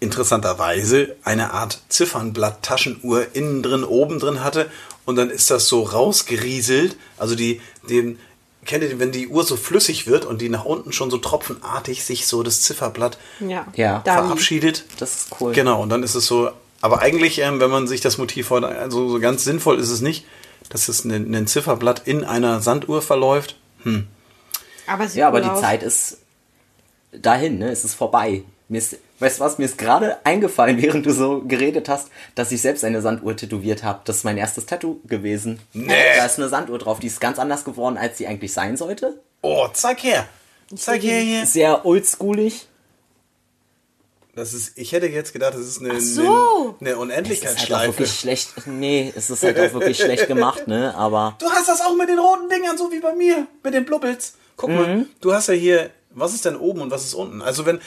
interessanterweise 0.00 1.16
eine 1.24 1.52
Art 1.52 1.80
Ziffernblatt-Taschenuhr 1.88 3.34
innen 3.34 3.62
drin, 3.62 3.84
oben 3.84 4.18
drin 4.18 4.44
hatte 4.44 4.70
und 5.04 5.16
dann 5.16 5.30
ist 5.30 5.50
das 5.50 5.68
so 5.68 5.82
rausgerieselt. 5.82 6.96
Also 7.16 7.34
die, 7.34 7.60
den, 7.88 8.18
kennt 8.64 8.84
ihr, 8.84 8.98
wenn 8.98 9.12
die 9.12 9.28
Uhr 9.28 9.44
so 9.44 9.56
flüssig 9.56 10.06
wird 10.06 10.24
und 10.24 10.40
die 10.40 10.48
nach 10.48 10.64
unten 10.64 10.92
schon 10.92 11.10
so 11.10 11.18
tropfenartig 11.18 12.04
sich 12.04 12.26
so 12.26 12.42
das 12.42 12.62
Zifferblatt 12.62 13.18
Ja. 13.40 13.66
Ja. 13.74 14.02
Verabschiedet. 14.02 14.84
Das 14.98 15.14
ist 15.16 15.28
cool. 15.40 15.52
Genau, 15.52 15.82
und 15.82 15.88
dann 15.88 16.02
ist 16.02 16.14
es 16.14 16.26
so, 16.26 16.50
aber 16.80 17.00
eigentlich, 17.00 17.38
ähm, 17.40 17.60
wenn 17.60 17.70
man 17.70 17.88
sich 17.88 18.00
das 18.00 18.18
Motiv 18.18 18.50
heute, 18.50 18.68
also 18.68 19.08
so 19.08 19.18
ganz 19.18 19.44
sinnvoll 19.44 19.78
ist 19.78 19.90
es 19.90 20.00
nicht, 20.00 20.24
dass 20.68 20.88
es 20.88 21.04
ein, 21.04 21.34
ein 21.34 21.46
Zifferblatt 21.46 22.06
in 22.06 22.24
einer 22.24 22.60
Sanduhr 22.60 23.02
verläuft. 23.02 23.56
Aber 24.86 25.04
es 25.04 25.12
sieht 25.12 25.20
Ja, 25.20 25.28
aber 25.28 25.40
die 25.40 25.48
aus. 25.48 25.60
Zeit 25.60 25.82
ist 25.82 26.18
dahin, 27.12 27.58
ne? 27.58 27.70
Es 27.70 27.84
ist 27.84 27.94
vorbei. 27.94 28.42
Mir 28.70 28.78
ist, 28.78 28.96
weißt 29.18 29.40
du 29.40 29.44
was, 29.44 29.58
mir 29.58 29.64
ist 29.64 29.78
gerade 29.78 30.18
eingefallen, 30.24 30.76
während 30.82 31.06
du 31.06 31.10
so 31.12 31.42
geredet 31.46 31.88
hast, 31.88 32.08
dass 32.34 32.52
ich 32.52 32.60
selbst 32.60 32.84
eine 32.84 33.00
Sanduhr 33.00 33.36
tätowiert 33.36 33.82
habe. 33.82 34.00
Das 34.04 34.16
ist 34.18 34.24
mein 34.24 34.36
erstes 34.36 34.66
Tattoo 34.66 35.00
gewesen. 35.06 35.58
Nee. 35.72 35.92
Da 36.16 36.26
ist 36.26 36.38
eine 36.38 36.48
Sanduhr 36.48 36.78
drauf, 36.78 36.98
die 37.00 37.06
ist 37.06 37.20
ganz 37.20 37.38
anders 37.38 37.64
geworden, 37.64 37.96
als 37.96 38.18
sie 38.18 38.26
eigentlich 38.26 38.52
sein 38.52 38.76
sollte. 38.76 39.20
Oh, 39.40 39.68
zeig 39.72 40.02
her. 40.02 40.26
Zeig 40.76 41.02
her 41.02 41.20
hier. 41.20 41.46
Sehr 41.46 41.86
oldschoolig. 41.86 42.66
Das 44.34 44.54
ist, 44.54 44.78
ich 44.78 44.92
hätte 44.92 45.06
jetzt 45.08 45.32
gedacht, 45.32 45.54
das 45.54 45.62
ist 45.62 45.80
eine, 45.80 46.00
so. 46.00 46.76
eine, 46.80 46.90
eine 46.90 46.90
Es 46.90 46.92
ist 46.92 46.92
halt 46.92 46.96
auch 46.96 47.00
Unendlichkeitsschleife. 47.00 47.86
wirklich 47.88 48.12
schlecht. 48.12 48.66
Nee, 48.66 49.12
es 49.16 49.30
ist 49.30 49.42
halt 49.42 49.58
auch 49.58 49.72
wirklich 49.72 49.96
schlecht 49.98 50.28
gemacht, 50.28 50.68
ne? 50.68 50.94
Aber 50.94 51.34
Du 51.40 51.50
hast 51.50 51.68
das 51.68 51.80
auch 51.80 51.96
mit 51.96 52.08
den 52.08 52.20
roten 52.20 52.48
Dingern, 52.48 52.78
so 52.78 52.92
wie 52.92 53.00
bei 53.00 53.14
mir, 53.14 53.48
mit 53.64 53.74
den 53.74 53.84
Blubbels. 53.84 54.34
Guck 54.56 54.70
mal, 54.70 55.06
du 55.20 55.32
hast 55.32 55.48
ja 55.48 55.54
hier, 55.54 55.90
was 56.10 56.34
ist 56.34 56.44
denn 56.44 56.56
oben 56.56 56.82
und 56.82 56.90
was 56.92 57.04
ist 57.04 57.14
unten? 57.14 57.42
Also 57.42 57.66
wenn, 57.66 57.80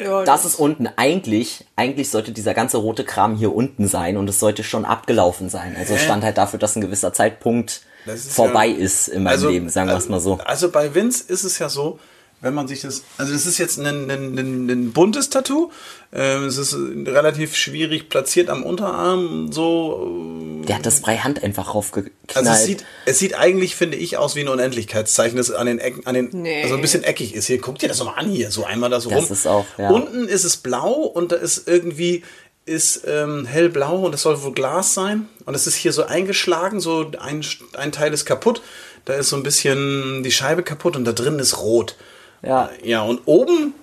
Ja, 0.00 0.24
das 0.24 0.44
ist 0.44 0.54
unten. 0.56 0.88
Eigentlich, 0.96 1.64
eigentlich 1.76 2.10
sollte 2.10 2.30
dieser 2.32 2.54
ganze 2.54 2.76
rote 2.78 3.04
Kram 3.04 3.34
hier 3.36 3.54
unten 3.54 3.88
sein 3.88 4.16
und 4.16 4.28
es 4.30 4.38
sollte 4.38 4.62
schon 4.62 4.84
abgelaufen 4.84 5.48
sein. 5.50 5.74
Also 5.76 5.94
es 5.94 6.00
Hä? 6.02 6.04
stand 6.04 6.24
halt 6.24 6.38
dafür, 6.38 6.58
dass 6.58 6.76
ein 6.76 6.80
gewisser 6.80 7.12
Zeitpunkt 7.12 7.82
ist 8.06 8.32
vorbei 8.32 8.66
ja- 8.66 8.76
ist 8.76 9.08
in 9.08 9.24
meinem 9.24 9.48
Leben, 9.48 9.68
sagen 9.68 9.88
wir 9.88 9.96
es 9.96 10.08
mal 10.08 10.20
so. 10.20 10.38
Also 10.44 10.70
bei 10.70 10.94
Vince 10.94 11.24
ist 11.26 11.44
es 11.44 11.58
ja 11.58 11.68
so, 11.68 11.98
wenn 12.40 12.54
man 12.54 12.68
sich 12.68 12.82
das, 12.82 13.02
also 13.16 13.32
das 13.32 13.46
ist 13.46 13.58
jetzt 13.58 13.78
ein, 13.78 14.10
ein, 14.10 14.38
ein, 14.38 14.68
ein 14.70 14.92
buntes 14.92 15.28
Tattoo. 15.30 15.70
Ähm, 16.12 16.44
es 16.44 16.56
ist 16.56 16.74
relativ 16.74 17.56
schwierig 17.56 18.08
platziert 18.08 18.48
am 18.48 18.62
Unterarm, 18.62 19.50
so. 19.52 20.62
Der 20.68 20.76
hat 20.76 20.86
das 20.86 21.00
freihand 21.00 21.42
einfach 21.42 21.74
raufgeknallt. 21.74 22.36
Also 22.36 22.50
es 22.50 22.64
sieht, 22.64 22.84
es 23.06 23.18
sieht 23.18 23.34
eigentlich, 23.36 23.74
finde 23.76 23.96
ich, 23.96 24.16
aus 24.16 24.36
wie 24.36 24.40
ein 24.40 24.48
Unendlichkeitszeichen, 24.48 25.36
das 25.36 25.50
an 25.50 25.66
den 25.66 25.78
Ecken, 25.78 26.06
an 26.06 26.14
den, 26.14 26.28
Nee. 26.32 26.62
also 26.62 26.76
ein 26.76 26.80
bisschen 26.80 27.04
eckig 27.04 27.34
ist. 27.34 27.46
Hier, 27.46 27.60
guck 27.60 27.78
dir 27.78 27.88
das 27.88 27.98
doch 27.98 28.06
mal 28.06 28.12
an 28.14 28.28
hier, 28.30 28.50
so 28.50 28.64
einmal 28.64 28.88
das, 28.90 29.04
Das 29.04 29.12
rum. 29.12 29.26
ist 29.30 29.46
auch, 29.46 29.66
ja. 29.76 29.90
Unten 29.90 30.28
ist 30.28 30.44
es 30.44 30.56
blau 30.58 30.92
und 30.92 31.32
da 31.32 31.36
ist 31.36 31.66
irgendwie, 31.66 32.22
ist 32.64 33.02
ähm, 33.06 33.46
hellblau 33.46 34.04
und 34.04 34.12
das 34.12 34.22
soll 34.22 34.42
wohl 34.42 34.52
Glas 34.52 34.94
sein. 34.94 35.28
Und 35.44 35.54
es 35.54 35.66
ist 35.66 35.74
hier 35.74 35.92
so 35.92 36.04
eingeschlagen, 36.04 36.80
so 36.80 37.10
ein, 37.18 37.44
ein 37.74 37.92
Teil 37.92 38.12
ist 38.12 38.26
kaputt. 38.26 38.62
Da 39.06 39.14
ist 39.14 39.30
so 39.30 39.36
ein 39.36 39.42
bisschen 39.42 40.22
die 40.22 40.30
Scheibe 40.30 40.62
kaputt 40.62 40.94
und 40.96 41.04
da 41.06 41.12
drin 41.12 41.38
ist 41.38 41.58
rot. 41.58 41.96
Ja, 42.42 42.70
Ja, 42.82 43.02
und 43.02 43.20
oben, 43.26 43.74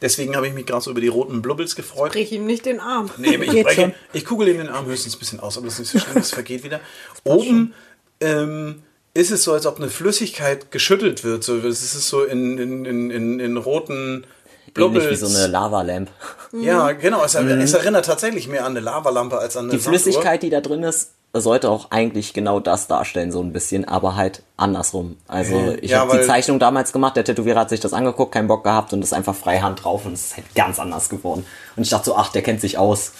deswegen 0.00 0.36
habe 0.36 0.46
ich 0.48 0.54
mich 0.54 0.66
gerade 0.66 0.82
so 0.82 0.90
über 0.90 1.00
die 1.00 1.08
roten 1.08 1.42
Blubbels 1.42 1.76
gefreut. 1.76 2.12
brich 2.12 2.32
ihm 2.32 2.46
nicht 2.46 2.66
den 2.66 2.80
Arm. 2.80 3.10
Nee, 3.16 3.36
ich, 3.36 3.62
breche, 3.64 3.94
ich 4.12 4.24
kugel 4.24 4.48
ihm 4.48 4.58
den 4.58 4.68
Arm 4.68 4.86
höchstens 4.86 5.16
ein 5.16 5.18
bisschen 5.18 5.40
aus, 5.40 5.56
aber 5.56 5.66
das 5.66 5.74
ist 5.74 5.80
nicht 5.80 5.90
so 5.92 5.98
schlimm, 6.10 6.14
das 6.22 6.30
vergeht 6.30 6.64
wieder. 6.64 6.80
Oben 7.24 7.74
ähm, 8.20 8.82
ist 9.14 9.30
es 9.30 9.42
so, 9.44 9.52
als 9.52 9.66
ob 9.66 9.76
eine 9.78 9.88
Flüssigkeit 9.88 10.70
geschüttelt 10.70 11.24
wird. 11.24 11.44
So, 11.44 11.58
es 11.58 11.82
ist 11.82 12.08
so 12.08 12.24
in, 12.24 12.58
in, 12.58 12.84
in, 12.84 13.10
in, 13.10 13.40
in 13.40 13.56
roten 13.56 14.26
Blubbels. 14.74 15.04
ähnlich 15.04 15.20
wie 15.20 15.26
so 15.26 15.36
eine 15.36 15.46
Lavalamp. 15.48 16.10
Ja, 16.52 16.92
genau. 16.92 17.24
Es, 17.24 17.34
es 17.34 17.72
erinnert 17.74 18.06
tatsächlich 18.06 18.48
mehr 18.48 18.64
an 18.64 18.72
eine 18.72 18.80
Lavalampe 18.80 19.38
als 19.38 19.56
an 19.56 19.64
eine 19.64 19.72
Die 19.72 19.78
Sanduhr. 19.78 20.00
Flüssigkeit, 20.00 20.42
die 20.42 20.50
da 20.50 20.60
drin 20.60 20.82
ist, 20.82 21.12
sollte 21.34 21.70
auch 21.70 21.90
eigentlich 21.90 22.34
genau 22.34 22.60
das 22.60 22.88
darstellen, 22.88 23.32
so 23.32 23.40
ein 23.40 23.52
bisschen, 23.54 23.86
aber 23.88 24.16
halt 24.16 24.42
andersrum. 24.58 25.16
Also 25.28 25.54
Äh, 25.56 25.76
ich 25.76 25.92
ja, 25.92 26.00
habe 26.00 26.18
die 26.18 26.26
Zeichnung 26.26 26.58
damals 26.58 26.92
gemacht, 26.92 27.16
der 27.16 27.24
Tätowierer 27.24 27.60
hat 27.60 27.70
sich 27.70 27.80
das 27.80 27.92
angeguckt, 27.94 28.32
keinen 28.32 28.48
Bock 28.48 28.64
gehabt 28.64 28.92
und 28.92 29.02
ist 29.02 29.14
einfach 29.14 29.34
freihand 29.34 29.82
drauf 29.82 30.04
und 30.04 30.12
es 30.12 30.26
ist 30.26 30.36
halt 30.36 30.54
ganz 30.54 30.78
anders 30.78 31.08
geworden. 31.08 31.46
Und 31.76 31.82
ich 31.84 31.88
dachte 31.90 32.06
so, 32.06 32.16
ach, 32.16 32.30
der 32.32 32.42
kennt 32.42 32.60
sich 32.60 32.76
aus. 32.76 33.12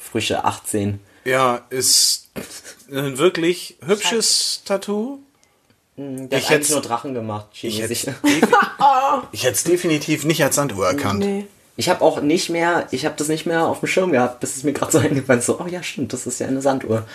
Frische 0.00 0.44
18. 0.44 0.98
Ja, 1.24 1.60
ist 1.70 2.28
ein 2.90 3.16
wirklich 3.18 3.76
hübsches 3.86 4.62
Tattoo. 4.64 5.18
Der 5.96 6.38
Ich 6.38 6.50
hätt's- 6.50 6.70
nur 6.70 6.80
Drachen 6.80 7.14
gemacht, 7.14 7.46
Ich 7.52 7.80
hätte 7.80 7.92
es 7.92 9.64
definitiv 9.64 10.24
nicht 10.24 10.42
als 10.42 10.56
Sanduhr 10.56 10.86
erkannt. 10.88 11.20
Nee. 11.20 11.46
Ich 11.76 11.88
habe 11.88 12.02
auch 12.02 12.20
nicht 12.20 12.50
mehr, 12.50 12.86
ich 12.90 13.06
habe 13.06 13.14
das 13.16 13.28
nicht 13.28 13.46
mehr 13.46 13.66
auf 13.66 13.80
dem 13.80 13.86
Schirm 13.86 14.12
gehabt, 14.12 14.40
bis 14.40 14.56
es 14.56 14.64
mir 14.64 14.72
gerade 14.72 14.92
so 14.92 14.98
eingefallen 14.98 15.40
ist. 15.40 15.46
So, 15.46 15.58
oh 15.60 15.66
ja, 15.66 15.82
stimmt, 15.82 16.12
das 16.12 16.26
ist 16.26 16.38
ja 16.40 16.46
eine 16.46 16.60
Sanduhr. 16.60 17.06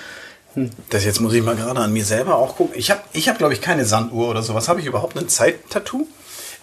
Das 0.89 1.05
jetzt 1.05 1.19
muss 1.19 1.33
ich 1.33 1.43
mal 1.43 1.55
gerade 1.55 1.79
an 1.81 1.93
mir 1.93 2.03
selber 2.05 2.35
auch 2.37 2.55
gucken. 2.55 2.73
Ich 2.77 2.89
habe, 2.89 3.01
ich 3.13 3.29
hab, 3.29 3.37
glaube 3.37 3.53
ich, 3.53 3.61
keine 3.61 3.85
Sanduhr 3.85 4.27
oder 4.29 4.41
sowas. 4.41 4.67
Habe 4.67 4.79
ich 4.79 4.85
überhaupt 4.87 5.15
ein 5.17 5.29
Zeittattoo? 5.29 6.07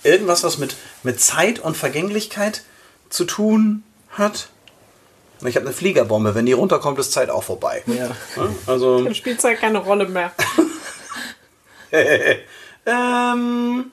Irgendwas, 0.02 0.42
was 0.42 0.58
mit, 0.58 0.76
mit 1.04 1.20
Zeit 1.20 1.60
und 1.60 1.76
Vergänglichkeit 1.76 2.62
zu 3.08 3.24
tun 3.24 3.84
hat? 4.10 4.48
Ich 5.44 5.56
habe 5.56 5.66
eine 5.66 5.74
Fliegerbombe. 5.74 6.34
Wenn 6.34 6.46
die 6.46 6.52
runterkommt, 6.52 6.98
ist 6.98 7.12
Zeit 7.12 7.30
auch 7.30 7.44
vorbei. 7.44 7.82
Ja. 7.86 8.10
Also, 8.66 9.04
Dann 9.04 9.14
spielt 9.14 9.38
es 9.38 9.44
halt 9.44 9.60
keine 9.60 9.78
Rolle 9.78 10.08
mehr. 10.08 10.32
ähm, 12.86 13.90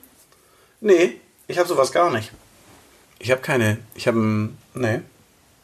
nee, 0.80 1.20
ich 1.46 1.58
habe 1.58 1.68
sowas 1.68 1.92
gar 1.92 2.10
nicht. 2.10 2.32
Ich 3.18 3.30
habe 3.30 3.40
keine, 3.40 3.78
ich 3.94 4.06
habe, 4.08 4.18
ein- 4.18 4.58
nee, 4.74 5.00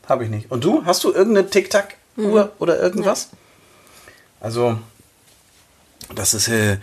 habe 0.09 0.24
ich 0.24 0.31
nicht. 0.31 0.51
Und 0.51 0.62
du, 0.64 0.85
hast 0.85 1.03
du 1.05 1.12
irgendeine 1.12 1.48
Tic-Tac-Uhr 1.51 2.53
oder 2.59 2.79
irgendwas? 2.81 3.31
Also, 4.40 4.79
das 6.14 6.35
ist 6.35 6.48
äh, 6.48 6.79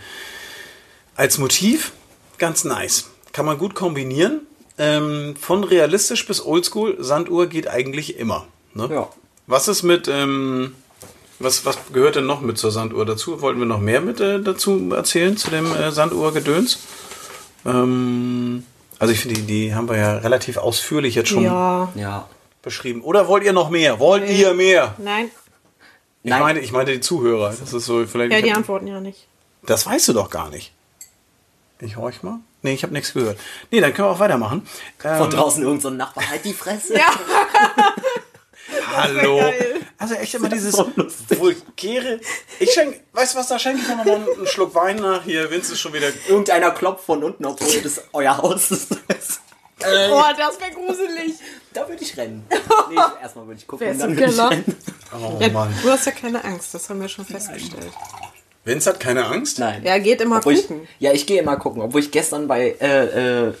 als 1.14 1.38
Motiv 1.38 1.92
ganz 2.38 2.64
nice. 2.64 3.10
Kann 3.32 3.46
man 3.46 3.58
gut 3.58 3.74
kombinieren. 3.74 4.42
Ähm, 4.78 5.36
von 5.40 5.64
realistisch 5.64 6.26
bis 6.26 6.44
oldschool, 6.44 6.96
Sanduhr 7.02 7.46
geht 7.46 7.66
eigentlich 7.68 8.18
immer. 8.18 8.46
Ne? 8.74 8.88
Ja. 8.92 9.08
Was 9.46 9.68
ist 9.68 9.82
mit, 9.82 10.06
ähm, 10.06 10.74
was, 11.38 11.64
was 11.64 11.78
gehört 11.94 12.16
denn 12.16 12.26
noch 12.26 12.42
mit 12.42 12.58
zur 12.58 12.70
Sanduhr 12.70 13.06
dazu? 13.06 13.40
Wollten 13.40 13.58
wir 13.58 13.66
noch 13.66 13.80
mehr 13.80 14.02
mit 14.02 14.20
äh, 14.20 14.38
dazu 14.42 14.92
erzählen, 14.94 15.36
zu 15.38 15.50
dem 15.50 15.72
äh, 15.74 15.90
Sanduhr-Gedöns? 15.92 16.78
Ähm, 17.64 18.64
also 18.98 19.12
ich 19.14 19.20
finde, 19.20 19.40
die, 19.40 19.46
die 19.46 19.74
haben 19.74 19.88
wir 19.88 19.96
ja 19.96 20.18
relativ 20.18 20.58
ausführlich 20.58 21.14
jetzt 21.14 21.28
schon 21.30 21.44
Ja. 21.44 22.28
Beschrieben. 22.62 23.00
Oder 23.02 23.28
wollt 23.28 23.44
ihr 23.44 23.52
noch 23.52 23.70
mehr? 23.70 23.98
Wollt 24.00 24.24
Nee. 24.24 24.40
ihr 24.40 24.52
mehr? 24.52 24.94
Nein. 24.98 25.30
Ich 26.26 26.30
Nein. 26.30 26.40
meine, 26.42 26.58
ich 26.58 26.72
meine 26.72 26.90
die 26.90 26.98
Zuhörer. 27.00 27.50
Das 27.50 27.72
ist 27.72 27.86
so 27.86 28.04
vielleicht. 28.04 28.32
Ja, 28.32 28.40
die 28.42 28.50
hab- 28.50 28.56
antworten 28.56 28.88
ja 28.88 28.98
nicht. 28.98 29.28
Das 29.62 29.86
weißt 29.86 30.08
du 30.08 30.12
doch 30.12 30.28
gar 30.28 30.50
nicht. 30.50 30.72
Ich 31.78 31.96
horch 31.96 32.24
mal. 32.24 32.40
Nee, 32.62 32.74
ich 32.74 32.82
habe 32.82 32.92
nichts 32.92 33.12
gehört. 33.12 33.38
Nee, 33.70 33.80
dann 33.80 33.94
können 33.94 34.08
wir 34.08 34.12
auch 34.12 34.18
weitermachen. 34.18 34.66
Von 34.98 35.10
Ähm, 35.12 35.30
draußen 35.30 35.62
irgend 35.62 35.82
so 35.82 35.88
ein 35.88 35.96
Nachbar, 35.96 36.28
halt 36.28 36.44
die 36.44 36.52
Fresse. 36.52 36.94
Ja. 36.98 37.06
hallo. 38.96 39.36
geil. 39.38 39.76
Also 39.98 40.14
echt 40.16 40.34
immer 40.34 40.48
dieses 40.48 40.74
so 40.74 40.90
vulgäre. 41.38 42.18
Ich 42.58 42.72
schenk, 42.72 43.00
weißt 43.12 43.34
du 43.34 43.38
was, 43.38 43.46
da 43.46 43.60
schenke 43.60 43.82
ich 43.82 43.88
noch 43.88 44.04
mal 44.04 44.14
einen 44.16 44.46
Schluck 44.48 44.74
Wein 44.74 44.96
nach. 44.96 45.22
Hier, 45.22 45.48
Vince 45.52 45.74
ist 45.74 45.80
schon 45.80 45.92
wieder. 45.92 46.08
Irgendeiner 46.28 46.72
klopft 46.72 47.04
von 47.06 47.22
unten, 47.22 47.44
obwohl 47.46 47.80
das 47.82 48.02
euer 48.12 48.36
Haus 48.36 48.72
ist. 48.72 48.96
Oh, 49.80 50.22
das 50.38 50.58
wäre 50.60 50.70
gruselig. 50.72 51.34
da 51.72 51.86
würde 51.88 52.02
ich 52.02 52.16
rennen. 52.16 52.46
Nee, 52.88 52.96
erstmal 53.20 53.46
würde 53.46 53.58
ich 53.60 53.66
gucken. 53.66 53.84
Wer 53.86 53.90
und 53.90 53.96
ist 53.96 54.02
dann 54.02 54.10
im 54.10 54.16
würde 54.16 54.30
ich 54.30 54.36
Keller? 54.36 54.50
rennen. 54.50 54.76
Oh 55.12 55.36
Ja, 55.40 55.48
Mann. 55.50 55.74
du 55.82 55.90
hast 55.90 56.06
ja 56.06 56.12
keine 56.12 56.44
Angst, 56.44 56.72
das 56.72 56.88
haben 56.88 57.00
wir 57.00 57.08
schon 57.08 57.24
festgestellt. 57.24 57.90
Vince 58.64 58.90
hat 58.90 59.00
keine 59.00 59.26
Angst? 59.26 59.58
Nein. 59.58 59.84
Er 59.84 59.98
geht 60.00 60.20
immer 60.20 60.38
Obwohl 60.38 60.54
ich, 60.54 60.66
gucken. 60.68 60.86
ja, 60.98 61.12
ich 61.12 61.26
gehe 61.26 61.40
immer 61.40 61.56
gucken. 61.56 61.82
Obwohl 61.82 62.00
ich 62.00 62.10
gestern 62.12 62.46
bei, 62.48 62.76
äh, 62.80 63.48
äh, 63.48 63.54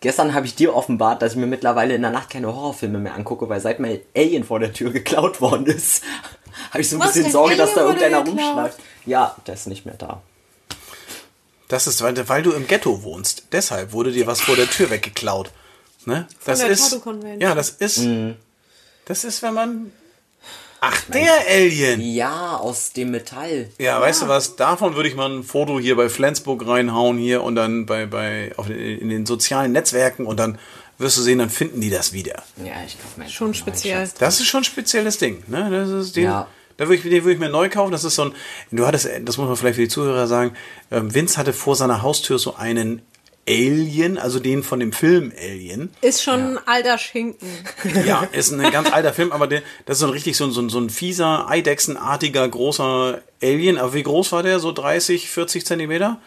gestern 0.00 0.34
habe 0.34 0.46
ich 0.46 0.54
dir 0.54 0.74
offenbart, 0.74 1.22
dass 1.22 1.32
ich 1.32 1.38
mir 1.38 1.46
mittlerweile 1.46 1.94
in 1.94 2.02
der 2.02 2.10
Nacht 2.10 2.30
keine 2.30 2.46
Horrorfilme 2.48 2.98
mehr 2.98 3.14
angucke, 3.14 3.48
weil 3.48 3.60
seit 3.60 3.80
mein 3.80 4.00
Alien 4.16 4.44
vor 4.44 4.60
der 4.60 4.72
Tür 4.72 4.90
geklaut 4.90 5.40
worden 5.40 5.66
ist, 5.66 6.04
habe 6.70 6.80
ich 6.82 6.88
so 6.88 6.96
ein 6.96 7.00
Was, 7.00 7.14
bisschen 7.14 7.32
Sorge, 7.32 7.56
dass 7.56 7.74
da 7.74 7.82
irgendeiner 7.82 8.22
geklaut? 8.22 8.46
rumschleicht. 8.48 8.78
Ja, 9.06 9.34
der 9.46 9.54
ist 9.54 9.66
nicht 9.66 9.84
mehr 9.86 9.96
da. 9.96 10.22
Das 11.68 11.86
ist, 11.86 12.02
weil, 12.02 12.28
weil 12.28 12.42
du 12.42 12.52
im 12.52 12.66
Ghetto 12.66 13.02
wohnst. 13.02 13.44
Deshalb 13.52 13.92
wurde 13.92 14.12
dir 14.12 14.26
was 14.26 14.40
vor 14.40 14.56
der 14.56 14.68
Tür 14.68 14.90
weggeklaut. 14.90 15.50
Ne? 16.04 16.26
Das 16.44 16.58
der 16.60 16.68
ist. 16.68 16.98
Ja, 17.38 17.54
das 17.54 17.70
ist. 17.70 17.98
Mhm. 17.98 18.36
Das 19.06 19.24
ist, 19.24 19.42
wenn 19.42 19.54
man. 19.54 19.92
Ach, 20.80 21.00
der 21.08 21.32
Alien! 21.48 21.98
Ja, 22.02 22.58
aus 22.58 22.92
dem 22.92 23.10
Metall. 23.10 23.70
Ja, 23.78 23.98
weißt 24.02 24.22
du 24.22 24.28
was? 24.28 24.56
Davon 24.56 24.96
würde 24.96 25.08
ich 25.08 25.14
mal 25.14 25.30
ein 25.30 25.42
Foto 25.42 25.80
hier 25.80 25.96
bei 25.96 26.10
Flensburg 26.10 26.66
reinhauen 26.66 27.16
hier 27.16 27.42
und 27.42 27.54
dann 27.54 27.86
bei, 27.86 28.04
bei 28.04 28.52
auf 28.58 28.68
in 28.68 29.08
den 29.08 29.24
sozialen 29.24 29.72
Netzwerken 29.72 30.26
und 30.26 30.38
dann 30.38 30.58
wirst 30.98 31.16
du 31.16 31.22
sehen, 31.22 31.38
dann 31.38 31.48
finden 31.48 31.80
die 31.80 31.88
das 31.88 32.12
wieder. 32.12 32.42
Ja, 32.62 32.74
ich 32.86 33.00
kaufe 33.00 33.18
mir 33.18 33.28
Schon 33.30 33.54
speziell. 33.54 34.10
Das 34.18 34.40
ist 34.40 34.46
schon 34.46 34.60
ein 34.60 34.64
spezielles 34.64 35.16
Ding. 35.16 35.42
Ne? 35.46 35.70
Das 35.70 35.88
ist 35.88 36.16
den, 36.16 36.24
Ja. 36.24 36.48
Da 36.76 36.84
würde 36.84 36.96
ich, 36.96 37.02
den 37.02 37.12
würde 37.24 37.32
ich 37.32 37.38
mir 37.38 37.48
neu 37.48 37.68
kaufen. 37.68 37.92
Das 37.92 38.04
ist 38.04 38.14
so 38.14 38.24
ein. 38.24 38.32
Du 38.70 38.86
hattest, 38.86 39.08
das 39.22 39.38
muss 39.38 39.46
man 39.46 39.56
vielleicht 39.56 39.76
für 39.76 39.82
die 39.82 39.88
Zuhörer 39.88 40.26
sagen. 40.26 40.54
Ähm, 40.90 41.14
Vince 41.14 41.36
hatte 41.36 41.52
vor 41.52 41.76
seiner 41.76 42.02
Haustür 42.02 42.38
so 42.38 42.56
einen 42.56 43.02
Alien, 43.46 44.16
also 44.16 44.40
den 44.40 44.62
von 44.62 44.80
dem 44.80 44.92
Film 44.92 45.32
Alien. 45.38 45.90
Ist 46.00 46.22
schon 46.22 46.56
ein 46.56 46.58
alter 46.66 46.98
Schinken. 46.98 47.48
Ja, 48.06 48.22
ist 48.32 48.52
ein 48.52 48.70
ganz 48.70 48.90
alter 48.90 49.12
Film, 49.12 49.32
aber 49.32 49.46
der, 49.46 49.62
das 49.86 49.96
ist 49.96 50.00
so 50.00 50.06
ein 50.06 50.12
richtig 50.12 50.36
so 50.36 50.44
ein, 50.44 50.50
so 50.50 50.62
ein, 50.62 50.68
so 50.70 50.78
ein 50.78 50.90
fieser, 50.90 51.48
eidechsenartiger, 51.48 52.48
großer 52.48 53.20
Alien. 53.42 53.78
Aber 53.78 53.94
wie 53.94 54.02
groß 54.02 54.32
war 54.32 54.42
der? 54.42 54.60
So 54.60 54.72
30, 54.72 55.28
40 55.28 55.66
Zentimeter? 55.66 56.20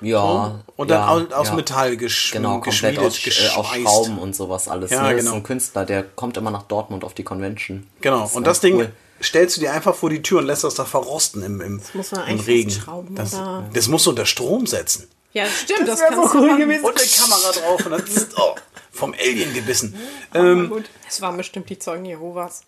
Ja. 0.00 0.60
Und 0.76 0.90
dann 0.90 1.00
ja, 1.00 1.08
aus, 1.08 1.32
aus 1.32 1.48
ja. 1.48 1.54
Metall 1.54 1.96
gesch 1.96 2.30
Genau, 2.32 2.60
komplett 2.60 3.00
geschmiedet, 3.00 3.04
aus, 3.04 3.26
äh, 3.26 3.58
aus. 3.58 3.66
Schrauben 3.82 4.18
und 4.18 4.36
sowas 4.36 4.68
alles. 4.68 4.90
Ja, 4.90 5.02
ne? 5.02 5.08
Das 5.08 5.10
genau. 5.10 5.20
ist 5.20 5.30
so 5.30 5.36
ein 5.36 5.42
Künstler, 5.42 5.84
der 5.84 6.02
kommt 6.02 6.36
immer 6.36 6.50
nach 6.50 6.62
Dortmund 6.64 7.02
auf 7.02 7.14
die 7.14 7.24
Convention. 7.24 7.88
Genau, 8.00 8.26
ist 8.26 8.36
und 8.36 8.46
das 8.46 8.60
Ding 8.60 8.76
cool. 8.76 8.92
Stellst 9.22 9.56
du 9.56 9.60
dir 9.60 9.72
einfach 9.72 9.94
vor 9.94 10.10
die 10.10 10.22
Tür 10.22 10.38
und 10.38 10.46
lässt 10.46 10.64
das 10.64 10.74
da 10.74 10.84
verrosten 10.84 11.42
im, 11.42 11.60
im, 11.60 11.82
muss 11.94 12.12
man 12.12 12.22
im 12.22 12.26
eigentlich 12.28 12.46
Regen. 12.46 13.14
Das, 13.14 13.34
oder? 13.34 13.68
das 13.72 13.88
musst 13.88 14.06
du 14.06 14.10
unter 14.10 14.26
Strom 14.26 14.66
setzen. 14.66 15.08
Ja, 15.32 15.46
stimmt, 15.46 15.88
das, 15.88 16.00
wär 16.00 16.08
kannst 16.08 16.32
so 16.32 16.38
du 16.38 16.44
cool 16.44 16.48
machen. 16.48 16.60
gewesen. 16.60 16.84
Und 16.84 16.98
eine 16.98 17.08
Kamera 17.08 17.52
drauf 17.52 17.86
und 17.86 17.92
dann 17.92 18.04
oh, 18.36 18.54
vom 18.90 19.14
Alien 19.14 19.54
gebissen. 19.54 19.94
Ähm, 20.34 20.70
Gut. 20.70 20.84
Es 21.08 21.20
waren 21.20 21.36
bestimmt 21.36 21.68
die 21.70 21.78
Zeugen 21.78 22.04
Jehovas. 22.04 22.62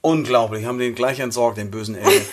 Unglaublich, 0.00 0.66
haben 0.66 0.78
den 0.78 0.94
gleich 0.94 1.20
entsorgt, 1.20 1.58
den 1.58 1.70
bösen 1.70 1.96
Alien. 1.96 2.24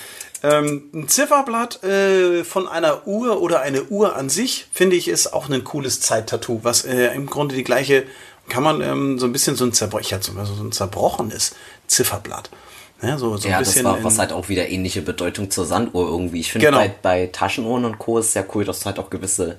ähm, 0.43 0.89
ein 0.93 1.07
Zifferblatt 1.07 1.83
äh, 1.83 2.43
von 2.43 2.67
einer 2.67 3.07
Uhr 3.07 3.41
oder 3.41 3.61
eine 3.61 3.83
Uhr 3.85 4.15
an 4.15 4.29
sich, 4.29 4.67
finde 4.71 4.95
ich, 4.95 5.07
ist 5.07 5.33
auch 5.33 5.49
ein 5.49 5.63
cooles 5.63 6.01
Zeittattoo, 6.01 6.59
was 6.63 6.85
äh, 6.85 7.13
im 7.15 7.27
Grunde 7.27 7.55
die 7.55 7.63
gleiche, 7.63 8.05
kann 8.49 8.63
man 8.63 8.81
ähm, 8.81 9.19
so 9.19 9.25
ein 9.25 9.31
bisschen 9.31 9.55
so 9.55 9.65
ein, 9.65 9.73
zerbro 9.73 9.99
ich 9.99 10.13
hatte 10.13 10.31
so 10.31 10.63
ein 10.63 10.71
zerbrochenes 10.71 11.55
Zifferblatt. 11.87 12.49
Ja, 13.01 13.17
so, 13.17 13.35
so 13.35 13.47
ein 13.47 13.51
Ja, 13.51 13.59
das 13.59 13.83
war, 13.83 14.03
was 14.03 14.17
halt 14.19 14.31
auch 14.31 14.47
wieder 14.49 14.69
ähnliche 14.69 15.01
Bedeutung 15.01 15.51
zur 15.51 15.65
Sanduhr 15.65 16.07
irgendwie. 16.07 16.39
Ich 16.39 16.51
finde 16.51 16.67
Genau. 16.67 16.77
bei, 16.79 16.93
bei 17.01 17.27
Taschenuhren 17.27 17.83
und 17.85 17.99
Co. 17.99 18.19
ist 18.19 18.33
sehr 18.33 18.45
cool, 18.55 18.63
dass 18.63 18.79
du 18.79 18.85
halt 18.85 18.99
auch 18.99 19.09
gewisse 19.09 19.57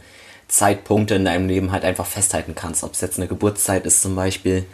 Zeitpunkte 0.49 1.15
in 1.15 1.25
deinem 1.25 1.49
Leben 1.49 1.73
halt 1.73 1.85
einfach 1.85 2.07
festhalten 2.07 2.55
kannst. 2.55 2.85
Ob 2.85 2.93
es 2.95 3.01
jetzt 3.01 3.19
eine 3.19 3.29
Geburtszeit 3.29 3.85
ist 3.87 4.01
zum 4.03 4.15
Beispiel 4.17 4.65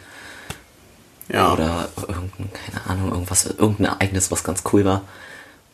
ja. 1.29 1.51
oder 1.53 1.89
irgendein, 2.07 2.49
keine 2.53 2.85
Ahnung, 2.89 3.11
irgendwas, 3.11 3.45
irgendein 3.45 3.85
Ereignis, 3.87 4.31
was 4.31 4.43
ganz 4.43 4.63
cool 4.71 4.85
war. 4.85 5.01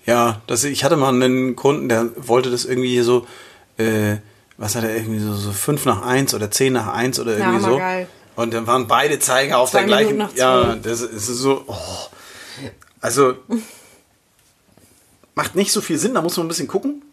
Ja, 0.06 0.41
das, 0.47 0.63
ich 0.63 0.84
hatte 0.84 0.95
mal 0.97 1.10
einen 1.13 1.56
Kunden, 1.56 1.89
der 1.89 2.10
wollte 2.15 2.50
das 2.50 2.63
irgendwie 2.65 2.89
hier 2.89 3.04
so, 3.04 3.28
äh, 3.78 4.17
was 4.58 4.76
hat 4.76 4.84
er 4.86 4.95
irgendwie 4.95 5.19
so, 5.19 5.34
so 5.34 5.52
5 5.52 5.86
nach 5.86 6.02
1 6.04 6.34
oder 6.34 6.50
10 6.50 6.73
nach 6.73 6.88
1 6.93 7.19
oder 7.19 7.38
irgendwie 7.38 7.60
so. 7.60 7.65
hammergeil. 7.67 8.08
Und 8.36 8.54
dann 8.54 8.65
waren 8.67 8.88
beide 8.88 9.19
Zeiger 9.19 9.58
auf 9.58 9.71
Zwei 9.71 9.80
der 9.80 9.88
gleichen. 9.88 10.12
Minuten 10.17 10.32
nach 10.32 10.38
Ja, 10.38 10.63
zwölf. 10.63 10.82
das 10.84 11.02
ist 11.02 11.28
so. 11.28 11.63
Oh. 11.67 11.76
Also 13.02 13.36
macht 15.36 15.56
nicht 15.56 15.72
so 15.72 15.82
viel 15.82 15.98
Sinn, 15.98 16.13
da 16.15 16.22
muss 16.22 16.38
man 16.38 16.46
ein 16.46 16.50
bisschen 16.50 16.67
gucken. 16.67 17.04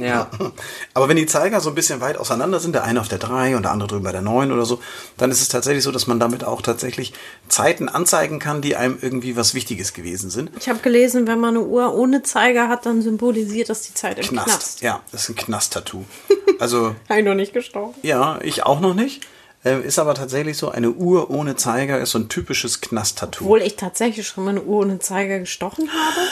Ja. 0.00 0.30
Aber 0.94 1.08
wenn 1.08 1.16
die 1.18 1.26
Zeiger 1.26 1.60
so 1.60 1.68
ein 1.68 1.74
bisschen 1.74 2.00
weit 2.00 2.16
auseinander 2.16 2.60
sind, 2.60 2.74
der 2.74 2.84
eine 2.84 3.00
auf 3.00 3.08
der 3.08 3.18
3 3.18 3.56
und 3.56 3.64
der 3.64 3.72
andere 3.72 3.88
drüben 3.88 4.04
bei 4.04 4.12
der 4.12 4.22
9 4.22 4.50
oder 4.50 4.64
so, 4.64 4.80
dann 5.18 5.30
ist 5.30 5.42
es 5.42 5.48
tatsächlich 5.48 5.84
so, 5.84 5.92
dass 5.92 6.06
man 6.06 6.18
damit 6.18 6.44
auch 6.44 6.62
tatsächlich 6.62 7.12
Zeiten 7.48 7.90
anzeigen 7.90 8.38
kann, 8.38 8.62
die 8.62 8.74
einem 8.76 8.98
irgendwie 9.02 9.36
was 9.36 9.52
Wichtiges 9.52 9.92
gewesen 9.92 10.30
sind. 10.30 10.50
Ich 10.58 10.70
habe 10.70 10.78
gelesen, 10.78 11.26
wenn 11.26 11.40
man 11.40 11.56
eine 11.56 11.64
Uhr 11.66 11.94
ohne 11.94 12.22
Zeiger 12.22 12.68
hat, 12.68 12.86
dann 12.86 13.02
symbolisiert 13.02 13.68
das 13.68 13.82
die 13.82 13.92
Zeit 13.92 14.18
im 14.18 14.24
Knast. 14.26 14.46
Knast. 14.48 14.80
Ja, 14.80 15.02
das 15.12 15.24
ist 15.24 15.28
ein 15.30 15.36
Knast-Tattoo. 15.36 16.04
Also, 16.60 16.94
Habe 17.08 17.18
ich 17.18 17.24
noch 17.26 17.34
nicht 17.34 17.52
gestorben. 17.52 17.94
ja, 18.02 18.38
ich 18.40 18.62
auch 18.62 18.78
noch 18.78 18.94
nicht. 18.94 19.26
Äh, 19.64 19.80
Ist 19.82 19.98
aber 19.98 20.14
tatsächlich 20.14 20.56
so, 20.58 20.68
eine 20.70 20.90
Uhr 20.90 21.30
ohne 21.30 21.56
Zeiger 21.56 21.98
ist 21.98 22.10
so 22.10 22.18
ein 22.18 22.28
typisches 22.28 22.80
Knast-Tattoo. 22.80 23.44
Obwohl 23.44 23.62
ich 23.62 23.76
tatsächlich 23.76 24.26
schon 24.26 24.44
mal 24.44 24.50
eine 24.50 24.62
Uhr 24.62 24.80
ohne 24.80 24.98
Zeiger 24.98 25.38
gestochen 25.38 25.88
habe. 25.90 26.26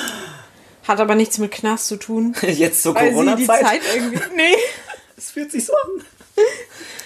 Hat 0.86 1.00
aber 1.00 1.14
nichts 1.14 1.38
mit 1.38 1.50
Knast 1.52 1.86
zu 1.88 1.96
tun. 1.96 2.34
Jetzt 2.42 2.82
zur 2.82 2.94
Weil 2.94 3.04
sie 3.04 3.08
die 3.10 3.14
Corona-Zeit. 3.46 3.62
Zeit 3.66 3.80
irgendwie. 3.94 4.20
Nee. 4.36 4.54
Es 5.16 5.30
fühlt 5.30 5.50
sich 5.52 5.64
so 5.66 5.72
an. 5.74 6.04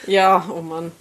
Ja, 0.07 0.47
oh 0.57 0.61
Mann. 0.62 0.93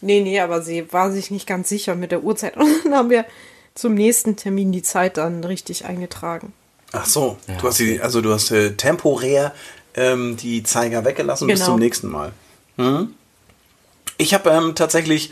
Nee, 0.00 0.20
nee, 0.20 0.40
aber 0.40 0.62
sie 0.62 0.90
war 0.92 1.10
sich 1.12 1.30
nicht 1.30 1.46
ganz 1.46 1.68
sicher 1.68 1.94
mit 1.94 2.12
der 2.12 2.22
Uhrzeit. 2.24 2.56
Und 2.56 2.84
dann 2.84 2.94
haben 2.94 3.10
wir 3.10 3.26
zum 3.74 3.94
nächsten 3.94 4.36
Termin 4.36 4.72
die 4.72 4.82
Zeit 4.82 5.16
dann 5.18 5.44
richtig 5.44 5.84
eingetragen. 5.84 6.52
Ach 6.92 7.04
so, 7.04 7.36
Ja, 7.46 7.56
du 7.56 7.66
hast 7.68 7.78
die, 7.78 8.00
also 8.00 8.20
du 8.22 8.32
hast 8.32 8.50
äh, 8.50 8.72
temporär 8.72 9.52
ähm, 9.94 10.36
die 10.38 10.62
Zeiger 10.62 11.04
weggelassen 11.04 11.46
bis 11.46 11.60
Genau. 11.60 11.72
zum 11.72 11.80
nächsten 11.80 12.08
Mal. 12.08 12.32
Mhm. 12.78 13.14
Ich 14.18 14.34
habe 14.34 14.50
ähm, 14.50 14.74
tatsächlich 14.74 15.30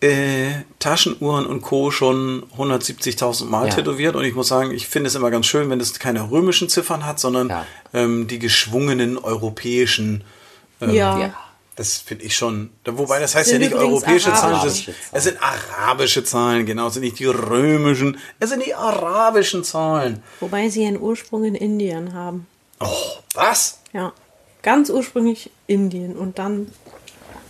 äh, 0.00 0.50
Taschenuhren 0.78 1.44
und 1.46 1.62
Co. 1.62 1.90
schon 1.90 2.44
170.000 2.56 3.46
Mal 3.46 3.66
Ja. 3.68 3.74
tätowiert 3.74 4.14
und 4.14 4.24
ich 4.24 4.34
muss 4.34 4.46
sagen, 4.48 4.70
ich 4.70 4.86
finde 4.86 5.08
es 5.08 5.14
immer 5.16 5.30
ganz 5.30 5.46
schön, 5.46 5.68
wenn 5.70 5.80
es 5.80 5.98
keine 5.98 6.30
römischen 6.30 6.68
Ziffern 6.68 7.04
hat, 7.04 7.18
sondern 7.18 7.48
Ja. 7.48 7.66
ähm, 7.92 8.28
die 8.28 8.38
geschwungenen 8.38 9.18
europäischen. 9.18 10.22
Ähm, 10.80 10.90
Ja. 10.90 11.18
Ja. 11.18 11.34
Das 11.74 11.98
finde 11.98 12.24
ich 12.24 12.36
schon. 12.36 12.70
Wobei 12.84 13.20
das 13.20 13.36
heißt 13.36 13.50
Sind 13.50 13.62
ja 13.62 13.68
nicht 13.68 13.76
europäische 13.78 14.32
Zahlen, 14.32 14.54
es 14.56 14.60
arabische 14.62 14.70
sind- 14.70 14.84
Zahlen. 14.96 14.96
es 15.12 15.24
sind 15.24 15.38
arabische 15.40 16.24
Zahlen, 16.24 16.66
genau, 16.66 16.88
es 16.88 16.94
sind 16.94 17.02
nicht 17.04 17.18
die 17.20 17.26
römischen, 17.26 18.18
es 18.40 18.50
sind 18.50 18.66
die 18.66 18.74
arabischen 18.74 19.62
Zahlen. 19.62 20.20
Wobei 20.40 20.68
sie 20.70 20.82
ihren 20.82 21.00
Ursprung 21.00 21.44
in 21.44 21.54
Indien 21.54 22.14
haben. 22.14 22.48
Oh, 22.80 22.86
was? 23.34 23.78
Ja. 23.92 24.12
Ganz 24.62 24.90
ursprünglich 24.90 25.50
Indien 25.68 26.16
und 26.16 26.40
dann 26.40 26.66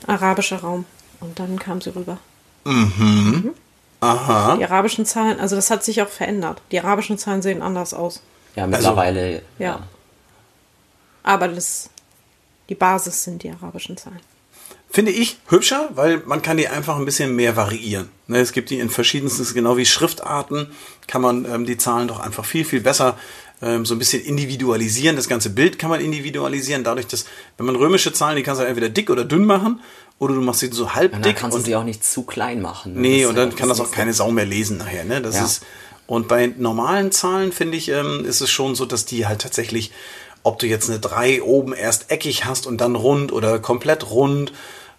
arabischer 0.08 0.58
Raum. 0.58 0.84
Und 1.20 1.38
dann 1.38 1.58
kam 1.58 1.80
sie 1.80 1.94
rüber. 1.94 2.18
Aha. 4.00 4.56
Die 4.56 4.64
arabischen 4.64 5.04
Zahlen, 5.06 5.40
also 5.40 5.56
das 5.56 5.70
hat 5.70 5.84
sich 5.84 6.02
auch 6.02 6.08
verändert. 6.08 6.62
Die 6.70 6.80
arabischen 6.80 7.18
Zahlen 7.18 7.42
sehen 7.42 7.62
anders 7.62 7.94
aus. 7.94 8.22
Ja, 8.54 8.66
mittlerweile. 8.66 9.42
Ja. 9.58 9.86
Aber 11.22 11.48
das, 11.48 11.90
die 12.68 12.74
Basis 12.74 13.24
sind 13.24 13.42
die 13.42 13.50
arabischen 13.50 13.96
Zahlen. 13.96 14.20
Finde 14.90 15.12
ich 15.12 15.38
hübscher, 15.48 15.90
weil 15.94 16.22
man 16.24 16.40
kann 16.40 16.56
die 16.56 16.68
einfach 16.68 16.96
ein 16.96 17.04
bisschen 17.04 17.36
mehr 17.36 17.56
variieren. 17.56 18.08
Ne, 18.26 18.38
es 18.38 18.52
gibt 18.52 18.70
die 18.70 18.78
in 18.78 18.88
verschiedensten, 18.88 19.44
genau 19.52 19.76
wie 19.76 19.84
Schriftarten, 19.84 20.70
kann 21.06 21.20
man 21.20 21.44
ähm, 21.44 21.66
die 21.66 21.76
Zahlen 21.76 22.08
doch 22.08 22.20
einfach 22.20 22.46
viel, 22.46 22.64
viel 22.64 22.80
besser 22.80 23.18
ähm, 23.62 23.84
so 23.86 23.94
ein 23.94 23.98
bisschen 23.98 24.22
individualisieren. 24.24 25.16
Das 25.16 25.28
ganze 25.28 25.50
Bild 25.50 25.78
kann 25.78 25.90
man 25.90 26.00
individualisieren, 26.00 26.84
dadurch, 26.84 27.06
dass, 27.06 27.24
wenn 27.56 27.66
man 27.66 27.76
römische 27.76 28.12
Zahlen, 28.12 28.36
die 28.36 28.42
kannst 28.42 28.60
du 28.60 28.66
entweder 28.66 28.88
dick 28.88 29.10
oder 29.10 29.24
dünn 29.24 29.44
machen, 29.44 29.80
oder 30.20 30.34
du 30.34 30.40
machst 30.40 30.60
sie 30.60 30.68
so 30.72 30.94
halb 30.94 31.12
Und 31.14 31.22
dann 31.24 31.30
dick. 31.32 31.36
kannst 31.40 31.54
du 31.54 31.58
und 31.60 31.64
sie 31.64 31.76
auch 31.76 31.84
nicht 31.84 32.04
zu 32.04 32.22
klein 32.24 32.60
machen. 32.60 32.94
ne? 32.94 33.00
Nee, 33.00 33.26
und 33.26 33.36
dann 33.36 33.54
kann 33.54 33.68
das 33.68 33.78
auch 33.80 33.90
keine 33.92 34.12
Sau 34.12 34.30
mehr 34.32 34.46
lesen 34.46 34.76
nachher. 34.78 35.04
Ne? 35.04 35.22
Das 35.22 35.36
Ja. 35.36 35.44
ist, 35.44 35.62
und 36.08 36.26
bei 36.26 36.52
normalen 36.56 37.12
Zahlen, 37.12 37.52
finde 37.52 37.76
ich, 37.76 37.88
ähm, 37.90 38.24
ist 38.24 38.40
es 38.40 38.50
schon 38.50 38.74
so, 38.74 38.84
dass 38.84 39.04
die 39.04 39.26
halt 39.26 39.40
tatsächlich, 39.42 39.92
ob 40.42 40.58
du 40.58 40.66
jetzt 40.66 40.88
eine 40.88 40.98
3 40.98 41.42
oben 41.42 41.72
erst 41.72 42.10
eckig 42.10 42.44
hast 42.46 42.66
und 42.66 42.80
dann 42.80 42.96
rund 42.96 43.30
oder 43.32 43.58
komplett 43.60 44.10
rund, 44.10 44.52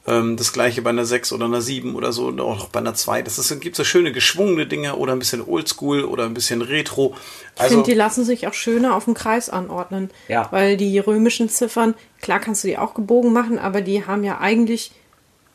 ähm, 0.09 0.35
das 0.37 0.51
gleiche 0.51 0.81
bei 0.81 0.89
einer 0.89 1.05
6 1.05 1.31
oder 1.31 1.45
einer 1.45 1.61
7 1.61 1.95
oder 1.95 2.11
so, 2.11 2.27
oder 2.27 2.43
auch 2.43 2.67
bei 2.69 2.79
einer 2.79 2.93
2. 2.95 3.21
Das 3.21 3.37
ist, 3.37 3.59
gibt 3.61 3.75
so 3.75 3.83
schöne 3.83 4.11
geschwungene 4.11 4.65
Dinge 4.65 4.95
oder 4.95 5.13
ein 5.13 5.19
bisschen 5.19 5.41
oldschool 5.47 6.03
oder 6.03 6.25
ein 6.25 6.33
bisschen 6.33 6.61
retro. 6.61 7.15
Ich 7.55 7.61
Also, 7.61 7.75
finde, 7.75 7.89
die 7.91 7.95
lassen 7.97 8.25
sich 8.25 8.47
auch 8.47 8.53
schöner 8.53 8.95
auf 8.95 9.05
dem 9.05 9.13
Kreis 9.13 9.49
anordnen. 9.49 10.09
Ja. 10.27 10.47
Weil 10.51 10.75
die 10.77 10.97
römischen 10.99 11.49
Ziffern, 11.49 11.93
klar 12.21 12.39
kannst 12.39 12.63
du 12.63 12.67
die 12.67 12.77
auch 12.77 12.93
gebogen 12.93 13.31
machen, 13.31 13.59
aber 13.59 13.81
die 13.81 14.05
haben 14.05 14.23
ja 14.23 14.39
eigentlich, 14.39 14.91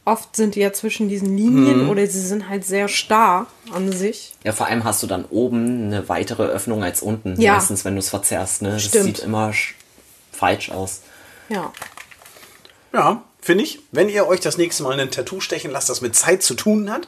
oft 0.04 0.36
sind 0.36 0.54
die 0.54 0.60
ja 0.60 0.72
zwischen 0.72 1.08
diesen 1.08 1.36
Linien 1.36 1.88
oder 1.88 2.06
sie 2.06 2.20
sind 2.20 2.48
halt 2.48 2.64
sehr 2.64 2.88
starr 2.88 3.46
an 3.72 3.90
sich. 3.90 4.34
Ja, 4.44 4.52
vor 4.52 4.66
allem 4.66 4.84
hast 4.84 5.02
du 5.02 5.06
dann 5.06 5.24
oben 5.30 5.86
eine 5.86 6.08
weitere 6.08 6.42
Öffnung 6.44 6.84
als 6.84 7.00
unten. 7.02 7.40
Ja. 7.40 7.54
Meistens, 7.54 7.84
wenn 7.84 7.94
du 7.94 8.00
es 8.00 8.10
verzerrst. 8.10 8.62
Ne? 8.62 8.72
Das 8.72 8.84
Stimmt. 8.84 9.04
sieht 9.04 9.18
immer 9.20 9.48
sch- 9.50 9.72
falsch 10.32 10.70
aus. 10.70 11.00
Ja. 11.48 11.72
Ja, 12.92 13.22
finde 13.44 13.62
ich. 13.64 13.80
Wenn 13.92 14.08
ihr 14.08 14.26
euch 14.26 14.40
das 14.40 14.56
nächste 14.56 14.82
Mal 14.82 14.98
ein 14.98 15.10
Tattoo 15.10 15.40
stechen 15.40 15.70
lasst, 15.70 15.90
das 15.90 16.00
mit 16.00 16.16
Zeit 16.16 16.42
zu 16.42 16.54
tun 16.54 16.90
hat, 16.90 17.06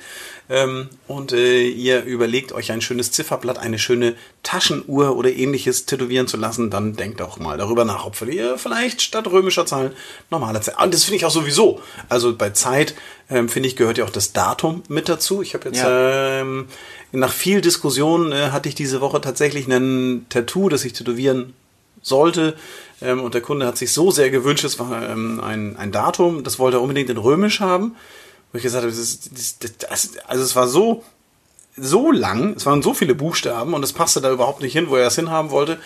ähm, 0.48 0.90
und 1.08 1.32
äh, 1.32 1.66
ihr 1.66 2.04
überlegt 2.04 2.52
euch 2.52 2.70
ein 2.70 2.80
schönes 2.80 3.10
Zifferblatt, 3.10 3.58
eine 3.58 3.78
schöne 3.78 4.14
Taschenuhr 4.42 5.16
oder 5.16 5.32
ähnliches 5.32 5.86
tätowieren 5.86 6.28
zu 6.28 6.36
lassen, 6.36 6.70
dann 6.70 6.94
denkt 6.94 7.20
auch 7.22 7.38
mal 7.38 7.56
darüber 7.58 7.84
nach, 7.84 8.04
ob 8.06 8.20
ihr 8.28 8.58
vielleicht 8.58 9.02
statt 9.02 9.26
römischer 9.26 9.66
Zahlen 9.66 9.92
normale 10.30 10.60
Zahlen. 10.60 10.78
Und 10.84 10.94
das 10.94 11.04
finde 11.04 11.16
ich 11.16 11.24
auch 11.24 11.30
sowieso. 11.30 11.80
Also 12.08 12.36
bei 12.36 12.50
Zeit, 12.50 12.94
ähm, 13.30 13.48
finde 13.48 13.68
ich, 13.68 13.74
gehört 13.76 13.98
ja 13.98 14.04
auch 14.04 14.10
das 14.10 14.32
Datum 14.32 14.82
mit 14.88 15.08
dazu. 15.08 15.42
Ich 15.42 15.54
habe 15.54 15.70
jetzt 15.70 15.78
Ja. 15.78 16.40
ähm, 16.40 16.68
nach 17.12 17.32
viel 17.32 17.60
Diskussion 17.60 18.30
äh, 18.30 18.50
hatte 18.50 18.68
ich 18.68 18.74
diese 18.74 19.00
Woche 19.00 19.20
tatsächlich 19.20 19.66
ein 19.66 20.26
Tattoo, 20.28 20.68
das 20.68 20.84
ich 20.84 20.92
tätowieren 20.92 21.54
sollte. 22.06 22.54
Ähm, 23.02 23.20
und 23.20 23.34
der 23.34 23.40
Kunde 23.40 23.66
hat 23.66 23.76
sich 23.76 23.92
so 23.92 24.10
sehr 24.10 24.30
gewünscht, 24.30 24.64
es 24.64 24.78
war 24.78 25.08
ähm, 25.08 25.40
ein, 25.40 25.76
ein 25.76 25.92
Datum, 25.92 26.44
das 26.44 26.58
wollte 26.58 26.78
er 26.78 26.82
unbedingt 26.82 27.10
in 27.10 27.18
Römisch 27.18 27.60
haben. 27.60 27.96
Wo 28.52 28.56
ich 28.56 28.62
gesagt 28.62 28.84
habe, 28.84 28.92
das 28.92 29.00
ist, 29.00 29.30
das, 29.34 29.78
das, 29.78 30.10
also 30.26 30.42
es 30.42 30.56
war 30.56 30.68
so, 30.68 31.04
so 31.76 32.10
lang, 32.10 32.54
es 32.56 32.64
waren 32.64 32.80
so 32.80 32.94
viele 32.94 33.14
Buchstaben 33.14 33.74
und 33.74 33.82
es 33.82 33.92
passte 33.92 34.20
da 34.20 34.30
überhaupt 34.30 34.62
nicht 34.62 34.72
hin, 34.72 34.88
wo 34.88 34.96
er 34.96 35.08
es 35.08 35.16
hinhaben 35.16 35.50
wollte. 35.50 35.78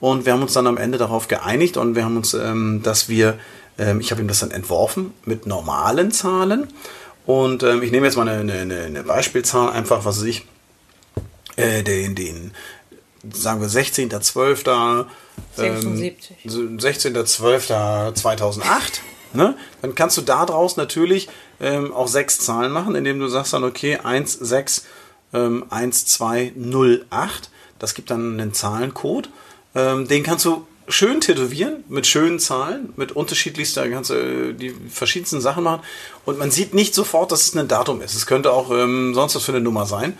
Und 0.00 0.26
wir 0.26 0.32
haben 0.32 0.42
uns 0.42 0.52
dann 0.52 0.66
am 0.66 0.76
Ende 0.76 0.98
darauf 0.98 1.28
geeinigt 1.28 1.76
und 1.76 1.94
wir 1.94 2.04
haben 2.04 2.16
uns, 2.16 2.34
ähm, 2.34 2.80
dass 2.82 3.08
wir, 3.08 3.38
ähm, 3.78 4.00
ich 4.00 4.10
habe 4.10 4.20
ihm 4.20 4.28
das 4.28 4.40
dann 4.40 4.50
entworfen 4.50 5.12
mit 5.24 5.46
normalen 5.46 6.10
Zahlen. 6.10 6.68
Und 7.26 7.62
ähm, 7.62 7.82
ich 7.82 7.92
nehme 7.92 8.06
jetzt 8.06 8.16
mal 8.16 8.28
eine, 8.28 8.52
eine, 8.52 8.82
eine 8.82 9.02
Beispielzahl, 9.02 9.70
einfach, 9.70 10.04
was 10.04 10.18
weiß 10.18 10.24
ich, 10.24 10.46
äh, 11.56 11.82
den, 11.82 12.14
den, 12.14 12.52
sagen 13.32 13.60
wir 13.60 13.68
16.12. 13.68 15.06
Ähm, 15.58 15.96
76. 15.96 16.36
16.12.2008. 16.46 18.62
Ne? 19.32 19.56
Dann 19.82 19.94
kannst 19.94 20.16
du 20.16 20.22
daraus 20.22 20.76
natürlich 20.76 21.28
ähm, 21.60 21.92
auch 21.92 22.08
sechs 22.08 22.38
Zahlen 22.38 22.72
machen, 22.72 22.94
indem 22.94 23.20
du 23.20 23.28
sagst 23.28 23.52
dann, 23.52 23.64
okay, 23.64 23.98
1, 24.02 24.32
6, 24.32 24.86
ähm, 25.34 25.64
1, 25.70 26.06
2, 26.06 26.52
0, 26.54 27.06
8. 27.10 27.50
Das 27.78 27.94
gibt 27.94 28.10
dann 28.10 28.40
einen 28.40 28.54
Zahlencode. 28.54 29.28
Ähm, 29.74 30.08
den 30.08 30.22
kannst 30.22 30.44
du 30.44 30.66
schön 30.88 31.20
tätowieren, 31.20 31.84
mit 31.88 32.06
schönen 32.06 32.38
Zahlen, 32.38 32.92
mit 32.96 33.12
unterschiedlichster, 33.12 33.88
kannst 33.88 34.10
du 34.10 34.14
äh, 34.14 34.52
die 34.52 34.74
verschiedensten 34.90 35.40
Sachen 35.40 35.64
machen. 35.64 35.82
Und 36.24 36.38
man 36.38 36.50
sieht 36.50 36.74
nicht 36.74 36.94
sofort, 36.94 37.32
dass 37.32 37.42
es 37.42 37.56
ein 37.56 37.68
Datum 37.68 38.00
ist. 38.00 38.14
Es 38.14 38.26
könnte 38.26 38.52
auch 38.52 38.70
ähm, 38.70 39.14
sonst 39.14 39.34
was 39.34 39.44
für 39.44 39.52
eine 39.52 39.60
Nummer 39.60 39.86
sein. 39.86 40.18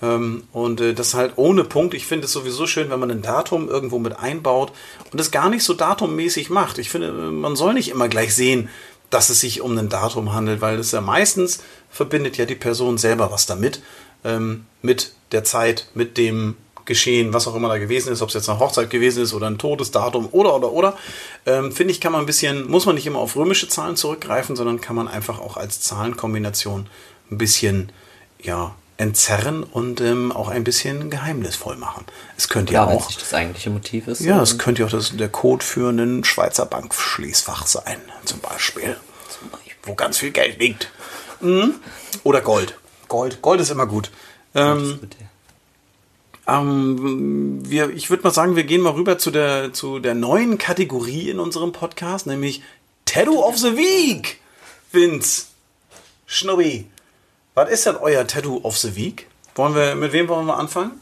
Ähm, 0.00 0.44
und 0.52 0.80
äh, 0.80 0.94
das 0.94 1.14
halt 1.14 1.32
ohne 1.36 1.64
Punkt. 1.64 1.94
Ich 1.94 2.06
finde 2.06 2.26
es 2.26 2.32
sowieso 2.32 2.66
schön, 2.66 2.90
wenn 2.90 3.00
man 3.00 3.10
ein 3.10 3.22
Datum 3.22 3.68
irgendwo 3.68 3.98
mit 3.98 4.18
einbaut 4.18 4.72
und 5.12 5.20
es 5.20 5.30
gar 5.30 5.50
nicht 5.50 5.64
so 5.64 5.74
datummäßig 5.74 6.50
macht. 6.50 6.78
Ich 6.78 6.90
finde, 6.90 7.12
man 7.12 7.56
soll 7.56 7.74
nicht 7.74 7.88
immer 7.88 8.08
gleich 8.08 8.34
sehen, 8.34 8.68
dass 9.10 9.30
es 9.30 9.40
sich 9.40 9.60
um 9.60 9.76
ein 9.76 9.88
Datum 9.88 10.34
handelt, 10.34 10.60
weil 10.60 10.78
es 10.78 10.92
ja 10.92 11.00
meistens 11.00 11.62
verbindet 11.90 12.36
ja 12.36 12.44
die 12.44 12.54
Person 12.54 12.98
selber 12.98 13.32
was 13.32 13.46
damit, 13.46 13.80
ähm, 14.24 14.66
mit 14.82 15.12
der 15.32 15.44
Zeit, 15.44 15.88
mit 15.94 16.16
dem 16.16 16.56
Geschehen, 16.84 17.34
was 17.34 17.46
auch 17.46 17.54
immer 17.54 17.68
da 17.68 17.76
gewesen 17.76 18.10
ist, 18.12 18.22
ob 18.22 18.28
es 18.28 18.34
jetzt 18.34 18.48
eine 18.48 18.60
Hochzeit 18.60 18.88
gewesen 18.88 19.22
ist 19.22 19.34
oder 19.34 19.46
ein 19.46 19.58
Todesdatum 19.58 20.28
oder 20.32 20.56
oder 20.56 20.72
oder, 20.72 20.96
ähm, 21.44 21.70
finde 21.70 21.92
ich, 21.92 22.00
kann 22.00 22.12
man 22.12 22.22
ein 22.22 22.26
bisschen, 22.26 22.66
muss 22.70 22.86
man 22.86 22.94
nicht 22.94 23.06
immer 23.06 23.18
auf 23.18 23.36
römische 23.36 23.68
Zahlen 23.68 23.94
zurückgreifen, 23.94 24.56
sondern 24.56 24.80
kann 24.80 24.96
man 24.96 25.06
einfach 25.06 25.38
auch 25.38 25.58
als 25.58 25.82
Zahlenkombination 25.82 26.86
ein 27.30 27.36
bisschen, 27.36 27.92
ja, 28.40 28.74
entzerren 28.98 29.62
und 29.62 30.00
ähm, 30.00 30.32
auch 30.32 30.48
ein 30.48 30.64
bisschen 30.64 31.08
geheimnisvoll 31.08 31.76
machen. 31.76 32.04
Es 32.36 32.48
könnte 32.48 32.72
ja, 32.74 32.84
Ja, 32.88 32.96
auch, 32.96 33.10
das 33.12 33.32
eigentliche 33.32 33.70
Motiv 33.70 34.08
ist. 34.08 34.20
ja, 34.20 34.42
es 34.42 34.58
könnte 34.58 34.82
ja 34.82 34.86
auch 34.86 34.90
das, 34.90 35.16
der 35.16 35.28
Code 35.28 35.64
für 35.64 35.88
einen 35.88 36.24
Schweizer 36.24 36.66
Bankschließfach 36.66 37.66
sein, 37.66 38.00
zum 38.24 38.40
Beispiel, 38.40 38.96
wo 39.84 39.94
ganz 39.94 40.18
viel 40.18 40.32
Geld 40.32 40.58
liegt. 40.58 40.90
Mhm. 41.40 41.76
Oder 42.24 42.40
Gold. 42.40 42.76
Gold, 43.06 43.40
Gold 43.40 43.60
ist 43.60 43.70
immer 43.70 43.86
gut. 43.86 44.10
Ähm, 44.54 44.98
ähm, 46.48 47.60
wir, 47.70 47.90
ich 47.90 48.10
würde 48.10 48.24
mal 48.24 48.32
sagen, 48.34 48.56
wir 48.56 48.64
gehen 48.64 48.80
mal 48.80 48.94
rüber 48.94 49.18
zu 49.18 49.30
der, 49.30 49.72
zu 49.72 50.00
der 50.00 50.14
neuen 50.14 50.58
Kategorie 50.58 51.30
in 51.30 51.38
unserem 51.38 51.72
Podcast, 51.72 52.26
nämlich 52.26 52.62
Tattoo 53.04 53.42
of 53.44 53.56
the 53.58 53.76
Week. 53.76 54.40
Vince, 54.90 55.46
Schnubbi, 56.26 56.86
was 57.58 57.70
ist 57.70 57.86
denn 57.86 57.96
euer 57.96 58.26
Tattoo 58.26 58.60
of 58.62 58.78
the 58.78 58.94
Week? 58.94 59.26
Wollen 59.56 59.74
wir, 59.74 59.96
mit 59.96 60.12
wem 60.12 60.28
wollen 60.28 60.46
wir 60.46 60.56
anfangen? 60.56 61.00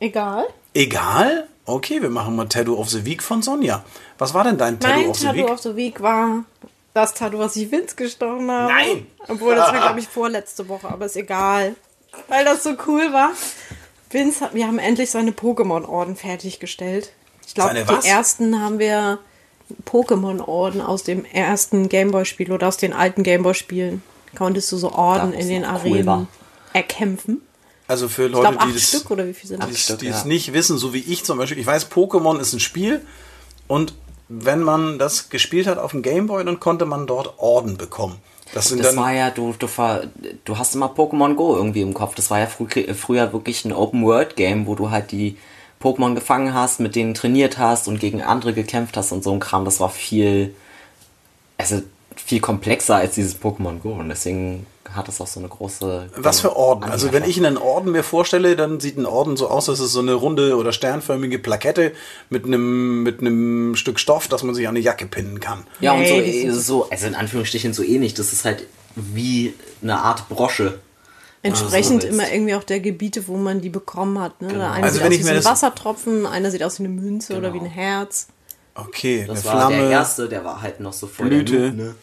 Egal. 0.00 0.46
Egal? 0.72 1.46
Okay, 1.66 2.00
wir 2.00 2.08
machen 2.08 2.36
mal 2.36 2.48
Tattoo 2.48 2.78
of 2.78 2.88
the 2.88 3.04
Week 3.04 3.22
von 3.22 3.42
Sonja. 3.42 3.84
Was 4.16 4.32
war 4.32 4.44
denn 4.44 4.56
dein 4.56 4.80
Tattoo 4.80 5.00
Mein 5.00 5.10
of 5.10 5.18
the 5.18 5.26
Tattoo 5.26 5.38
Week? 5.38 5.50
of 5.50 5.60
the 5.60 5.76
Week 5.76 6.00
war 6.00 6.44
das 6.94 7.12
Tattoo, 7.12 7.38
was 7.38 7.54
ich 7.56 7.70
Vince 7.70 7.96
gestochen 7.96 8.50
habe. 8.50 8.72
Nein! 8.72 9.06
Obwohl, 9.28 9.54
das 9.54 9.72
war, 9.72 9.80
glaube 9.82 10.00
ich, 10.00 10.08
vorletzte 10.08 10.68
Woche, 10.68 10.88
aber 10.88 11.04
ist 11.04 11.16
egal. 11.16 11.76
Weil 12.28 12.46
das 12.46 12.62
so 12.62 12.74
cool 12.86 13.12
war. 13.12 13.32
Vince, 14.08 14.42
hat, 14.42 14.54
wir 14.54 14.66
haben 14.66 14.78
endlich 14.78 15.10
seine 15.10 15.32
Pokémon-Orden 15.32 16.16
fertiggestellt. 16.16 17.12
Ich 17.46 17.54
glaube, 17.54 17.74
die 17.74 18.08
ersten 18.08 18.58
haben 18.58 18.78
wir 18.78 19.18
Pokémon-Orden 19.84 20.80
aus 20.80 21.02
dem 21.02 21.26
ersten 21.26 21.90
Gameboy-Spiel 21.90 22.52
oder 22.52 22.68
aus 22.68 22.78
den 22.78 22.94
alten 22.94 23.22
Gameboy-Spielen. 23.22 24.02
Konntest 24.36 24.70
du 24.72 24.76
so 24.76 24.92
Orden 24.92 25.32
Ja, 25.32 25.38
in 25.40 25.48
den 25.48 25.62
cool 25.62 25.68
Arenen 25.68 26.06
war. 26.06 26.26
erkämpfen. 26.72 27.40
Also 27.88 28.08
für 28.08 28.26
Ich 28.26 28.32
Leute, 28.32 28.52
glaube, 28.52 28.66
die 28.68 28.74
das, 28.74 28.88
Stück 28.88 29.10
oder 29.10 29.26
wie 29.26 29.34
viel 29.34 29.48
sind 29.48 29.62
die, 29.62 29.66
das? 29.68 29.76
es- 29.76 29.82
Stück, 29.84 29.98
die 30.00 30.06
es 30.08 30.22
ja. 30.22 30.26
nicht 30.28 30.52
wissen, 30.52 30.76
so 30.78 30.92
wie 30.92 30.98
ich 31.00 31.24
zum 31.24 31.38
Beispiel. 31.38 31.58
Ich 31.58 31.66
weiß, 31.66 31.90
Pokémon 31.90 32.38
ist 32.40 32.52
ein 32.52 32.60
Spiel 32.60 33.00
und 33.68 33.94
wenn 34.28 34.60
man 34.62 34.98
das 34.98 35.28
gespielt 35.28 35.66
hat 35.68 35.78
auf 35.78 35.92
dem 35.92 36.02
Gameboy, 36.02 36.44
dann 36.44 36.58
konnte 36.58 36.84
man 36.84 37.06
dort 37.06 37.38
Orden 37.38 37.76
bekommen. 37.76 38.16
Das 38.54 38.68
sind 38.68 38.78
Das 38.78 38.88
dann 38.94 38.96
war 39.04 39.12
ja, 39.12 39.30
du, 39.30 39.54
du, 39.58 39.66
ver, 39.68 40.08
du 40.44 40.58
hast 40.58 40.74
immer 40.74 40.86
Pokémon 40.88 41.34
Go 41.34 41.54
irgendwie 41.56 41.80
im 41.82 41.94
Kopf. 41.94 42.14
Das 42.16 42.30
war 42.30 42.38
ja 42.40 42.46
frü 42.46 42.66
früher 42.94 43.32
wirklich 43.32 43.64
ein 43.64 43.72
Open-World-Game, 43.72 44.66
wo 44.66 44.74
du 44.74 44.90
halt 44.90 45.12
die 45.12 45.36
Pokémon 45.80 46.14
gefangen 46.14 46.54
hast, 46.54 46.80
mit 46.80 46.96
denen 46.96 47.14
trainiert 47.14 47.58
hast 47.58 47.86
und 47.86 48.00
gegen 48.00 48.20
andere 48.22 48.52
gekämpft 48.52 48.96
hast 48.96 49.12
und 49.12 49.22
so 49.22 49.32
ein 49.32 49.40
Kram, 49.40 49.64
das 49.64 49.78
war 49.78 49.90
viel, 49.90 50.54
also 51.58 51.82
viel 52.16 52.40
komplexer 52.40 52.96
als 52.96 53.14
dieses 53.14 53.40
Pokémon 53.40 53.78
Go 53.78 53.92
und 53.92 54.08
deswegen 54.08 54.66
hat 54.92 55.08
es 55.08 55.20
auch 55.20 55.26
so 55.26 55.40
eine 55.40 55.48
große. 55.48 56.10
Was 56.16 56.40
für 56.40 56.56
Orden? 56.56 56.84
Also 56.84 57.12
wenn 57.12 57.24
ich 57.24 57.36
einen 57.38 57.58
Orden 57.58 57.92
mir 57.92 58.02
vorstelle, 58.02 58.56
dann 58.56 58.80
sieht 58.80 58.96
ein 58.96 59.04
Orden 59.06 59.36
so 59.36 59.48
aus, 59.48 59.66
dass 59.66 59.78
es 59.80 59.92
so 59.92 60.00
eine 60.00 60.14
runde 60.14 60.56
oder 60.56 60.72
sternförmige 60.72 61.38
Plakette 61.38 61.92
mit 62.30 62.44
einem 62.46 63.02
mit 63.02 63.20
einem 63.20 63.74
Stück 63.76 63.98
Stoff, 64.00 64.28
das 64.28 64.42
man 64.42 64.54
sich 64.54 64.66
an 64.66 64.74
eine 64.76 64.80
Jacke 64.84 65.06
pinnen 65.06 65.40
kann. 65.40 65.64
Ja, 65.80 65.92
und 65.92 66.06
so, 66.06 66.14
äh, 66.14 66.50
so, 66.50 66.88
also 66.88 67.06
in 67.06 67.14
Anführungsstrichen 67.14 67.74
so 67.74 67.82
ähnlich. 67.82 68.14
Das 68.14 68.32
ist 68.32 68.44
halt 68.44 68.66
wie 68.94 69.54
eine 69.82 69.98
Art 69.98 70.28
Brosche. 70.28 70.78
Entsprechend 71.42 72.02
so 72.02 72.08
immer 72.08 72.32
irgendwie 72.32 72.54
auch 72.54 72.64
der 72.64 72.80
Gebiete, 72.80 73.28
wo 73.28 73.36
man 73.36 73.60
die 73.60 73.68
bekommen 73.70 74.18
hat. 74.20 74.40
Ne? 74.40 74.48
Der 74.48 74.70
eine 74.72 74.84
Also 74.84 74.98
sieht 74.98 75.06
aus 75.08 75.14
ich 75.14 75.24
wie 75.26 75.30
ein 75.30 75.44
Wassertropfen, 75.44 76.26
einer 76.26 76.50
sieht 76.50 76.62
aus 76.62 76.80
wie 76.80 76.84
eine 76.84 76.94
Münze 76.94 77.36
oder 77.36 77.52
wie 77.52 77.58
Genau. 77.58 77.70
ein 77.70 77.74
Herz. 77.74 78.28
Okay, 78.74 79.24
Das 79.26 79.46
eine 79.46 79.54
war 79.60 79.68
der 79.68 79.78
Flamme. 79.78 79.92
erste, 79.92 80.28
der 80.28 80.44
war 80.44 80.60
halt 80.62 80.80
noch 80.80 80.92
so 80.92 81.06
voll 81.06 81.28
Blüte. 81.28 81.94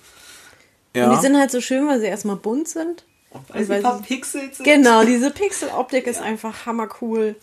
Ne? 0.93 1.03
Und 1.05 1.11
Ja. 1.11 1.15
die 1.15 1.21
sind 1.21 1.37
halt 1.37 1.51
so 1.51 1.61
schön, 1.61 1.87
weil 1.87 1.99
sie 1.99 2.05
erstmal 2.07 2.35
bunt 2.35 2.67
sind. 2.67 3.03
Weil 3.49 3.63
sie 3.63 3.69
weil 3.69 3.77
sie- 3.81 3.87
verpixelt 3.87 4.55
sind. 4.55 4.63
Genau, 4.65 5.03
diese 5.05 5.31
Pixeloptik 5.31 6.07
ist 6.07 6.21
einfach 6.21 6.65
hammercool. 6.65 7.35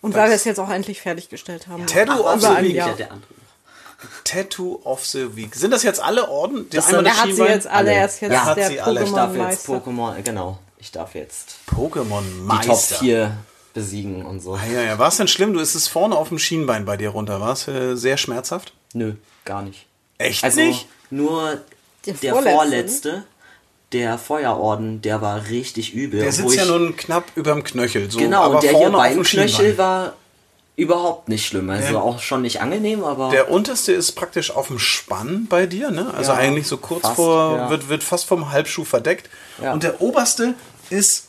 Und 0.00 0.14
weil 0.14 0.28
wir 0.30 0.34
es 0.36 0.44
jetzt 0.44 0.58
auch 0.58 0.70
endlich 0.70 1.00
fertiggestellt 1.00 1.68
haben. 1.68 1.86
Tattoo 1.86 2.14
Über 2.20 2.34
of 2.34 2.40
the 2.40 2.46
ein 2.48 2.64
Week. 2.64 2.74
Ja. 2.74 2.88
Tattoo 4.24 4.80
of 4.84 5.04
the 5.06 5.36
Week. 5.36 5.54
Sind 5.54 5.70
das 5.70 5.82
jetzt 5.84 6.02
alle 6.02 6.28
Orden? 6.28 6.68
Der 6.70 6.80
Das 6.80 6.88
einmal 6.92 7.04
sind- 7.04 7.06
Er 7.14 7.22
hat 7.22 7.34
sie 7.36 7.42
jetzt 7.52 7.66
alle, 7.68 7.92
er 7.92 8.06
ist 8.06 8.20
jetzt 8.20 8.36
hat 8.44 8.56
der 8.56 8.68
sie 8.68 8.80
alle. 8.80 9.04
Ich 9.04 9.12
darf 9.12 9.36
jetzt. 9.36 9.66
Pokémon, 9.68 10.20
genau. 10.22 10.58
Ich 10.78 10.90
darf 10.90 11.14
jetzt 11.14 11.56
Pokémon 11.70 12.22
die 12.22 12.40
Meister. 12.40 12.72
Top 12.72 12.98
4 13.00 13.36
besiegen 13.74 14.26
und 14.26 14.40
so. 14.40 14.54
Ah, 14.54 14.60
ja, 14.72 14.82
ja. 14.82 14.98
War 14.98 15.08
es 15.08 15.18
denn 15.18 15.28
schlimm? 15.28 15.52
Du 15.52 15.60
ist 15.60 15.74
es 15.76 15.86
vorne 15.86 16.16
auf 16.16 16.28
dem 16.30 16.38
Schienbein 16.40 16.84
bei 16.84 16.96
dir 16.96 17.10
runter. 17.10 17.40
War 17.40 17.52
es 17.52 17.68
äh, 17.68 17.94
sehr 17.94 18.16
schmerzhaft? 18.16 18.72
Nö, 18.92 19.14
gar 19.44 19.62
nicht. 19.62 19.86
Echt 20.18 20.42
Also 20.42 20.60
nicht? 20.60 20.88
nur 21.10 21.60
Der 22.06 22.14
der, 22.14 22.32
vorletzte, 22.32 22.56
vorletzte, 22.56 23.24
der 23.92 24.18
Feuerorden, 24.18 25.02
der 25.02 25.20
war 25.20 25.48
richtig 25.48 25.94
übel. 25.94 26.20
Der 26.20 26.28
wo 26.28 26.48
sitzt 26.48 26.56
ja 26.56 26.64
nun 26.64 26.96
knapp 26.96 27.24
überm 27.36 27.62
Knöchel. 27.62 28.10
So, 28.10 28.18
Genau, 28.18 28.42
aber 28.42 28.56
und 28.56 28.62
der 28.62 28.76
hier 28.76 28.90
beim 28.90 29.14
dem 29.14 29.22
Knöchel 29.22 29.78
war 29.78 30.14
überhaupt 30.74 31.28
nicht 31.28 31.46
schlimm. 31.46 31.68
Also 31.70 31.92
Der- 31.92 32.02
auch 32.02 32.20
schon 32.20 32.42
nicht 32.42 32.60
angenehm, 32.60 33.04
aber 33.04 33.30
Der 33.30 33.50
unterste 33.50 33.92
ist 33.92 34.12
praktisch 34.12 34.50
auf 34.50 34.68
dem 34.68 34.78
Spann 34.78 35.46
bei 35.48 35.66
dir, 35.66 35.90
ne? 35.90 36.12
Also 36.14 36.32
Ja, 36.32 36.38
eigentlich 36.38 36.66
so 36.66 36.78
kurz 36.78 37.02
fast, 37.02 37.16
vor, 37.16 37.56
ja. 37.56 37.70
wird, 37.70 37.88
wird 37.88 38.02
fast 38.02 38.24
vom 38.24 38.50
Halbschuh 38.50 38.84
verdeckt. 38.84 39.28
Ja. 39.62 39.72
Und 39.74 39.82
der 39.82 40.00
oberste 40.00 40.54
ist 40.88 41.28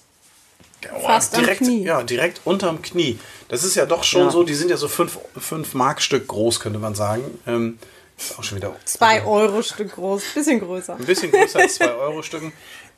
oh, 0.96 1.06
Fast 1.06 1.36
am 1.36 1.42
direkt, 1.42 1.60
Knie. 1.62 1.84
Ja, 1.84 2.04
direkt 2.04 2.42
unterm 2.46 2.82
Knie. 2.82 3.20
Das 3.50 3.64
ist 3.66 3.76
ja 3.76 3.86
doch 3.86 4.04
schon 4.04 4.24
Ja. 4.24 4.32
so, 4.32 4.44
die 4.44 4.54
sind 4.56 4.70
ja 4.70 4.78
so 4.78 4.88
fünf, 4.88 5.18
fünf 5.38 5.74
Markstück 5.74 6.28
groß, 6.28 6.62
könnte 6.62 6.80
man 6.80 6.96
sagen. 6.96 7.24
Ähm, 7.46 7.78
ist 8.32 8.40
auch 8.40 8.44
schon 8.44 8.58
wieder 8.58 8.76
Zwei 8.86 9.24
Euro 9.26 9.62
Stück 9.62 9.94
groß, 9.96 10.24
bisschen 10.34 10.60
größer. 10.60 10.96
ein 10.96 11.06
bisschen 11.06 11.32
größer 11.32 11.60
als 11.60 11.76
zwei 11.76 11.92
Euro 11.94 12.22
Stücken. 12.22 12.54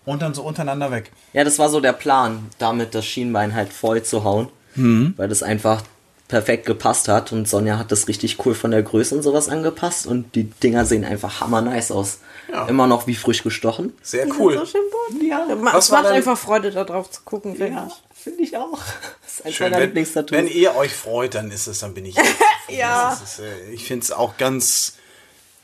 Und 0.05 0.21
dann 0.21 0.33
so 0.35 0.43
untereinander 0.43 0.91
weg. 0.91 1.11
Ja, 1.33 1.43
das 1.43 1.57
war 1.57 1.69
so 1.69 1.79
der 1.79 1.93
Plan, 1.93 2.49
damit 2.59 2.93
das 2.93 3.05
Schienbein 3.05 3.55
halt 3.55 3.73
voll 3.73 4.03
zu 4.03 4.23
hauen, 4.23 4.49
Mhm. 4.75 5.13
weil 5.17 5.27
das 5.29 5.41
einfach 5.41 5.81
perfekt 6.27 6.65
gepasst 6.65 7.07
hat 7.07 7.31
und 7.31 7.47
Sonja 7.47 7.77
hat 7.77 7.91
das 7.91 8.07
richtig 8.07 8.43
cool 8.45 8.55
von 8.55 8.71
der 8.71 8.81
Größe 8.83 9.15
und 9.15 9.21
sowas 9.23 9.47
angepasst 9.47 10.05
und 10.07 10.33
die 10.35 10.45
Dinger 10.45 10.83
sehen 10.85 11.05
einfach 11.05 11.39
hammer 11.39 11.61
nice 11.61 11.91
aus. 11.91 12.19
Ja. 12.51 12.67
Immer 12.67 12.85
noch 12.87 13.07
wie 13.07 13.15
frisch 13.15 13.41
gestochen. 13.43 13.93
Sehr 14.03 14.25
Die 14.25 14.33
cool. 14.39 14.53
So. 14.65 14.77
Ja, 15.23 15.45
es 15.77 15.91
war 15.91 16.01
macht 16.03 16.11
einfach 16.11 16.37
Freude, 16.37 16.69
da 16.71 16.83
drauf 16.83 17.09
zu 17.09 17.21
gucken, 17.25 17.55
finde 17.55 17.87
ich. 17.87 18.21
finde 18.23 18.43
ich 18.43 18.57
auch. 18.57 18.79
Das 19.23 19.39
ist 19.45 19.55
Schön. 19.55 19.71
Wenn, 19.71 19.95
wenn 20.31 20.47
ihr 20.47 20.75
euch 20.75 20.93
freut, 20.93 21.33
dann 21.35 21.49
ist 21.51 21.65
es, 21.67 21.79
dann 21.79 21.93
bin 21.93 22.05
ich. 22.05 22.15
Ja. 22.67 23.13
Ist, 23.23 23.39
äh, 23.39 23.69
ich 23.73 23.85
finde 23.85 24.03
es 24.05 24.11
auch 24.11 24.37
ganz 24.37 24.93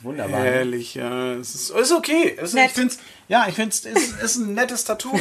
Wunderbar. 0.03 0.41
herrlich. 0.41 0.95
Ja. 0.95 1.33
Es 1.33 1.53
ist, 1.53 1.69
ist 1.71 1.91
okay. 1.91 2.37
Es, 2.41 2.53
ich 2.53 2.71
find's, 2.71 2.99
ja, 3.27 3.45
ich 3.47 3.55
finde 3.55 3.69
es 3.69 3.85
ist, 3.85 4.21
ist 4.21 4.35
ein 4.37 4.53
nettes 4.53 4.83
Tattoo. 4.83 5.11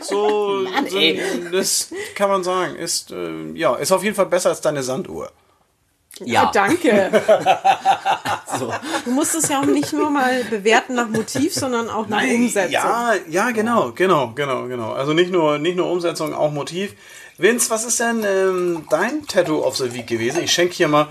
So, 0.00 0.66
so 0.88 0.98
ey. 0.98 1.20
das 1.52 1.90
kann 2.14 2.28
man 2.28 2.42
sagen. 2.42 2.76
Ist, 2.76 3.10
äh, 3.12 3.52
ja, 3.54 3.76
ist 3.76 3.92
auf 3.92 4.02
jeden 4.02 4.16
Fall 4.16 4.26
besser 4.26 4.50
als 4.50 4.60
deine 4.60 4.82
Sanduhr. 4.82 5.30
Ja. 6.20 6.44
Ah, 6.44 6.50
danke. 6.52 7.22
So. 8.58 8.70
Du 9.06 9.10
musst 9.12 9.34
es 9.34 9.48
ja 9.48 9.60
auch 9.60 9.64
nicht 9.64 9.94
nur 9.94 10.10
mal 10.10 10.44
bewerten 10.44 10.94
nach 10.94 11.08
Motiv, 11.08 11.54
sondern 11.54 11.88
auch 11.88 12.06
nach 12.08 12.22
Umsetzung. 12.22 12.70
Ja, 12.70 13.14
ja, 13.30 13.50
genau, 13.50 13.92
genau, 13.92 14.32
genau, 14.34 14.66
genau. 14.66 14.92
Also 14.92 15.14
nicht 15.14 15.32
nur, 15.32 15.58
nicht 15.58 15.76
nur 15.76 15.90
Umsetzung, 15.90 16.34
auch 16.34 16.52
Motiv. 16.52 16.94
Vince, 17.38 17.70
was 17.70 17.86
ist 17.86 17.98
denn 17.98 18.24
ähm, 18.24 18.84
dein 18.90 19.26
Tattoo 19.26 19.64
of 19.64 19.78
the 19.78 19.94
Week 19.94 20.06
gewesen? 20.06 20.42
Ich 20.42 20.52
schenke 20.52 20.74
hier 20.74 20.88
mal. 20.88 21.08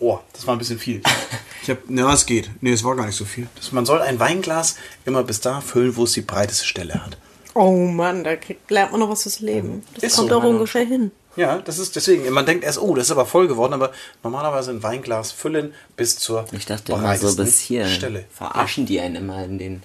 Oh, 0.00 0.18
das 0.32 0.46
war 0.46 0.54
ein 0.54 0.58
bisschen 0.58 0.78
viel. 0.78 1.02
Ich 1.60 1.70
hab, 1.70 1.80
na, 1.88 2.14
es 2.14 2.24
geht. 2.24 2.48
Nee, 2.62 2.72
es 2.72 2.82
war 2.82 2.96
gar 2.96 3.04
nicht 3.04 3.16
so 3.16 3.26
viel. 3.26 3.46
Das, 3.56 3.72
man 3.72 3.84
soll 3.84 4.00
ein 4.00 4.18
Weinglas 4.18 4.76
immer 5.04 5.22
bis 5.22 5.42
da 5.42 5.60
füllen, 5.60 5.96
wo 5.96 6.04
es 6.04 6.12
die 6.12 6.22
breiteste 6.22 6.64
Stelle 6.64 6.94
hat. 6.94 7.18
Oh 7.52 7.72
Mann, 7.74 8.24
da 8.24 8.36
kriegt, 8.36 8.70
lernt 8.70 8.92
man 8.92 9.00
noch 9.00 9.10
was 9.10 9.24
fürs 9.24 9.40
Leben. 9.40 9.82
Das 9.94 10.04
Ist 10.04 10.16
kommt 10.16 10.30
so, 10.30 10.36
auch 10.36 10.42
meine 10.42 10.54
ungefähr 10.54 10.86
hin. 10.86 11.10
Ja, 11.36 11.58
das 11.58 11.78
ist 11.78 11.94
deswegen. 11.94 12.26
Man 12.30 12.46
denkt 12.46 12.64
erst, 12.64 12.80
oh, 12.80 12.94
das 12.94 13.06
ist 13.06 13.10
aber 13.10 13.26
voll 13.26 13.48
geworden, 13.48 13.74
aber 13.74 13.92
normalerweise 14.22 14.70
ein 14.70 14.82
Weinglas 14.82 15.30
füllen 15.30 15.74
bis 15.94 16.16
zur 16.16 16.46
Ich 16.52 16.64
dachte 16.64 16.92
immer 16.92 17.00
so 17.02 17.06
breitesten 17.06 17.44
bis 17.44 17.60
hier. 17.60 17.86
Stelle. 17.86 18.24
Verarschen 18.30 18.86
die 18.86 19.00
einen 19.00 19.16
immer 19.16 19.44
in 19.44 19.58
den. 19.58 19.82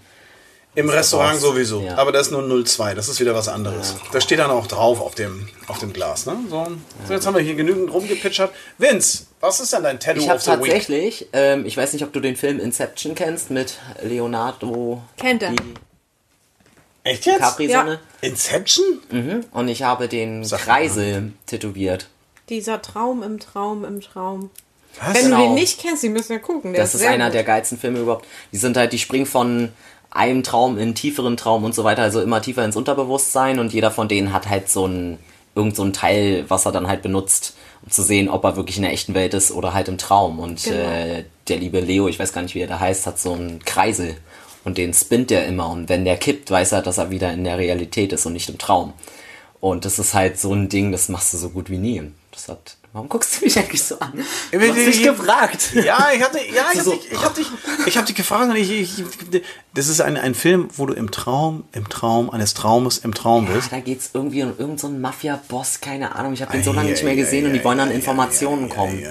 Im 0.75 0.89
Restaurant 0.89 1.35
was. 1.35 1.41
sowieso. 1.41 1.81
Ja. 1.81 1.97
Aber 1.97 2.11
das 2.11 2.27
ist 2.27 2.31
nur 2.31 2.41
0,2. 2.41 2.95
Das 2.95 3.07
ist 3.07 3.19
wieder 3.19 3.35
was 3.35 3.47
anderes. 3.47 3.95
Da 4.11 4.19
steht 4.19 4.39
dann 4.39 4.49
auch 4.49 4.65
drauf 4.65 4.99
auf 5.01 5.13
dem, 5.13 5.47
auf 5.67 5.77
dem 5.77 5.93
Glas. 5.93 6.25
Ne? 6.25 6.35
So, 6.49 6.67
so, 7.07 7.13
jetzt 7.13 7.27
haben 7.27 7.35
wir 7.35 7.43
hier 7.43 7.53
genügend 7.55 7.93
rumgepitchert. 7.93 8.51
Vince, 8.79 9.27
was 9.39 9.59
ist 9.59 9.71
denn 9.73 9.83
dein 9.83 9.99
Tattoo 9.99 10.19
Ich 10.21 10.29
habe 10.29 10.37
of 10.37 10.43
the 10.43 10.51
Week? 10.51 10.57
tatsächlich, 10.61 11.27
ähm, 11.33 11.65
ich 11.67 11.77
weiß 11.77 11.93
nicht, 11.93 12.03
ob 12.03 12.11
du 12.11 12.19
den 12.19 12.35
Film 12.35 12.59
Inception 12.59 13.13
kennst 13.13 13.51
mit 13.51 13.77
Leonardo 14.01 15.03
Kennt 15.17 15.43
er. 15.43 15.53
Echt 17.03 17.25
jetzt? 17.25 17.39
Capri-Sonne. 17.39 17.99
Inception? 18.21 18.85
Mhm. 19.11 19.45
Und 19.51 19.67
ich 19.67 19.83
habe 19.83 20.07
den 20.07 20.43
Sag 20.43 20.65
mal. 20.65 20.73
Kreisel 20.75 21.33
tätowiert. 21.45 22.07
Dieser 22.49 22.81
Traum 22.81 23.21
im 23.23 23.39
Traum 23.39 23.83
im 23.85 24.01
Traum. 24.01 24.49
Was? 24.99 25.13
Wenn 25.15 25.23
du 25.23 25.29
Genau. 25.31 25.43
den 25.43 25.53
nicht 25.55 25.81
kennst, 25.81 26.03
die 26.03 26.09
müssen 26.09 26.33
ja 26.33 26.39
gucken. 26.39 26.73
Der 26.73 26.81
Das 26.83 26.93
ist 26.93 27.01
sehr 27.01 27.09
einer 27.11 27.25
gut. 27.25 27.33
der 27.35 27.43
geilsten 27.43 27.77
Filme 27.77 27.99
überhaupt. 27.99 28.25
Die 28.51 28.57
sind 28.57 28.77
halt, 28.77 28.93
die 28.93 28.99
springen 28.99 29.25
von 29.25 29.73
einem 30.13 30.43
Traum 30.43 30.77
in 30.77 30.95
tieferen 30.95 31.37
Traum 31.37 31.63
und 31.63 31.73
so 31.75 31.83
weiter, 31.83 32.01
also 32.03 32.21
immer 32.21 32.41
tiefer 32.41 32.63
ins 32.63 32.75
Unterbewusstsein 32.75 33.59
und 33.59 33.73
jeder 33.73 33.91
von 33.91 34.07
denen 34.07 34.31
hat 34.33 34.47
halt 34.49 34.69
so 34.69 34.85
ein, 34.85 35.17
irgend 35.55 35.75
so 35.75 35.83
ein 35.83 35.93
Teil, 35.93 36.45
was 36.47 36.65
er 36.65 36.71
dann 36.71 36.87
halt 36.87 37.01
benutzt, 37.01 37.55
um 37.83 37.91
zu 37.91 38.01
sehen, 38.03 38.29
ob 38.29 38.43
er 38.43 38.55
wirklich 38.55 38.77
in 38.77 38.83
der 38.83 38.93
echten 38.93 39.13
Welt 39.13 39.33
ist 39.33 39.51
oder 39.51 39.73
halt 39.73 39.87
im 39.87 39.97
Traum. 39.97 40.39
Und 40.39 40.63
Genau. 40.63 40.75
äh, 40.77 41.25
der 41.47 41.57
liebe 41.57 41.79
Leo, 41.79 42.07
ich 42.07 42.19
weiß 42.19 42.31
gar 42.33 42.41
nicht, 42.41 42.55
wie 42.55 42.61
er 42.61 42.67
da 42.67 42.79
heißt, 42.79 43.05
hat 43.07 43.19
so 43.19 43.33
einen 43.33 43.59
Kreisel 43.65 44.15
und 44.63 44.77
den 44.77 44.93
spinnt 44.93 45.31
er 45.31 45.45
immer 45.45 45.69
und 45.69 45.89
wenn 45.89 46.05
der 46.05 46.17
kippt, 46.17 46.49
weiß 46.49 46.71
er, 46.73 46.81
dass 46.81 46.97
er 46.97 47.09
wieder 47.11 47.33
in 47.33 47.43
der 47.43 47.57
Realität 47.57 48.13
ist 48.13 48.25
und 48.25 48.33
nicht 48.33 48.49
im 48.49 48.57
Traum. 48.57 48.93
Und 49.59 49.85
das 49.85 49.97
ist 49.99 50.13
halt 50.13 50.39
so 50.39 50.53
ein 50.53 50.69
Ding, 50.69 50.91
das 50.91 51.09
machst 51.09 51.33
du 51.33 51.37
so 51.37 51.49
gut 51.49 51.69
wie 51.69 51.77
nie. 51.77 52.01
Das 52.31 52.49
hat, 52.49 52.77
warum 52.93 53.09
guckst 53.09 53.39
du 53.41 53.45
mich 53.45 53.57
eigentlich 53.59 53.83
so 53.83 53.99
an? 53.99 54.13
Du 54.51 54.59
hast 54.59 54.75
mich 54.75 55.03
gefragt. 55.03 55.73
Ja, 55.73 56.07
ich 56.15 56.23
hatte, 56.23 56.37
ja, 56.37 56.63
ich 56.71 56.77
hab 56.79 56.85
So. 56.85 56.91
dich, 56.91 57.11
ich 57.11 57.23
hab 57.23 57.35
dich, 57.35 57.47
ich 57.85 57.97
hab 57.97 58.05
dich 58.05 58.15
gefragt 58.15 58.49
und 58.49 58.55
ich, 58.55 58.71
ich, 58.71 59.03
das 59.73 59.87
ist 59.89 59.99
ein, 60.01 60.15
ein 60.15 60.35
Film, 60.35 60.69
wo 60.77 60.85
du 60.85 60.93
im 60.93 61.11
Traum, 61.11 61.63
im 61.73 61.89
Traum 61.89 62.29
eines 62.29 62.53
Traumes 62.53 62.99
im 62.99 63.13
Traum 63.13 63.47
Ja, 63.47 63.53
bist. 63.55 63.71
da 63.71 63.79
geht's 63.79 64.11
irgendwie 64.13 64.43
um 64.43 64.49
irgendeinen 64.49 64.77
so 64.77 64.89
Mafia-Boss, 64.89 65.81
keine 65.81 66.15
Ahnung. 66.15 66.33
Ich 66.33 66.41
habe 66.41 66.51
den 66.53 66.63
so 66.63 66.71
lange 66.71 66.91
nicht 66.91 67.03
mehr 67.03 67.15
gesehen 67.15 67.45
und 67.47 67.53
die 67.53 67.63
wollen 67.63 67.79
an 67.79 67.89
ei, 67.89 67.95
Informationen 67.95 68.69
kommen. 68.69 69.03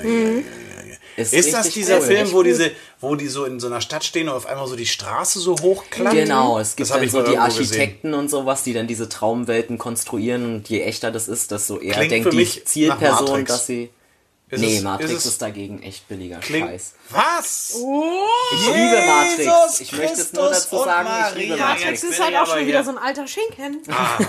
Ist 1.23 1.53
das 1.53 1.67
richtig 1.67 1.75
dieser 1.85 1.99
cool. 1.99 2.07
Film, 2.07 2.33
wo 2.33 2.43
diese, 2.43 2.71
wo 3.01 3.15
die 3.15 3.29
so 3.29 3.45
in 3.45 3.61
so 3.61 3.67
einer 3.67 3.81
Stadt 3.81 4.05
stehen 4.05 4.29
und 4.29 4.35
auf 4.35 4.47
einmal 4.47 4.67
so 4.67 4.77
die 4.77 4.87
Straße 4.87 5.39
so 5.41 5.57
hochklappt? 5.61 6.17
Genau, 6.17 6.59
es 6.59 6.71
Das 6.71 6.77
gibt 6.77 6.91
hab 6.91 6.97
dann 6.99 7.05
ich 7.07 7.13
so 7.13 7.23
die 7.23 7.33
irgendwo 7.33 7.47
gesehen. 7.47 7.61
Architekten 7.81 8.15
und 8.15 8.29
sowas, 8.31 8.63
die 8.65 8.73
dann 8.73 8.87
diese 8.87 9.09
Traumwelten 9.09 9.79
konstruieren 9.79 10.45
und 10.57 10.69
je 10.69 10.83
echter 10.83 11.11
das 11.11 11.29
ist, 11.29 11.51
desto 11.51 11.79
eher 11.79 11.95
Klingt 11.95 12.11
denkt 12.13 12.31
für 12.31 12.35
mich 12.35 12.55
die 12.55 12.65
Zielperson, 12.65 13.45
dass 13.45 13.67
sie. 13.67 13.91
Ist 14.51 14.61
nee, 14.61 14.77
es- 14.77 14.83
Matrix 14.83 15.11
ist 15.13 15.25
ist, 15.25 15.41
dagegen 15.43 15.83
echt 15.83 16.07
billiger 16.09 16.39
Klingt, 16.41 16.69
Scheiß. 16.69 16.93
was? 17.09 17.71
Ich 17.75 18.67
liebe 18.67 19.03
Matrix. 19.07 19.81
Ich 19.81 19.93
möchte 19.93 20.21
es 20.21 20.33
nur 20.35 20.51
dazu 20.51 20.77
sagen, 20.85 21.09
ich 21.31 21.39
liebe 21.39 21.57
Maria. 21.57 21.65
Matrix. 21.69 21.85
Matrix 21.85 22.03
Jetzt 22.03 22.13
ist 22.13 22.23
halt 22.23 22.37
auch 22.37 22.41
aber 22.43 22.59
schon 22.59 22.67
wieder 22.67 22.85
so 22.85 22.91
ein 22.91 22.99
alter 22.99 23.27
Schinken. 23.27 23.79
Ah, 23.89 24.19
also, 24.19 24.29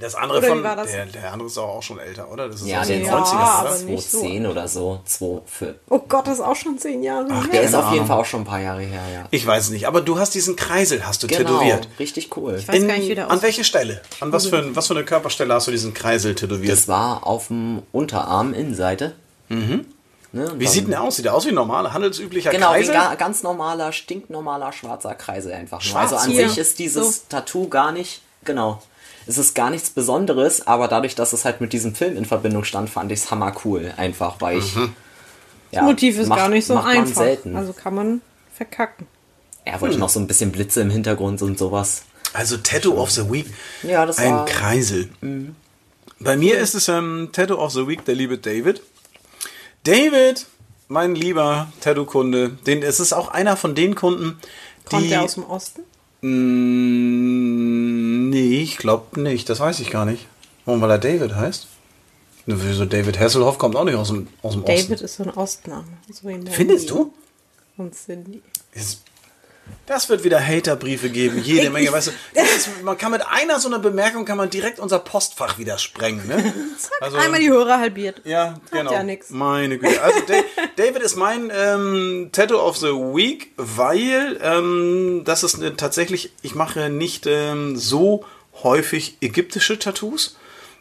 das 0.00 0.14
andere 0.16 0.38
Oder 0.38 0.46
wie 0.46 0.50
von, 0.50 0.62
war 0.64 0.74
das? 0.76 0.90
Der, 0.90 1.06
der 1.06 1.32
andere 1.32 1.46
ist 1.48 1.58
auch 1.58 1.76
auch 1.76 1.82
schon 1.82 1.98
älter, 2.00 2.30
oder? 2.32 2.48
Das 2.48 2.60
ist 2.62 2.66
Ja, 2.66 2.80
aus 2.80 2.86
der 2.88 2.96
den 2.96 3.04
ist 3.04 3.08
Ja, 3.10 3.18
90ern, 3.18 3.34
aber 3.36 3.70
oder? 3.70 3.78
nicht 3.84 4.10
so. 4.10 4.18
2010 4.18 4.46
oder 4.46 4.68
so. 4.68 5.00
2 5.04 5.40
für, 5.46 5.74
Oh 5.88 5.98
Gott, 6.08 6.26
das 6.26 6.34
ist 6.34 6.44
auch 6.44 6.56
schon 6.56 6.78
zehn 6.78 7.02
Jahre 7.02 7.26
Ach, 7.30 7.44
her. 7.44 7.50
der 7.52 7.62
ist 7.62 7.74
auf 7.74 7.92
jeden. 7.92 8.06
Fall 8.06 8.18
auch 8.18 8.24
schon 8.24 8.40
ein 8.40 8.44
paar 8.46 8.60
Jahre 8.60 8.80
her, 8.82 9.00
ja. 9.14 9.24
Ich 9.30 9.46
weiß 9.46 9.64
es 9.64 9.70
nicht, 9.70 9.86
aber 9.86 10.00
du 10.00 10.18
hast 10.18 10.34
diesen 10.34 10.56
Kreisel, 10.56 11.06
hast 11.06 11.22
du 11.22 11.26
Genau, 11.28 11.40
tätowiert. 11.58 11.88
richtig 11.98 12.36
cool. 12.36 12.56
Ich 12.58 12.66
weiß 12.66 12.86
gar 12.86 12.96
nicht, 12.96 13.08
wie 13.08 13.14
der 13.14 13.30
an 13.30 13.40
welche 13.42 13.62
Stelle? 13.64 14.00
An 14.20 14.32
was 14.32 14.46
für, 14.46 14.58
ein, 14.58 14.74
was 14.74 14.86
für 14.88 14.94
eine 14.94 15.04
Körperstelle 15.04 15.54
hast 15.54 15.66
du 15.66 15.70
diesen 15.70 15.94
Kreisel 15.94 16.34
tätowiert? 16.34 16.72
Das 16.72 16.88
war 16.88 17.26
auf 17.26 17.48
dem 17.48 17.82
Unterarm, 17.92 18.54
Innenseite. 18.54 19.14
Mhm. 19.48 19.86
Ne, 20.32 20.48
wie 20.58 20.64
dann- 20.64 20.72
sieht 20.72 20.84
denn 20.84 20.90
der 20.92 21.02
aus? 21.02 21.16
Sieht 21.16 21.24
der 21.24 21.34
aus 21.34 21.44
wie 21.44 21.48
ein 21.48 21.56
normaler, 21.56 21.92
handelsüblicher 21.92 22.50
Genau, 22.50 22.68
Kreisel? 22.70 22.94
ga, 22.94 23.16
ganz 23.16 23.42
normaler, 23.42 23.90
stinknormaler 23.92 24.72
schwarzer 24.72 25.16
Kreisel 25.16 25.52
einfach. 25.52 25.80
Schwarz 25.80 26.12
Also 26.12 26.24
an 26.24 26.30
hier. 26.30 26.48
sich 26.48 26.58
ist 26.58 26.78
dieses 26.78 27.16
So. 27.16 27.22
Tattoo 27.28 27.68
gar 27.68 27.90
nicht, 27.90 28.22
genau. 28.44 28.80
Es 29.26 29.38
ist 29.38 29.54
gar 29.54 29.70
nichts 29.70 29.90
Besonderes, 29.90 30.66
aber 30.66 30.88
dadurch, 30.88 31.14
dass 31.14 31.32
es 31.32 31.44
halt 31.44 31.60
mit 31.60 31.72
diesem 31.72 31.94
Film 31.94 32.16
in 32.16 32.24
Verbindung 32.24 32.64
stand, 32.64 32.90
fand 32.90 33.12
ich 33.12 33.20
es 33.20 33.30
hammer 33.30 33.54
cool. 33.64 33.92
Einfach, 33.96 34.36
weil 34.40 34.58
ich. 34.58 34.74
Mhm. 34.76 34.92
Ja, 35.72 35.80
Das 35.82 35.90
Motiv 35.90 36.18
ist 36.18 36.26
macht- 36.28 36.38
gar 36.40 36.48
nicht 36.48 36.66
so 36.66 36.74
macht 36.74 36.86
man 36.86 36.96
einfach. 36.96 37.22
Selten. 37.22 37.56
Also 37.56 37.72
kann 37.72 37.94
man 37.94 38.20
verkacken. 38.54 39.06
er 39.64 39.80
wollte 39.80 39.98
noch 39.98 40.08
so 40.08 40.18
ein 40.18 40.26
bisschen 40.26 40.50
Blitze 40.52 40.80
im 40.80 40.90
Hintergrund 40.90 41.42
und 41.42 41.58
sowas. 41.58 42.02
Also 42.32 42.56
Tattoo 42.56 42.94
of 43.00 43.10
the 43.10 43.30
Week. 43.30 43.46
Ja, 43.82 44.04
das 44.06 44.18
Ein 44.18 44.32
war- 44.32 44.44
Kreisel. 44.46 45.10
Bei 46.18 46.36
mir 46.36 46.58
ist 46.58 46.74
es 46.74 46.88
ähm, 46.88 47.28
Tattoo 47.32 47.54
of 47.56 47.72
the 47.72 47.86
Week, 47.86 48.04
der 48.04 48.14
liebe 48.16 48.36
David. 48.38 48.82
David, 49.84 50.46
mein 50.88 51.14
lieber 51.14 51.72
Tattoo-Kunde, 51.80 52.50
den, 52.66 52.82
es 52.82 53.00
ist 53.00 53.12
auch 53.12 53.28
einer 53.28 53.56
von 53.56 53.74
den 53.74 53.94
Kunden, 53.94 54.38
Kommt 54.84 55.04
die... 55.04 55.08
der 55.08 55.22
aus 55.22 55.34
dem 55.34 55.44
Osten? 55.44 55.82
Mm, 56.22 57.68
nee, 57.68 57.69
ich 58.62 58.76
glaube 58.76 59.20
nicht. 59.20 59.48
Das 59.48 59.60
weiß 59.60 59.80
ich 59.80 59.90
gar 59.90 60.04
nicht. 60.04 60.26
Warum, 60.64 60.80
weil 60.80 60.90
er 60.90 60.98
David 60.98 61.34
heißt? 61.34 61.66
Wieso 62.46 62.84
David 62.84 63.18
Hasselhoff 63.18 63.58
kommt 63.58 63.76
auch 63.76 63.84
nicht 63.84 63.94
aus 63.96 64.08
dem, 64.08 64.28
aus 64.42 64.54
dem 64.54 64.64
David 64.64 64.90
Osten. 64.92 65.04
ist 65.04 65.16
so 65.16 65.22
ein 65.24 65.30
Ostname. 65.30 65.84
So 66.10 66.28
Findest 66.50 66.90
du? 66.90 67.12
Und 67.76 67.94
Cindy. 67.94 68.42
Ist- 68.74 69.02
Das 69.86 70.08
wird 70.08 70.24
wieder 70.24 70.40
Haterbriefe 70.44 71.10
geben, 71.10 71.40
jede 71.44 71.70
Menge. 71.74 71.92
Weißt 71.92 72.08
du, 72.08 72.12
ist, 72.40 72.82
man 72.82 72.98
kann 72.98 73.12
mit 73.12 73.22
einer 73.26 73.60
so 73.60 73.68
einer 73.68 73.78
Bemerkung 73.78 74.24
kann 74.24 74.36
man 74.36 74.50
direkt 74.50 74.80
unser 74.80 74.98
Postfach 74.98 75.58
wieder 75.58 75.78
sprengen. 75.78 76.26
Ne? 76.26 76.52
Also, 77.00 77.16
Einmal 77.18 77.40
die 77.40 77.48
Hörer 77.50 77.78
halbiert. 77.78 78.20
ja, 78.24 78.58
genau. 78.70 78.92
ja 78.92 79.02
nix. 79.02 79.30
Meine 79.30 79.78
Güte. 79.78 80.02
Also 80.02 80.20
Da- 80.26 80.34
David 80.82 81.02
ist 81.02 81.16
mein 81.16 81.50
ähm, 81.54 82.30
Tattoo 82.32 82.58
of 82.58 82.76
the 82.78 82.88
Week, 82.88 83.52
weil 83.56 84.38
ähm, 84.42 85.22
das 85.24 85.42
ist 85.44 85.56
eine, 85.56 85.76
tatsächlich, 85.76 86.32
ich 86.42 86.54
mache 86.54 86.90
nicht 86.90 87.26
ähm, 87.26 87.76
so 87.76 88.24
häufig 88.62 89.16
ägyptische 89.20 89.78
Tattoos. 89.78 90.36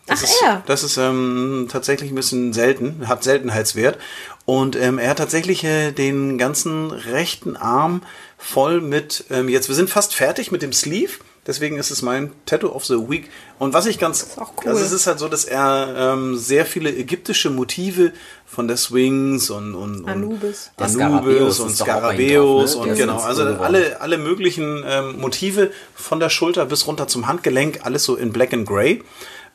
Das 0.06 0.20
Ach, 0.20 0.24
ist, 0.24 0.42
er? 0.44 0.64
Das 0.66 0.84
ist 0.84 0.98
ähm, 0.98 1.68
tatsächlich 1.72 2.12
ein 2.12 2.16
bisschen 2.16 2.52
selten, 2.52 3.08
hat 3.08 3.24
Seltenheitswert. 3.24 3.98
Und 4.46 4.76
ähm, 4.76 4.98
er 4.98 5.12
hat 5.12 5.18
tatsächlich 5.18 5.64
äh, 5.64 5.92
den 5.92 6.38
ganzen 6.40 6.90
rechten 6.90 7.56
Arm 7.56 8.02
voll 8.38 8.82
mit, 8.82 9.26
ähm, 9.30 9.50
jetzt, 9.50 9.68
wir 9.68 9.76
sind 9.76 9.90
fast 9.90 10.16
fertig 10.16 10.52
mit 10.52 10.64
dem 10.64 10.74
Sleeve. 10.74 11.14
Deswegen 11.50 11.80
ist 11.80 11.90
es 11.90 12.04
mein 12.04 12.32
Tattoo 12.46 12.70
of 12.70 12.86
the 12.86 13.10
Week. 13.10 13.28
Und 13.58 13.74
was 13.74 13.88
ich 13.88 13.98
ganz, 13.98 14.38
auch 14.38 14.54
cool. 14.58 14.70
also 14.70 14.86
es 14.86 14.92
ist 14.92 15.08
halt 15.08 15.18
so, 15.18 15.28
dass 15.28 15.46
er 15.46 15.96
ähm, 15.98 16.38
sehr 16.38 16.64
viele 16.64 16.96
ägyptische 16.96 17.50
Motive 17.50 18.14
von 18.46 18.68
der 18.68 18.78
Swings 18.78 19.50
und, 19.50 19.74
und, 19.74 20.02
und 20.02 20.10
Anubis. 20.10 20.70
Der 20.78 20.86
Anubis 20.86 21.58
Skarabäus 21.58 21.60
und 21.60 21.80
drauf, 21.80 22.86
ne? 22.86 22.92
und 22.92 22.96
genau, 22.96 23.18
also 23.18 23.42
alle, 23.42 24.00
alle 24.00 24.20
möglichen 24.20 24.84
ähm, 24.86 25.20
Motive 25.20 25.72
von 25.96 26.20
der 26.20 26.30
Schulter 26.30 26.68
bis 26.68 26.86
runter 26.86 27.08
zum 27.08 27.26
Handgelenk, 27.26 27.80
alles 27.82 28.04
so 28.04 28.16
in 28.16 28.32
Black 28.32 28.54
and 28.54 28.68
Grey. 28.68 29.02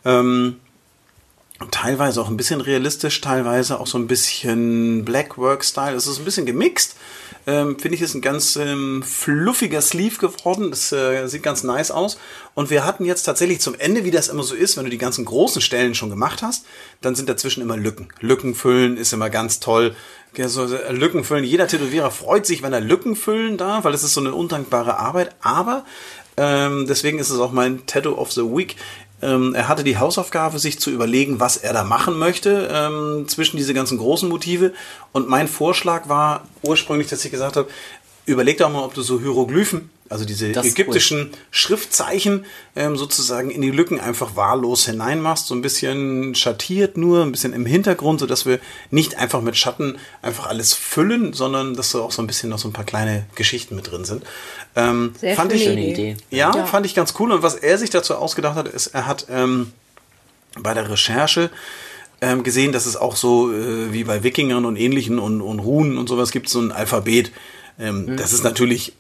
Ähm, 0.04 0.56
teilweise 1.70 2.20
auch 2.20 2.28
ein 2.28 2.36
bisschen 2.36 2.60
realistisch, 2.60 3.20
teilweise 3.20 3.78
auch 3.78 3.86
so 3.86 3.96
ein 3.96 4.08
bisschen 4.08 5.04
Blackwork-Style. 5.04 5.94
Es 5.94 6.06
ist 6.06 6.18
ein 6.18 6.24
bisschen 6.24 6.46
gemixt. 6.46 6.96
Ähm, 7.46 7.78
Finde 7.78 7.94
ich, 7.94 8.02
ist 8.02 8.14
ein 8.14 8.22
ganz 8.22 8.56
ähm, 8.56 9.02
fluffiger 9.02 9.80
Sleeve 9.80 10.16
geworden. 10.16 10.70
Das 10.70 10.90
äh, 10.92 11.26
sieht 11.26 11.42
ganz 11.42 11.62
nice 11.62 11.90
aus. 11.90 12.18
Und 12.54 12.70
wir 12.70 12.84
hatten 12.84 13.04
jetzt 13.04 13.22
tatsächlich 13.22 13.60
zum 13.60 13.74
Ende, 13.78 14.04
wie 14.04 14.10
das 14.10 14.28
immer 14.28 14.42
so 14.42 14.54
ist, 14.54 14.76
wenn 14.76 14.84
du 14.84 14.90
die 14.90 14.98
ganzen 14.98 15.24
großen 15.24 15.62
Stellen 15.62 15.94
schon 15.94 16.10
gemacht 16.10 16.42
hast, 16.42 16.64
dann 17.02 17.14
sind 17.14 17.28
dazwischen 17.28 17.60
immer 17.60 17.76
Lücken. 17.76 18.08
Lücken 18.20 18.54
füllen 18.54 18.96
ist 18.96 19.12
immer 19.12 19.30
ganz 19.30 19.60
toll. 19.60 19.94
Ja, 20.36 20.48
so, 20.48 20.64
äh, 20.64 20.92
Lücken 20.92 21.22
füllen. 21.22 21.44
Jeder 21.44 21.68
Tätowierer 21.68 22.10
freut 22.10 22.46
sich, 22.46 22.62
wenn 22.62 22.72
er 22.72 22.80
Lücken 22.80 23.14
füllen 23.14 23.58
darf, 23.58 23.84
weil 23.84 23.94
es 23.94 24.02
ist 24.02 24.14
so 24.14 24.20
eine 24.20 24.34
undankbare 24.34 24.98
Arbeit. 24.98 25.34
Aber 25.40 25.84
ähm, 26.36 26.86
deswegen 26.88 27.18
ist 27.18 27.30
es 27.30 27.38
auch 27.38 27.52
mein 27.52 27.86
Tattoo 27.86 28.14
of 28.14 28.32
the 28.32 28.42
Week. 28.42 28.76
Ähm, 29.24 29.54
er 29.54 29.68
hatte 29.68 29.84
die 29.84 29.98
Hausaufgabe, 29.98 30.58
sich 30.58 30.78
zu 30.78 30.90
überlegen, 30.90 31.40
was 31.40 31.56
er 31.56 31.72
da 31.72 31.82
machen 31.82 32.18
möchte 32.18 32.68
ähm, 32.70 33.26
zwischen 33.28 33.56
diese 33.56 33.74
ganzen 33.74 33.98
großen 33.98 34.28
Motive. 34.28 34.72
Und 35.12 35.28
mein 35.28 35.48
Vorschlag 35.48 36.08
war 36.08 36.46
ursprünglich, 36.62 37.08
dass 37.08 37.24
ich 37.24 37.30
gesagt 37.30 37.56
habe, 37.56 37.68
überleg 38.26 38.58
doch 38.58 38.70
mal, 38.70 38.84
ob 38.84 38.94
du 38.94 39.02
so 39.02 39.20
Hieroglyphen, 39.20 39.90
also 40.08 40.24
diese 40.24 40.52
Das 40.52 40.66
ägyptischen 40.66 41.30
Schriftzeichen 41.50 42.44
ähm, 42.76 42.96
sozusagen 42.96 43.50
in 43.50 43.62
die 43.62 43.70
Lücken 43.70 44.00
einfach 44.00 44.36
wahllos 44.36 44.86
hineinmachst, 44.86 45.46
so 45.46 45.54
ein 45.54 45.62
bisschen 45.62 46.34
schattiert 46.34 46.96
nur, 46.96 47.22
ein 47.22 47.32
bisschen 47.32 47.52
im 47.52 47.66
Hintergrund, 47.66 48.20
sodass 48.20 48.46
wir 48.46 48.60
nicht 48.90 49.16
einfach 49.16 49.40
mit 49.40 49.56
Schatten 49.56 49.98
einfach 50.22 50.46
alles 50.46 50.74
füllen, 50.74 51.32
sondern 51.32 51.74
dass 51.74 51.92
da 51.92 52.00
auch 52.00 52.12
so 52.12 52.22
ein 52.22 52.26
bisschen 52.26 52.50
noch 52.50 52.58
so 52.58 52.68
ein 52.68 52.72
paar 52.72 52.84
kleine 52.84 53.26
Geschichten 53.34 53.76
mit 53.76 53.90
drin 53.90 54.04
sind. 54.04 54.24
Ähm, 54.76 55.14
Sehr 55.20 55.36
fand 55.36 55.52
schöne 55.52 55.62
ich, 55.62 55.68
Schöne 55.68 55.86
Idee. 55.86 56.16
ja, 56.30 56.54
Ja. 56.54 56.66
fand 56.66 56.84
ich 56.86 56.94
ganz 56.94 57.14
cool. 57.18 57.30
Und 57.32 57.42
was 57.42 57.54
er 57.54 57.78
sich 57.78 57.90
dazu 57.90 58.14
ausgedacht 58.16 58.56
hat, 58.56 58.68
ist, 58.68 58.88
er 58.88 59.06
hat 59.06 59.26
ähm, 59.30 59.72
bei 60.58 60.74
der 60.74 60.90
Recherche 60.90 61.50
ähm, 62.20 62.42
gesehen, 62.42 62.72
dass 62.72 62.86
es 62.86 62.96
auch 62.96 63.16
so 63.16 63.52
äh, 63.52 63.92
wie 63.92 64.04
bei 64.04 64.22
Wikingern 64.22 64.64
und 64.64 64.76
ähnlichen 64.76 65.18
und, 65.18 65.40
und 65.40 65.58
Runen 65.60 65.98
und 65.98 66.08
sowas 66.08 66.30
gibt, 66.32 66.48
so 66.48 66.60
ein 66.60 66.72
Alphabet. 66.72 67.30
Ähm, 67.78 68.16
Das 68.16 68.32
ist 68.32 68.42
natürlich 68.44 68.94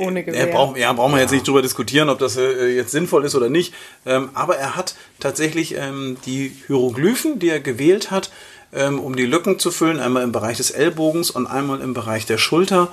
Ohne 0.00 0.20
er 0.20 0.24
Gewehr. 0.24 0.46
braucht, 0.48 0.76
ja, 0.78 0.92
brauchen 0.92 1.12
wir 1.14 1.20
jetzt 1.20 1.30
nicht 1.32 1.46
drüber 1.46 1.62
diskutieren, 1.62 2.08
ob 2.10 2.18
das 2.18 2.36
äh, 2.36 2.68
jetzt 2.74 2.90
sinnvoll 2.92 3.24
ist 3.24 3.34
oder 3.34 3.48
nicht. 3.48 3.72
Ähm, 4.04 4.28
aber 4.34 4.56
er 4.56 4.76
hat 4.76 4.94
tatsächlich 5.20 5.74
ähm, 5.76 6.16
die 6.26 6.54
Hieroglyphen, 6.66 7.38
die 7.38 7.48
er 7.48 7.60
gewählt 7.60 8.10
hat, 8.10 8.30
ähm, 8.72 9.00
um 9.00 9.16
die 9.16 9.26
Lücken 9.26 9.58
zu 9.58 9.70
füllen, 9.70 10.00
einmal 10.00 10.22
im 10.22 10.32
Bereich 10.32 10.58
des 10.58 10.70
Ellbogens 10.70 11.30
und 11.30 11.46
einmal 11.46 11.80
im 11.80 11.94
Bereich 11.94 12.26
der 12.26 12.38
Schulter. 12.38 12.88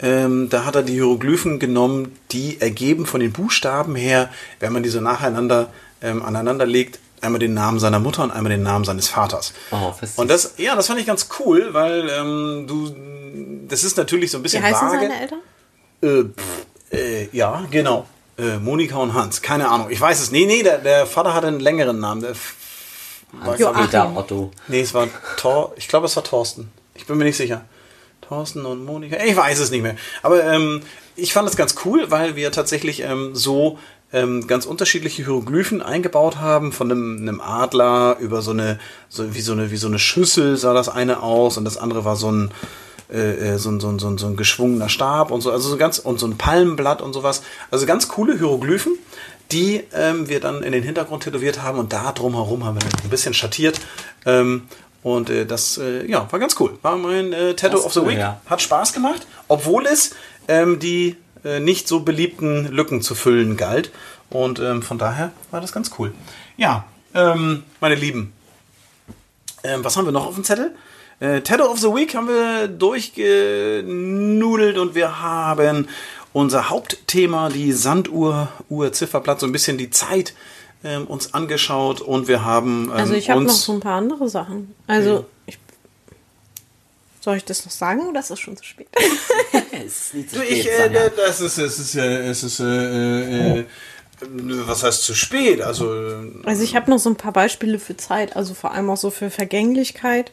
Ähm, 0.00 0.48
da 0.48 0.64
hat 0.64 0.74
er 0.76 0.82
die 0.82 0.94
Hieroglyphen 0.94 1.58
genommen, 1.58 2.16
die 2.32 2.60
ergeben 2.60 3.06
von 3.06 3.20
den 3.20 3.32
Buchstaben 3.32 3.94
her, 3.94 4.30
wenn 4.58 4.72
man 4.72 4.82
diese 4.82 5.00
nacheinander 5.00 5.68
ähm, 6.02 6.22
aneinander 6.22 6.66
legt, 6.66 6.98
einmal 7.20 7.38
den 7.38 7.54
Namen 7.54 7.78
seiner 7.78 8.00
Mutter 8.00 8.22
und 8.22 8.30
einmal 8.30 8.50
den 8.50 8.62
Namen 8.62 8.84
seines 8.84 9.08
Vaters. 9.08 9.52
Oh, 9.70 9.92
und 10.16 10.30
das, 10.30 10.54
ja, 10.56 10.74
das 10.74 10.86
fand 10.86 11.00
ich 11.00 11.06
ganz 11.06 11.28
cool, 11.38 11.68
weil 11.72 12.08
ähm, 12.08 12.64
du, 12.66 12.94
das 13.68 13.84
ist 13.84 13.96
natürlich 13.96 14.30
so 14.30 14.38
ein 14.38 14.40
Wie 14.40 14.44
bisschen 14.44 14.62
heißen 14.62 14.88
vage. 14.88 15.00
seine 15.00 15.20
Eltern? 15.20 15.38
Äh, 16.02 16.24
pff, 16.34 16.66
äh, 16.92 17.28
ja, 17.36 17.62
genau. 17.70 18.06
Äh, 18.38 18.58
Monika 18.58 18.96
und 18.96 19.12
Hans. 19.12 19.42
Keine 19.42 19.68
Ahnung. 19.68 19.88
Ich 19.90 20.00
weiß 20.00 20.20
es. 20.20 20.30
Nee, 20.30 20.46
nee, 20.46 20.62
der, 20.62 20.78
der 20.78 21.06
Vater 21.06 21.34
hatte 21.34 21.46
einen 21.46 21.60
längeren 21.60 22.00
Namen. 22.00 22.22
Der 22.22 22.34
f- 23.32 23.46
war, 23.46 23.56
glaub 23.56 23.74
ich, 23.76 23.82
Peter 23.82 24.12
Otto. 24.16 24.50
nee, 24.68 24.80
es 24.80 24.94
war 24.94 25.08
Thor. 25.36 25.72
Ich 25.76 25.88
glaube, 25.88 26.06
es 26.06 26.16
war 26.16 26.24
Thorsten. 26.24 26.70
Ich 26.94 27.06
bin 27.06 27.16
mir 27.18 27.24
nicht 27.24 27.36
sicher. 27.36 27.64
Thorsten 28.20 28.64
und 28.66 28.84
Monika. 28.84 29.16
Ich 29.24 29.36
weiß 29.36 29.58
es 29.58 29.70
nicht 29.70 29.82
mehr. 29.82 29.96
Aber 30.22 30.44
ähm, 30.44 30.82
ich 31.16 31.32
fand 31.32 31.48
es 31.48 31.56
ganz 31.56 31.74
cool, 31.84 32.10
weil 32.10 32.36
wir 32.36 32.52
tatsächlich 32.52 33.00
ähm, 33.02 33.34
so 33.34 33.78
ähm, 34.12 34.46
ganz 34.46 34.66
unterschiedliche 34.66 35.24
Hieroglyphen 35.24 35.82
eingebaut 35.82 36.36
haben, 36.38 36.72
von 36.72 36.90
einem, 36.90 37.18
einem 37.20 37.40
Adler 37.40 38.16
über 38.20 38.42
so 38.42 38.50
eine, 38.52 38.78
so 39.08 39.34
wie 39.34 39.40
so 39.40 39.52
eine, 39.52 39.70
wie 39.70 39.76
so 39.76 39.86
eine 39.88 39.98
Schüssel 39.98 40.56
sah 40.56 40.74
das 40.74 40.88
eine 40.88 41.22
aus 41.22 41.56
und 41.56 41.64
das 41.64 41.76
andere 41.76 42.04
war 42.04 42.16
so 42.16 42.30
ein, 42.30 42.50
äh, 43.12 43.54
äh, 43.54 43.58
so, 43.58 43.70
ein, 43.70 43.80
so, 43.80 43.88
ein, 43.88 43.98
so, 43.98 44.08
ein, 44.08 44.18
so 44.18 44.26
ein 44.26 44.36
geschwungener 44.36 44.88
Stab 44.88 45.30
und 45.30 45.40
so, 45.40 45.50
also 45.50 45.68
so 45.68 45.76
ganz, 45.76 45.98
und 45.98 46.18
so 46.20 46.26
ein 46.26 46.38
Palmenblatt 46.38 47.02
und 47.02 47.12
sowas. 47.12 47.42
Also 47.70 47.86
ganz 47.86 48.08
coole 48.08 48.36
Hieroglyphen, 48.36 48.96
die 49.52 49.84
ähm, 49.94 50.28
wir 50.28 50.40
dann 50.40 50.62
in 50.62 50.72
den 50.72 50.82
Hintergrund 50.82 51.24
tätowiert 51.24 51.62
haben 51.62 51.78
und 51.78 51.92
da 51.92 52.12
drumherum 52.12 52.64
haben 52.64 52.78
wir 52.80 52.88
ein 53.04 53.10
bisschen 53.10 53.34
schattiert. 53.34 53.80
Ähm, 54.26 54.62
und 55.02 55.30
äh, 55.30 55.46
das, 55.46 55.78
äh, 55.78 56.04
ja, 56.06 56.30
war 56.30 56.38
ganz 56.38 56.58
cool. 56.60 56.78
War 56.82 56.96
mein 56.96 57.32
äh, 57.32 57.54
Tattoo 57.54 57.76
Das 57.76 57.86
of 57.86 57.94
the 57.94 58.00
cool, 58.00 58.08
Week. 58.08 58.18
ja. 58.18 58.40
Hat 58.46 58.60
Spaß 58.60 58.92
gemacht, 58.92 59.26
obwohl 59.48 59.86
es 59.86 60.14
ähm, 60.48 60.78
die 60.78 61.16
äh, 61.44 61.60
nicht 61.60 61.88
so 61.88 62.00
beliebten 62.00 62.66
Lücken 62.66 63.00
zu 63.02 63.14
füllen 63.14 63.56
galt. 63.56 63.90
Und 64.28 64.58
ähm, 64.58 64.82
von 64.82 64.98
daher 64.98 65.32
war 65.50 65.60
das 65.60 65.72
ganz 65.72 65.92
cool. 65.98 66.12
Ja, 66.56 66.84
ähm, 67.14 67.64
meine 67.80 67.94
Lieben, 67.94 68.32
ähm, 69.64 69.82
was 69.84 69.96
haben 69.96 70.04
wir 70.04 70.12
noch 70.12 70.26
auf 70.26 70.34
dem 70.34 70.44
Zettel? 70.44 70.72
Äh, 71.18 71.40
Tattoo 71.40 71.64
of 71.64 71.80
the 71.80 71.88
Week 71.88 72.14
haben 72.14 72.28
wir 72.28 72.68
durchgenudelt 72.68 74.78
und 74.78 74.94
wir 74.94 75.20
haben 75.20 75.88
unser 76.32 76.70
Hauptthema, 76.70 77.48
die 77.48 77.72
Sanduhr, 77.72 78.48
Uhr, 78.68 78.92
Zifferblatt, 78.92 79.40
so 79.40 79.46
ein 79.46 79.52
bisschen 79.52 79.78
die 79.78 79.90
Zeit 79.90 80.34
ähm, 80.84 81.06
uns 81.06 81.34
angeschaut 81.34 82.00
und 82.00 82.28
wir 82.28 82.44
haben 82.44 82.84
ähm, 82.84 82.92
Also 82.92 83.14
ich 83.14 83.30
habe 83.30 83.42
noch 83.42 83.50
so 83.52 83.72
ein 83.72 83.80
paar 83.80 83.96
andere 83.96 84.28
Sachen. 84.28 84.74
Also 84.86 85.26
ich, 85.46 85.58
soll 87.20 87.36
ich 87.36 87.44
das 87.44 87.64
noch 87.64 87.72
sagen 87.72 88.06
oder 88.08 88.20
ist 88.20 88.30
das 88.30 88.40
schon 88.40 88.56
zu 88.56 88.64
spät? 88.64 88.88
Es 89.72 89.84
ist 90.06 90.14
nie 90.14 90.26
zu 90.26 90.36
spät, 90.36 90.50
ich, 90.50 90.70
äh, 90.70 90.76
Sanja. 90.84 91.08
das 91.10 91.40
ist, 91.40 91.58
es 91.58 91.78
ist, 91.78 91.94
äh, 91.96 92.28
es 92.28 92.42
ist, 92.42 92.60
äh, 92.60 93.60
äh, 93.60 93.64
was 94.20 94.82
heißt 94.82 95.02
zu 95.04 95.14
spät? 95.14 95.62
Also, 95.62 95.92
äh, 95.94 96.16
Also 96.44 96.62
ich 96.62 96.76
habe 96.76 96.90
noch 96.90 96.98
so 96.98 97.08
ein 97.10 97.16
paar 97.16 97.32
Beispiele 97.32 97.78
für 97.78 97.96
Zeit, 97.96 98.36
also 98.36 98.52
vor 98.54 98.72
allem 98.72 98.88
auch 98.90 98.96
so 98.98 99.10
für 99.10 99.30
Vergänglichkeit. 99.30 100.32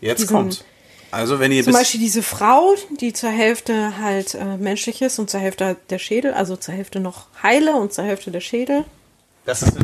jetzt 0.00 0.20
diesen- 0.22 0.34
kommt's. 0.36 0.64
Also, 1.12 1.38
wenn 1.38 1.52
ihr 1.52 1.62
Zum 1.62 1.74
Beispiel 1.74 2.00
diese 2.00 2.22
Frau, 2.22 2.74
die 2.98 3.12
zur 3.12 3.28
Hälfte 3.28 3.98
halt 3.98 4.34
äh, 4.34 4.56
menschlich 4.56 5.02
ist 5.02 5.18
und 5.18 5.28
zur 5.28 5.40
Hälfte 5.40 5.66
halt 5.66 5.78
der 5.90 5.98
Schädel, 5.98 6.32
also 6.32 6.56
zur 6.56 6.72
Hälfte 6.72 7.00
noch 7.00 7.26
heile 7.42 7.74
und 7.74 7.92
zur 7.92 8.04
Hälfte 8.04 8.30
der 8.30 8.40
Schädel. 8.40 8.86
das 9.44 9.60
ist, 9.62 9.76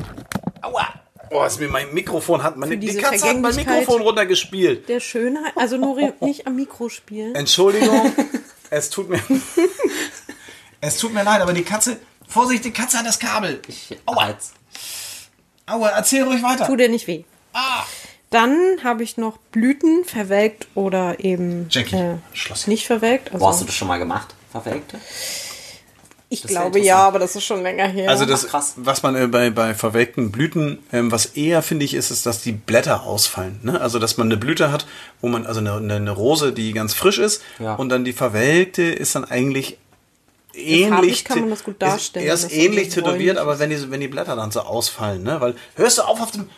aua, 0.62 0.88
oh, 1.30 1.44
ist 1.44 1.60
mir 1.60 1.68
mein 1.68 1.92
Mikrofon 1.92 2.42
hat, 2.42 2.56
meine, 2.56 2.78
die 2.78 2.96
Katze 2.96 3.28
hat 3.28 3.40
mein. 3.40 3.54
Mikrofon 3.54 4.00
runtergespielt. 4.00 4.88
Der 4.88 5.00
Schönheit, 5.00 5.52
also 5.54 5.76
Nori 5.76 6.14
nicht 6.20 6.46
am 6.46 6.56
Mikro 6.56 6.88
spielen. 6.88 7.34
Entschuldigung, 7.34 8.10
es 8.70 8.88
tut 8.88 9.10
mir, 9.10 9.20
es 10.80 10.96
tut 10.96 11.12
mir 11.12 11.24
leid, 11.24 11.42
aber 11.42 11.52
die 11.52 11.62
Katze 11.62 11.98
Vorsicht, 12.26 12.64
die 12.64 12.72
Katze 12.72 12.98
hat 12.98 13.06
das 13.06 13.18
Kabel. 13.18 13.60
Aua. 14.06 14.34
Aua, 15.66 15.88
erzähl 15.90 16.22
ruhig 16.22 16.42
weiter. 16.42 16.66
Tut 16.66 16.80
dir 16.80 16.88
nicht 16.88 17.06
weh. 17.06 17.24
Ah. 17.52 17.84
Dann 18.30 18.56
habe 18.84 19.02
ich 19.02 19.16
noch 19.16 19.38
Blüten 19.52 20.04
verwelkt 20.04 20.68
oder 20.74 21.20
eben 21.24 21.66
Jackie, 21.70 21.96
äh, 21.96 22.14
Schloss. 22.34 22.66
nicht 22.66 22.86
verwelkt. 22.86 23.32
Also 23.32 23.44
Wo 23.44 23.48
hast 23.48 23.60
du 23.62 23.64
das 23.64 23.74
schon 23.74 23.88
mal 23.88 23.98
gemacht? 23.98 24.34
Verwelkte? 24.50 24.98
ich 26.30 26.42
das 26.42 26.50
glaube 26.50 26.78
ja, 26.78 26.98
aber 26.98 27.18
das 27.18 27.34
ist 27.36 27.44
schon 27.44 27.62
länger 27.62 27.88
her. 27.88 28.10
Also 28.10 28.26
das, 28.26 28.44
Ach, 28.46 28.50
krass. 28.50 28.74
was 28.76 29.02
man 29.02 29.16
äh, 29.16 29.26
bei, 29.28 29.48
bei 29.48 29.74
verwelkten 29.74 30.30
Blüten, 30.30 30.78
ähm, 30.92 31.10
was 31.10 31.24
eher 31.24 31.62
finde 31.62 31.86
ich, 31.86 31.94
ist, 31.94 32.10
ist, 32.10 32.26
dass 32.26 32.42
die 32.42 32.52
Blätter 32.52 33.04
ausfallen. 33.04 33.58
Ne? 33.62 33.80
Also 33.80 33.98
dass 33.98 34.18
man 34.18 34.26
eine 34.28 34.36
Blüte 34.36 34.70
hat, 34.70 34.86
wo 35.22 35.28
man, 35.28 35.46
also 35.46 35.60
eine, 35.60 35.72
eine, 35.76 35.94
eine 35.94 36.10
Rose, 36.10 36.52
die 36.52 36.74
ganz 36.74 36.92
frisch 36.92 37.16
ist, 37.18 37.40
Ja. 37.58 37.76
und 37.76 37.88
dann 37.88 38.04
die 38.04 38.12
verwelkte 38.12 38.82
ist 38.82 39.14
dann 39.14 39.24
eigentlich 39.24 39.78
ähnlich. 40.54 41.24
kann 41.24 41.40
man 41.40 41.50
das 41.50 41.64
gut 41.64 41.80
darstellen, 41.80 42.26
Ist, 42.26 42.44
er 42.44 42.48
ist 42.48 42.52
ähnlich 42.54 42.88
tätowiert, 42.90 43.38
aber 43.38 43.58
wenn 43.58 43.70
die, 43.70 43.90
wenn 43.90 44.00
die 44.00 44.08
Blätter 44.08 44.36
dann 44.36 44.50
so 44.50 44.60
ausfallen, 44.60 45.22
ne? 45.22 45.40
Weil, 45.40 45.54
hörst 45.76 45.96
du 45.98 46.02
auf 46.02 46.20
auf 46.20 46.30
dem. 46.30 46.50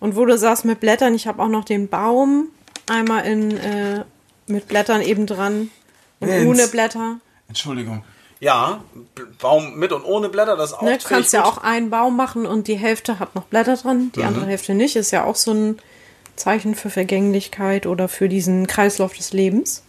Und 0.00 0.16
wo 0.16 0.24
du 0.24 0.38
sagst 0.38 0.64
mit 0.64 0.80
Blättern, 0.80 1.14
ich 1.14 1.26
habe 1.26 1.42
auch 1.42 1.48
noch 1.48 1.64
den 1.64 1.88
Baum 1.88 2.48
einmal 2.86 3.24
in 3.26 3.56
äh, 3.56 4.04
mit 4.46 4.68
Blättern 4.68 5.02
eben 5.02 5.26
dran 5.26 5.70
und 6.20 6.28
Jens. 6.28 6.46
ohne 6.46 6.68
Blätter. 6.68 7.16
Entschuldigung. 7.48 8.04
Ja, 8.40 8.84
Baum 9.40 9.74
mit 9.76 9.90
und 9.92 10.04
ohne 10.04 10.28
Blätter, 10.28 10.56
das 10.56 10.70
ist 10.70 10.76
auch 10.78 10.82
Ne, 10.82 10.96
du 10.96 11.08
kannst 11.08 11.32
ja 11.32 11.42
gut. 11.42 11.52
auch 11.52 11.58
einen 11.58 11.90
Baum 11.90 12.16
machen 12.16 12.46
und 12.46 12.68
die 12.68 12.76
Hälfte 12.76 13.18
hat 13.18 13.34
noch 13.34 13.44
Blätter 13.44 13.76
dran, 13.76 14.12
die 14.14 14.22
andere 14.22 14.46
Hälfte 14.46 14.74
nicht. 14.74 14.94
Ist 14.94 15.10
ja 15.10 15.24
auch 15.24 15.34
so 15.34 15.52
ein 15.52 15.78
Zeichen 16.36 16.76
für 16.76 16.88
Vergänglichkeit 16.88 17.86
oder 17.86 18.06
für 18.06 18.28
diesen 18.28 18.68
Kreislauf 18.68 19.12
des 19.14 19.32
Lebens. 19.32 19.82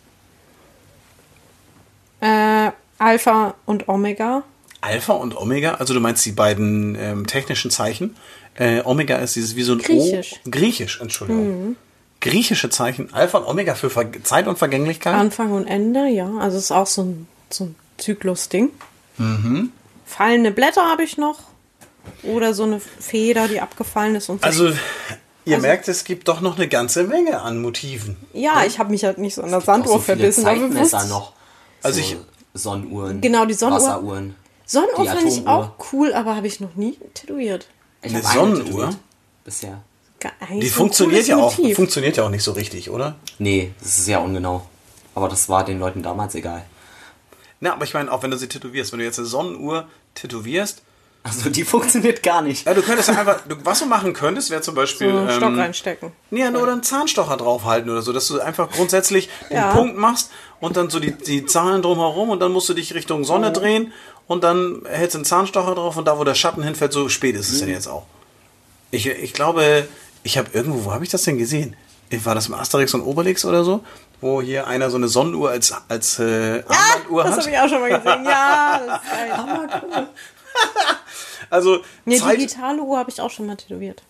Äh, 2.21 2.71
Alpha 2.97 3.53
und 3.65 3.87
Omega. 3.87 4.43
Alpha 4.81 5.13
und 5.13 5.37
Omega, 5.37 5.75
also 5.75 5.93
du 5.93 5.99
meinst 5.99 6.25
die 6.25 6.31
beiden 6.31 6.95
ähm, 6.95 7.27
technischen 7.27 7.69
Zeichen. 7.69 8.15
Äh, 8.59 8.81
Omega 8.83 9.15
ist 9.17 9.35
dieses 9.35 9.55
wie 9.55 9.63
so 9.63 9.71
ein 9.73 9.79
Griechisch. 9.79 10.33
O. 10.45 10.49
Griechisch, 10.51 10.99
Entschuldigung. 11.01 11.75
Griechische 12.21 12.69
Zeichen. 12.69 13.13
Alpha 13.13 13.37
und 13.39 13.45
Omega 13.47 13.73
für 13.73 13.89
Ver 13.89 14.05
Zeit 14.23 14.47
und 14.47 14.57
Vergänglichkeit. 14.59 15.13
Anfang 15.15 15.51
und 15.53 15.65
Ende, 15.65 16.07
ja. 16.07 16.29
Also 16.39 16.57
ist 16.57 16.71
auch 16.71 16.85
so 16.87 17.03
ein, 17.03 17.27
so 17.49 17.63
ein 17.65 17.75
Zyklus-Ding. 17.97 18.69
Fallende 20.05 20.51
Blätter 20.51 20.83
habe 20.85 21.03
ich 21.03 21.17
noch. 21.17 21.39
Oder 22.23 22.53
so 22.53 22.63
eine 22.63 22.79
Feder, 22.79 23.47
die 23.47 23.61
abgefallen 23.61 24.15
ist 24.15 24.29
und 24.29 24.41
so. 24.41 24.45
also, 24.47 24.71
ihr 25.45 25.57
merkt, 25.59 25.87
es 25.87 26.03
gibt 26.03 26.27
doch 26.27 26.41
noch 26.41 26.57
eine 26.57 26.67
ganze 26.67 27.03
Menge 27.03 27.41
an 27.41 27.61
Motiven. 27.61 28.17
ja, 28.33 28.63
ich 28.65 28.79
habe 28.79 28.89
mich 28.91 29.03
halt 29.05 29.17
nicht 29.19 29.35
so 29.35 29.43
an 29.43 29.51
der 29.51 29.61
Sanduhr 29.61 29.93
so 29.93 29.99
verbissen. 29.99 30.45
aber 30.45 30.59
Zeitmesser 30.59 31.05
noch. 31.05 31.33
Also 31.83 32.01
so 32.01 32.05
ich- 32.05 32.17
Sonnenuhren. 32.55 33.21
Genau, 33.21 33.45
die 33.45 33.53
Sonnenuhr. 33.53 33.81
Wasseruhren. 33.87 34.35
Sonnenuhr 34.65 35.05
finde 35.05 35.27
ich 35.27 35.47
auch 35.47 35.71
cool, 35.93 36.13
aber 36.13 36.35
habe 36.35 36.47
ich 36.47 36.59
noch 36.59 36.75
nie 36.75 36.97
tätowiert. 37.13 37.67
Ich 38.01 38.13
Eine 38.13 38.23
Sonnenuhr? 38.23 38.89
Bisher. 39.43 39.81
Die 40.51 40.67
so 40.67 40.75
funktioniert 40.75 41.27
ja 41.27 41.37
auch, 41.37 41.57
Motiv. 41.57 41.75
funktioniert 41.77 42.17
ja 42.17 42.23
auch 42.25 42.29
nicht 42.29 42.43
so 42.43 42.51
richtig, 42.51 42.89
oder? 42.89 43.15
Nee, 43.37 43.71
das 43.79 43.97
ist 43.97 44.05
sehr 44.05 44.21
ungenau. 44.21 44.67
Aber 45.15 45.29
das 45.29 45.47
war 45.49 45.63
den 45.63 45.79
Leuten 45.79 46.03
damals 46.03 46.35
egal. 46.35 46.63
Na, 47.61 47.73
aber 47.73 47.83
ich 47.85 47.93
meine, 47.93 48.11
auch 48.11 48.21
wenn 48.23 48.31
du 48.31 48.37
sie 48.37 48.47
tätowierst, 48.47 48.91
wenn 48.91 48.99
du 48.99 49.05
jetzt 49.05 49.19
eine 49.19 49.27
Sonnenuhr 49.27 49.87
tätowierst, 50.15 50.81
Also 51.23 51.49
die 51.49 51.63
funktioniert 51.65 52.23
gar 52.23 52.41
nicht. 52.41 52.65
ja, 52.65 52.73
du 52.73 52.81
könntest 52.81 53.09
einfach, 53.09 53.41
du, 53.47 53.55
was 53.65 53.79
du 53.79 53.85
machen 53.85 54.13
könntest, 54.13 54.49
wäre 54.49 54.61
zum 54.61 54.75
Beispiel. 54.75 55.11
so 55.11 55.17
einen 55.17 55.29
Stock 55.31 55.49
ähm, 55.51 55.59
reinstecken. 55.59 56.11
Ja, 56.31 56.49
oder 56.51 56.71
einen 56.71 56.83
Zahnstocher 56.83 57.35
draufhalten 57.37 57.89
oder 57.89 58.01
so, 58.01 58.13
dass 58.13 58.27
du 58.27 58.39
einfach 58.39 58.69
grundsätzlich 58.71 59.29
den 59.49 59.57
Ja. 59.57 59.73
Punkt 59.73 59.97
machst 59.97 60.31
und 60.61 60.77
dann 60.77 60.89
so 60.89 60.99
die, 61.01 61.11
die 61.11 61.45
Zahlen 61.45 61.81
drumherum 61.81 62.29
und 62.29 62.39
dann 62.39 62.51
musst 62.53 62.69
du 62.69 62.73
dich 62.73 62.93
Richtung 62.93 63.23
Sonne 63.25 63.51
drehen 63.51 63.91
und 64.29 64.43
dann 64.43 64.83
hältst 64.87 65.15
du 65.15 65.17
einen 65.17 65.25
Zahnstocher 65.25 65.73
drauf 65.73 65.97
und 65.97 66.05
da, 66.05 66.17
wo 66.19 66.23
der 66.23 66.35
Schatten 66.35 66.61
hinfällt, 66.63 66.93
so 66.93 67.09
spät 67.09 67.35
ist 67.35 67.51
es 67.51 67.59
denn 67.59 67.67
jetzt 67.69 67.87
auch. 67.87 68.05
Ich, 68.91 69.07
ich 69.07 69.33
glaube, 69.33 69.87
ich 70.23 70.37
habe 70.37 70.49
irgendwo, 70.53 70.85
wo 70.85 70.93
habe 70.93 71.03
ich 71.03 71.09
das 71.09 71.23
denn 71.23 71.39
gesehen? 71.39 71.75
War 72.23 72.35
das 72.35 72.47
im 72.47 72.53
Asterix 72.53 72.93
und 72.93 73.01
Obelix 73.01 73.43
oder 73.43 73.63
so? 73.63 73.83
Wo 74.21 74.39
hier 74.41 74.67
einer 74.67 74.89
so 74.91 74.97
eine 74.97 75.07
Sonnenuhr 75.07 75.49
als, 75.49 75.73
als 75.87 76.19
äh, 76.19 76.63
Armbanduhr 76.67 77.23
Das 77.23 77.31
hat? 77.33 77.39
habe 77.41 77.49
ich 77.51 77.57
auch 77.59 77.69
schon 77.69 77.81
mal 77.81 77.89
gesehen. 77.89 78.25
Ja, 78.25 78.81
das 78.87 79.01
ist 79.03 79.09
geil. 79.91 80.07
Also 81.49 81.79
Nee, 82.05 82.17
Zeit, 82.17 82.37
digitale 82.37 82.81
Uhr 82.81 82.99
habe 82.99 83.09
ich 83.09 83.19
auch 83.21 83.31
schon 83.31 83.47
mal 83.47 83.55
tätowiert. 83.55 84.03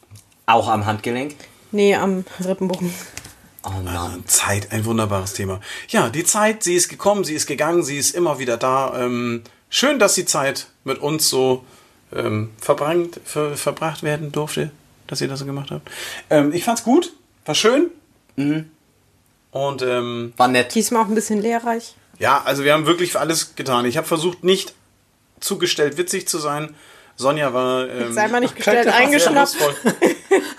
Auch 0.47 0.67
am 0.67 0.86
Handgelenk. 0.86 1.36
Nee, 1.72 1.95
am 1.95 2.26
Rippenbogen. 2.43 2.93
Oh 3.63 3.82
Mann. 3.82 4.24
Zeit, 4.28 4.72
ein 4.74 4.84
wunderbares 4.84 5.34
Thema. 5.34 5.61
Ja, 5.88 6.09
die 6.09 6.26
Zeit, 6.26 6.63
sie 6.63 6.76
ist 6.76 6.89
gekommen, 6.89 7.24
sie 7.24 7.36
ist 7.36 7.45
gegangen, 7.45 7.84
sie 7.84 7.97
ist 7.97 8.13
immer 8.15 8.39
wieder 8.39 8.57
da. 8.57 8.93
Ähm, 8.99 9.43
schön, 9.70 9.99
dass 9.99 10.15
die 10.15 10.26
Zeit 10.26 10.67
mit 10.84 10.99
uns 10.99 11.30
so 11.30 11.63
ähm, 12.15 12.51
verbrannt, 12.59 13.20
ver, 13.24 13.55
verbracht 13.55 14.03
werden 14.03 14.32
durfte, 14.32 14.72
dass 15.07 15.22
ihr 15.22 15.28
das 15.28 15.39
so 15.39 15.45
gemacht 15.45 15.72
habt. 15.72 15.89
Ähm, 16.30 16.53
ich 16.53 16.63
fand's 16.63 16.84
gut, 16.84 17.13
war 17.45 17.55
schön. 17.55 17.91
Und 19.51 19.82
ähm, 19.82 20.34
War 20.38 20.47
nett. 20.47 20.74
Diesmal 20.76 21.03
auch 21.03 21.07
ein 21.07 21.15
bisschen 21.15 21.41
lehrreich. 21.41 21.95
ja, 22.20 22.41
also 22.43 22.63
wir 22.63 22.74
haben 22.74 22.86
wirklich 22.86 23.17
alles 23.17 23.55
getan. 23.55 23.86
Ich 23.86 23.97
habe 23.97 24.07
versucht, 24.07 24.43
nicht 24.43 24.74
zugestellt 25.39 25.97
witzig 25.97 26.28
zu 26.28 26.38
sein. 26.38 26.76
Sonja 27.15 27.53
war. 27.53 27.89
Ähm, 27.89 28.13
sei 28.13 28.28
mal 28.30 28.39
nicht 28.39 28.55
gestellt 28.55 28.88
eingeschnappt. 28.88 29.57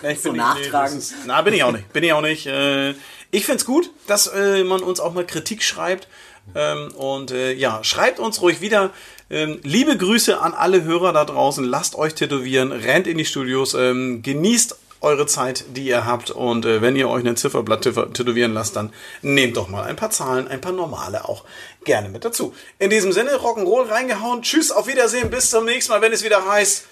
Nee, 0.03 0.13
ich 0.13 0.21
So 0.23 0.33
bin 0.33 0.39
nicht- 0.39 0.47
nachtragend. 0.47 0.97
das 0.99 1.11
ist- 1.11 1.15
na, 1.27 1.41
bin 1.43 1.53
ich 1.55 1.63
auch 1.63 1.73
nicht. 1.73 1.93
Bin 1.93 2.03
ich 2.03 2.13
auch 2.13 2.23
nicht. 2.23 2.47
Äh, 2.47 2.95
ich 3.31 3.45
find's 3.47 3.65
gut, 3.67 3.91
dass 4.07 4.27
äh, 4.29 4.65
man 4.65 4.81
uns 4.83 4.99
auch 4.99 5.13
mal 5.13 5.25
Kritik 5.27 5.63
schreibt. 5.63 6.09
Ähm, 6.55 6.93
und 6.95 7.31
äh, 7.31 7.53
ja, 7.53 7.83
schreibt 7.85 8.19
uns 8.19 8.41
ruhig 8.43 8.61
wieder. 8.61 8.91
Ähm, 9.31 9.61
liebe 9.63 9.97
Grüße 9.97 10.41
an 10.41 10.55
alle 10.55 10.83
Hörer 10.83 11.13
da 11.13 11.25
draußen. 11.25 11.65
Lasst 11.65 11.95
euch 11.95 12.15
tätowieren, 12.15 12.73
rennt 12.73 13.07
in 13.07 13.19
die 13.19 13.25
Studios, 13.25 13.75
ähm, 13.75 14.23
genießt 14.23 14.77
eure 15.03 15.27
Zeit, 15.27 15.65
die 15.77 15.85
ihr 15.87 16.05
habt. 16.05 16.31
Und 16.31 16.67
äh, 16.67 16.83
wenn 16.83 16.97
ihr 16.97 17.09
euch 17.09 17.25
ein 17.27 17.37
Zifferblatt 17.37 17.87
tä- 17.87 18.13
tätowieren 18.13 18.53
lasst, 18.53 18.77
dann 18.77 18.93
nehmt 19.23 19.57
doch 19.57 19.69
mal 19.69 19.85
ein 19.85 19.97
paar 19.97 20.11
Zahlen, 20.11 20.49
ein 20.49 20.61
paar 20.61 20.73
normale 20.73 21.27
auch 21.29 21.45
gerne 21.85 22.09
mit 22.09 22.25
dazu. 22.25 22.53
In 22.79 22.91
diesem 22.91 23.13
Sinne, 23.13 23.37
Rock'n'Roll 23.37 23.89
reingehauen. 23.89 24.43
Tschüss, 24.43 24.71
auf 24.73 24.89
Wiedersehen, 24.89 25.31
bis 25.31 25.51
zum 25.51 25.65
nächsten 25.65 25.93
Mal, 25.93 26.03
wenn 26.03 26.13
es 26.13 26.25
wieder 26.25 26.45
heißt 26.47 26.87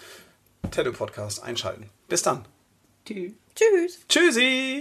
Tattoo 0.70 0.92
Podcast 0.92 1.42
einschalten. 1.42 1.90
Bis 2.08 2.22
dann. 2.22 2.44
Tschüss. 3.04 3.98
Tschüssi. 4.08 4.80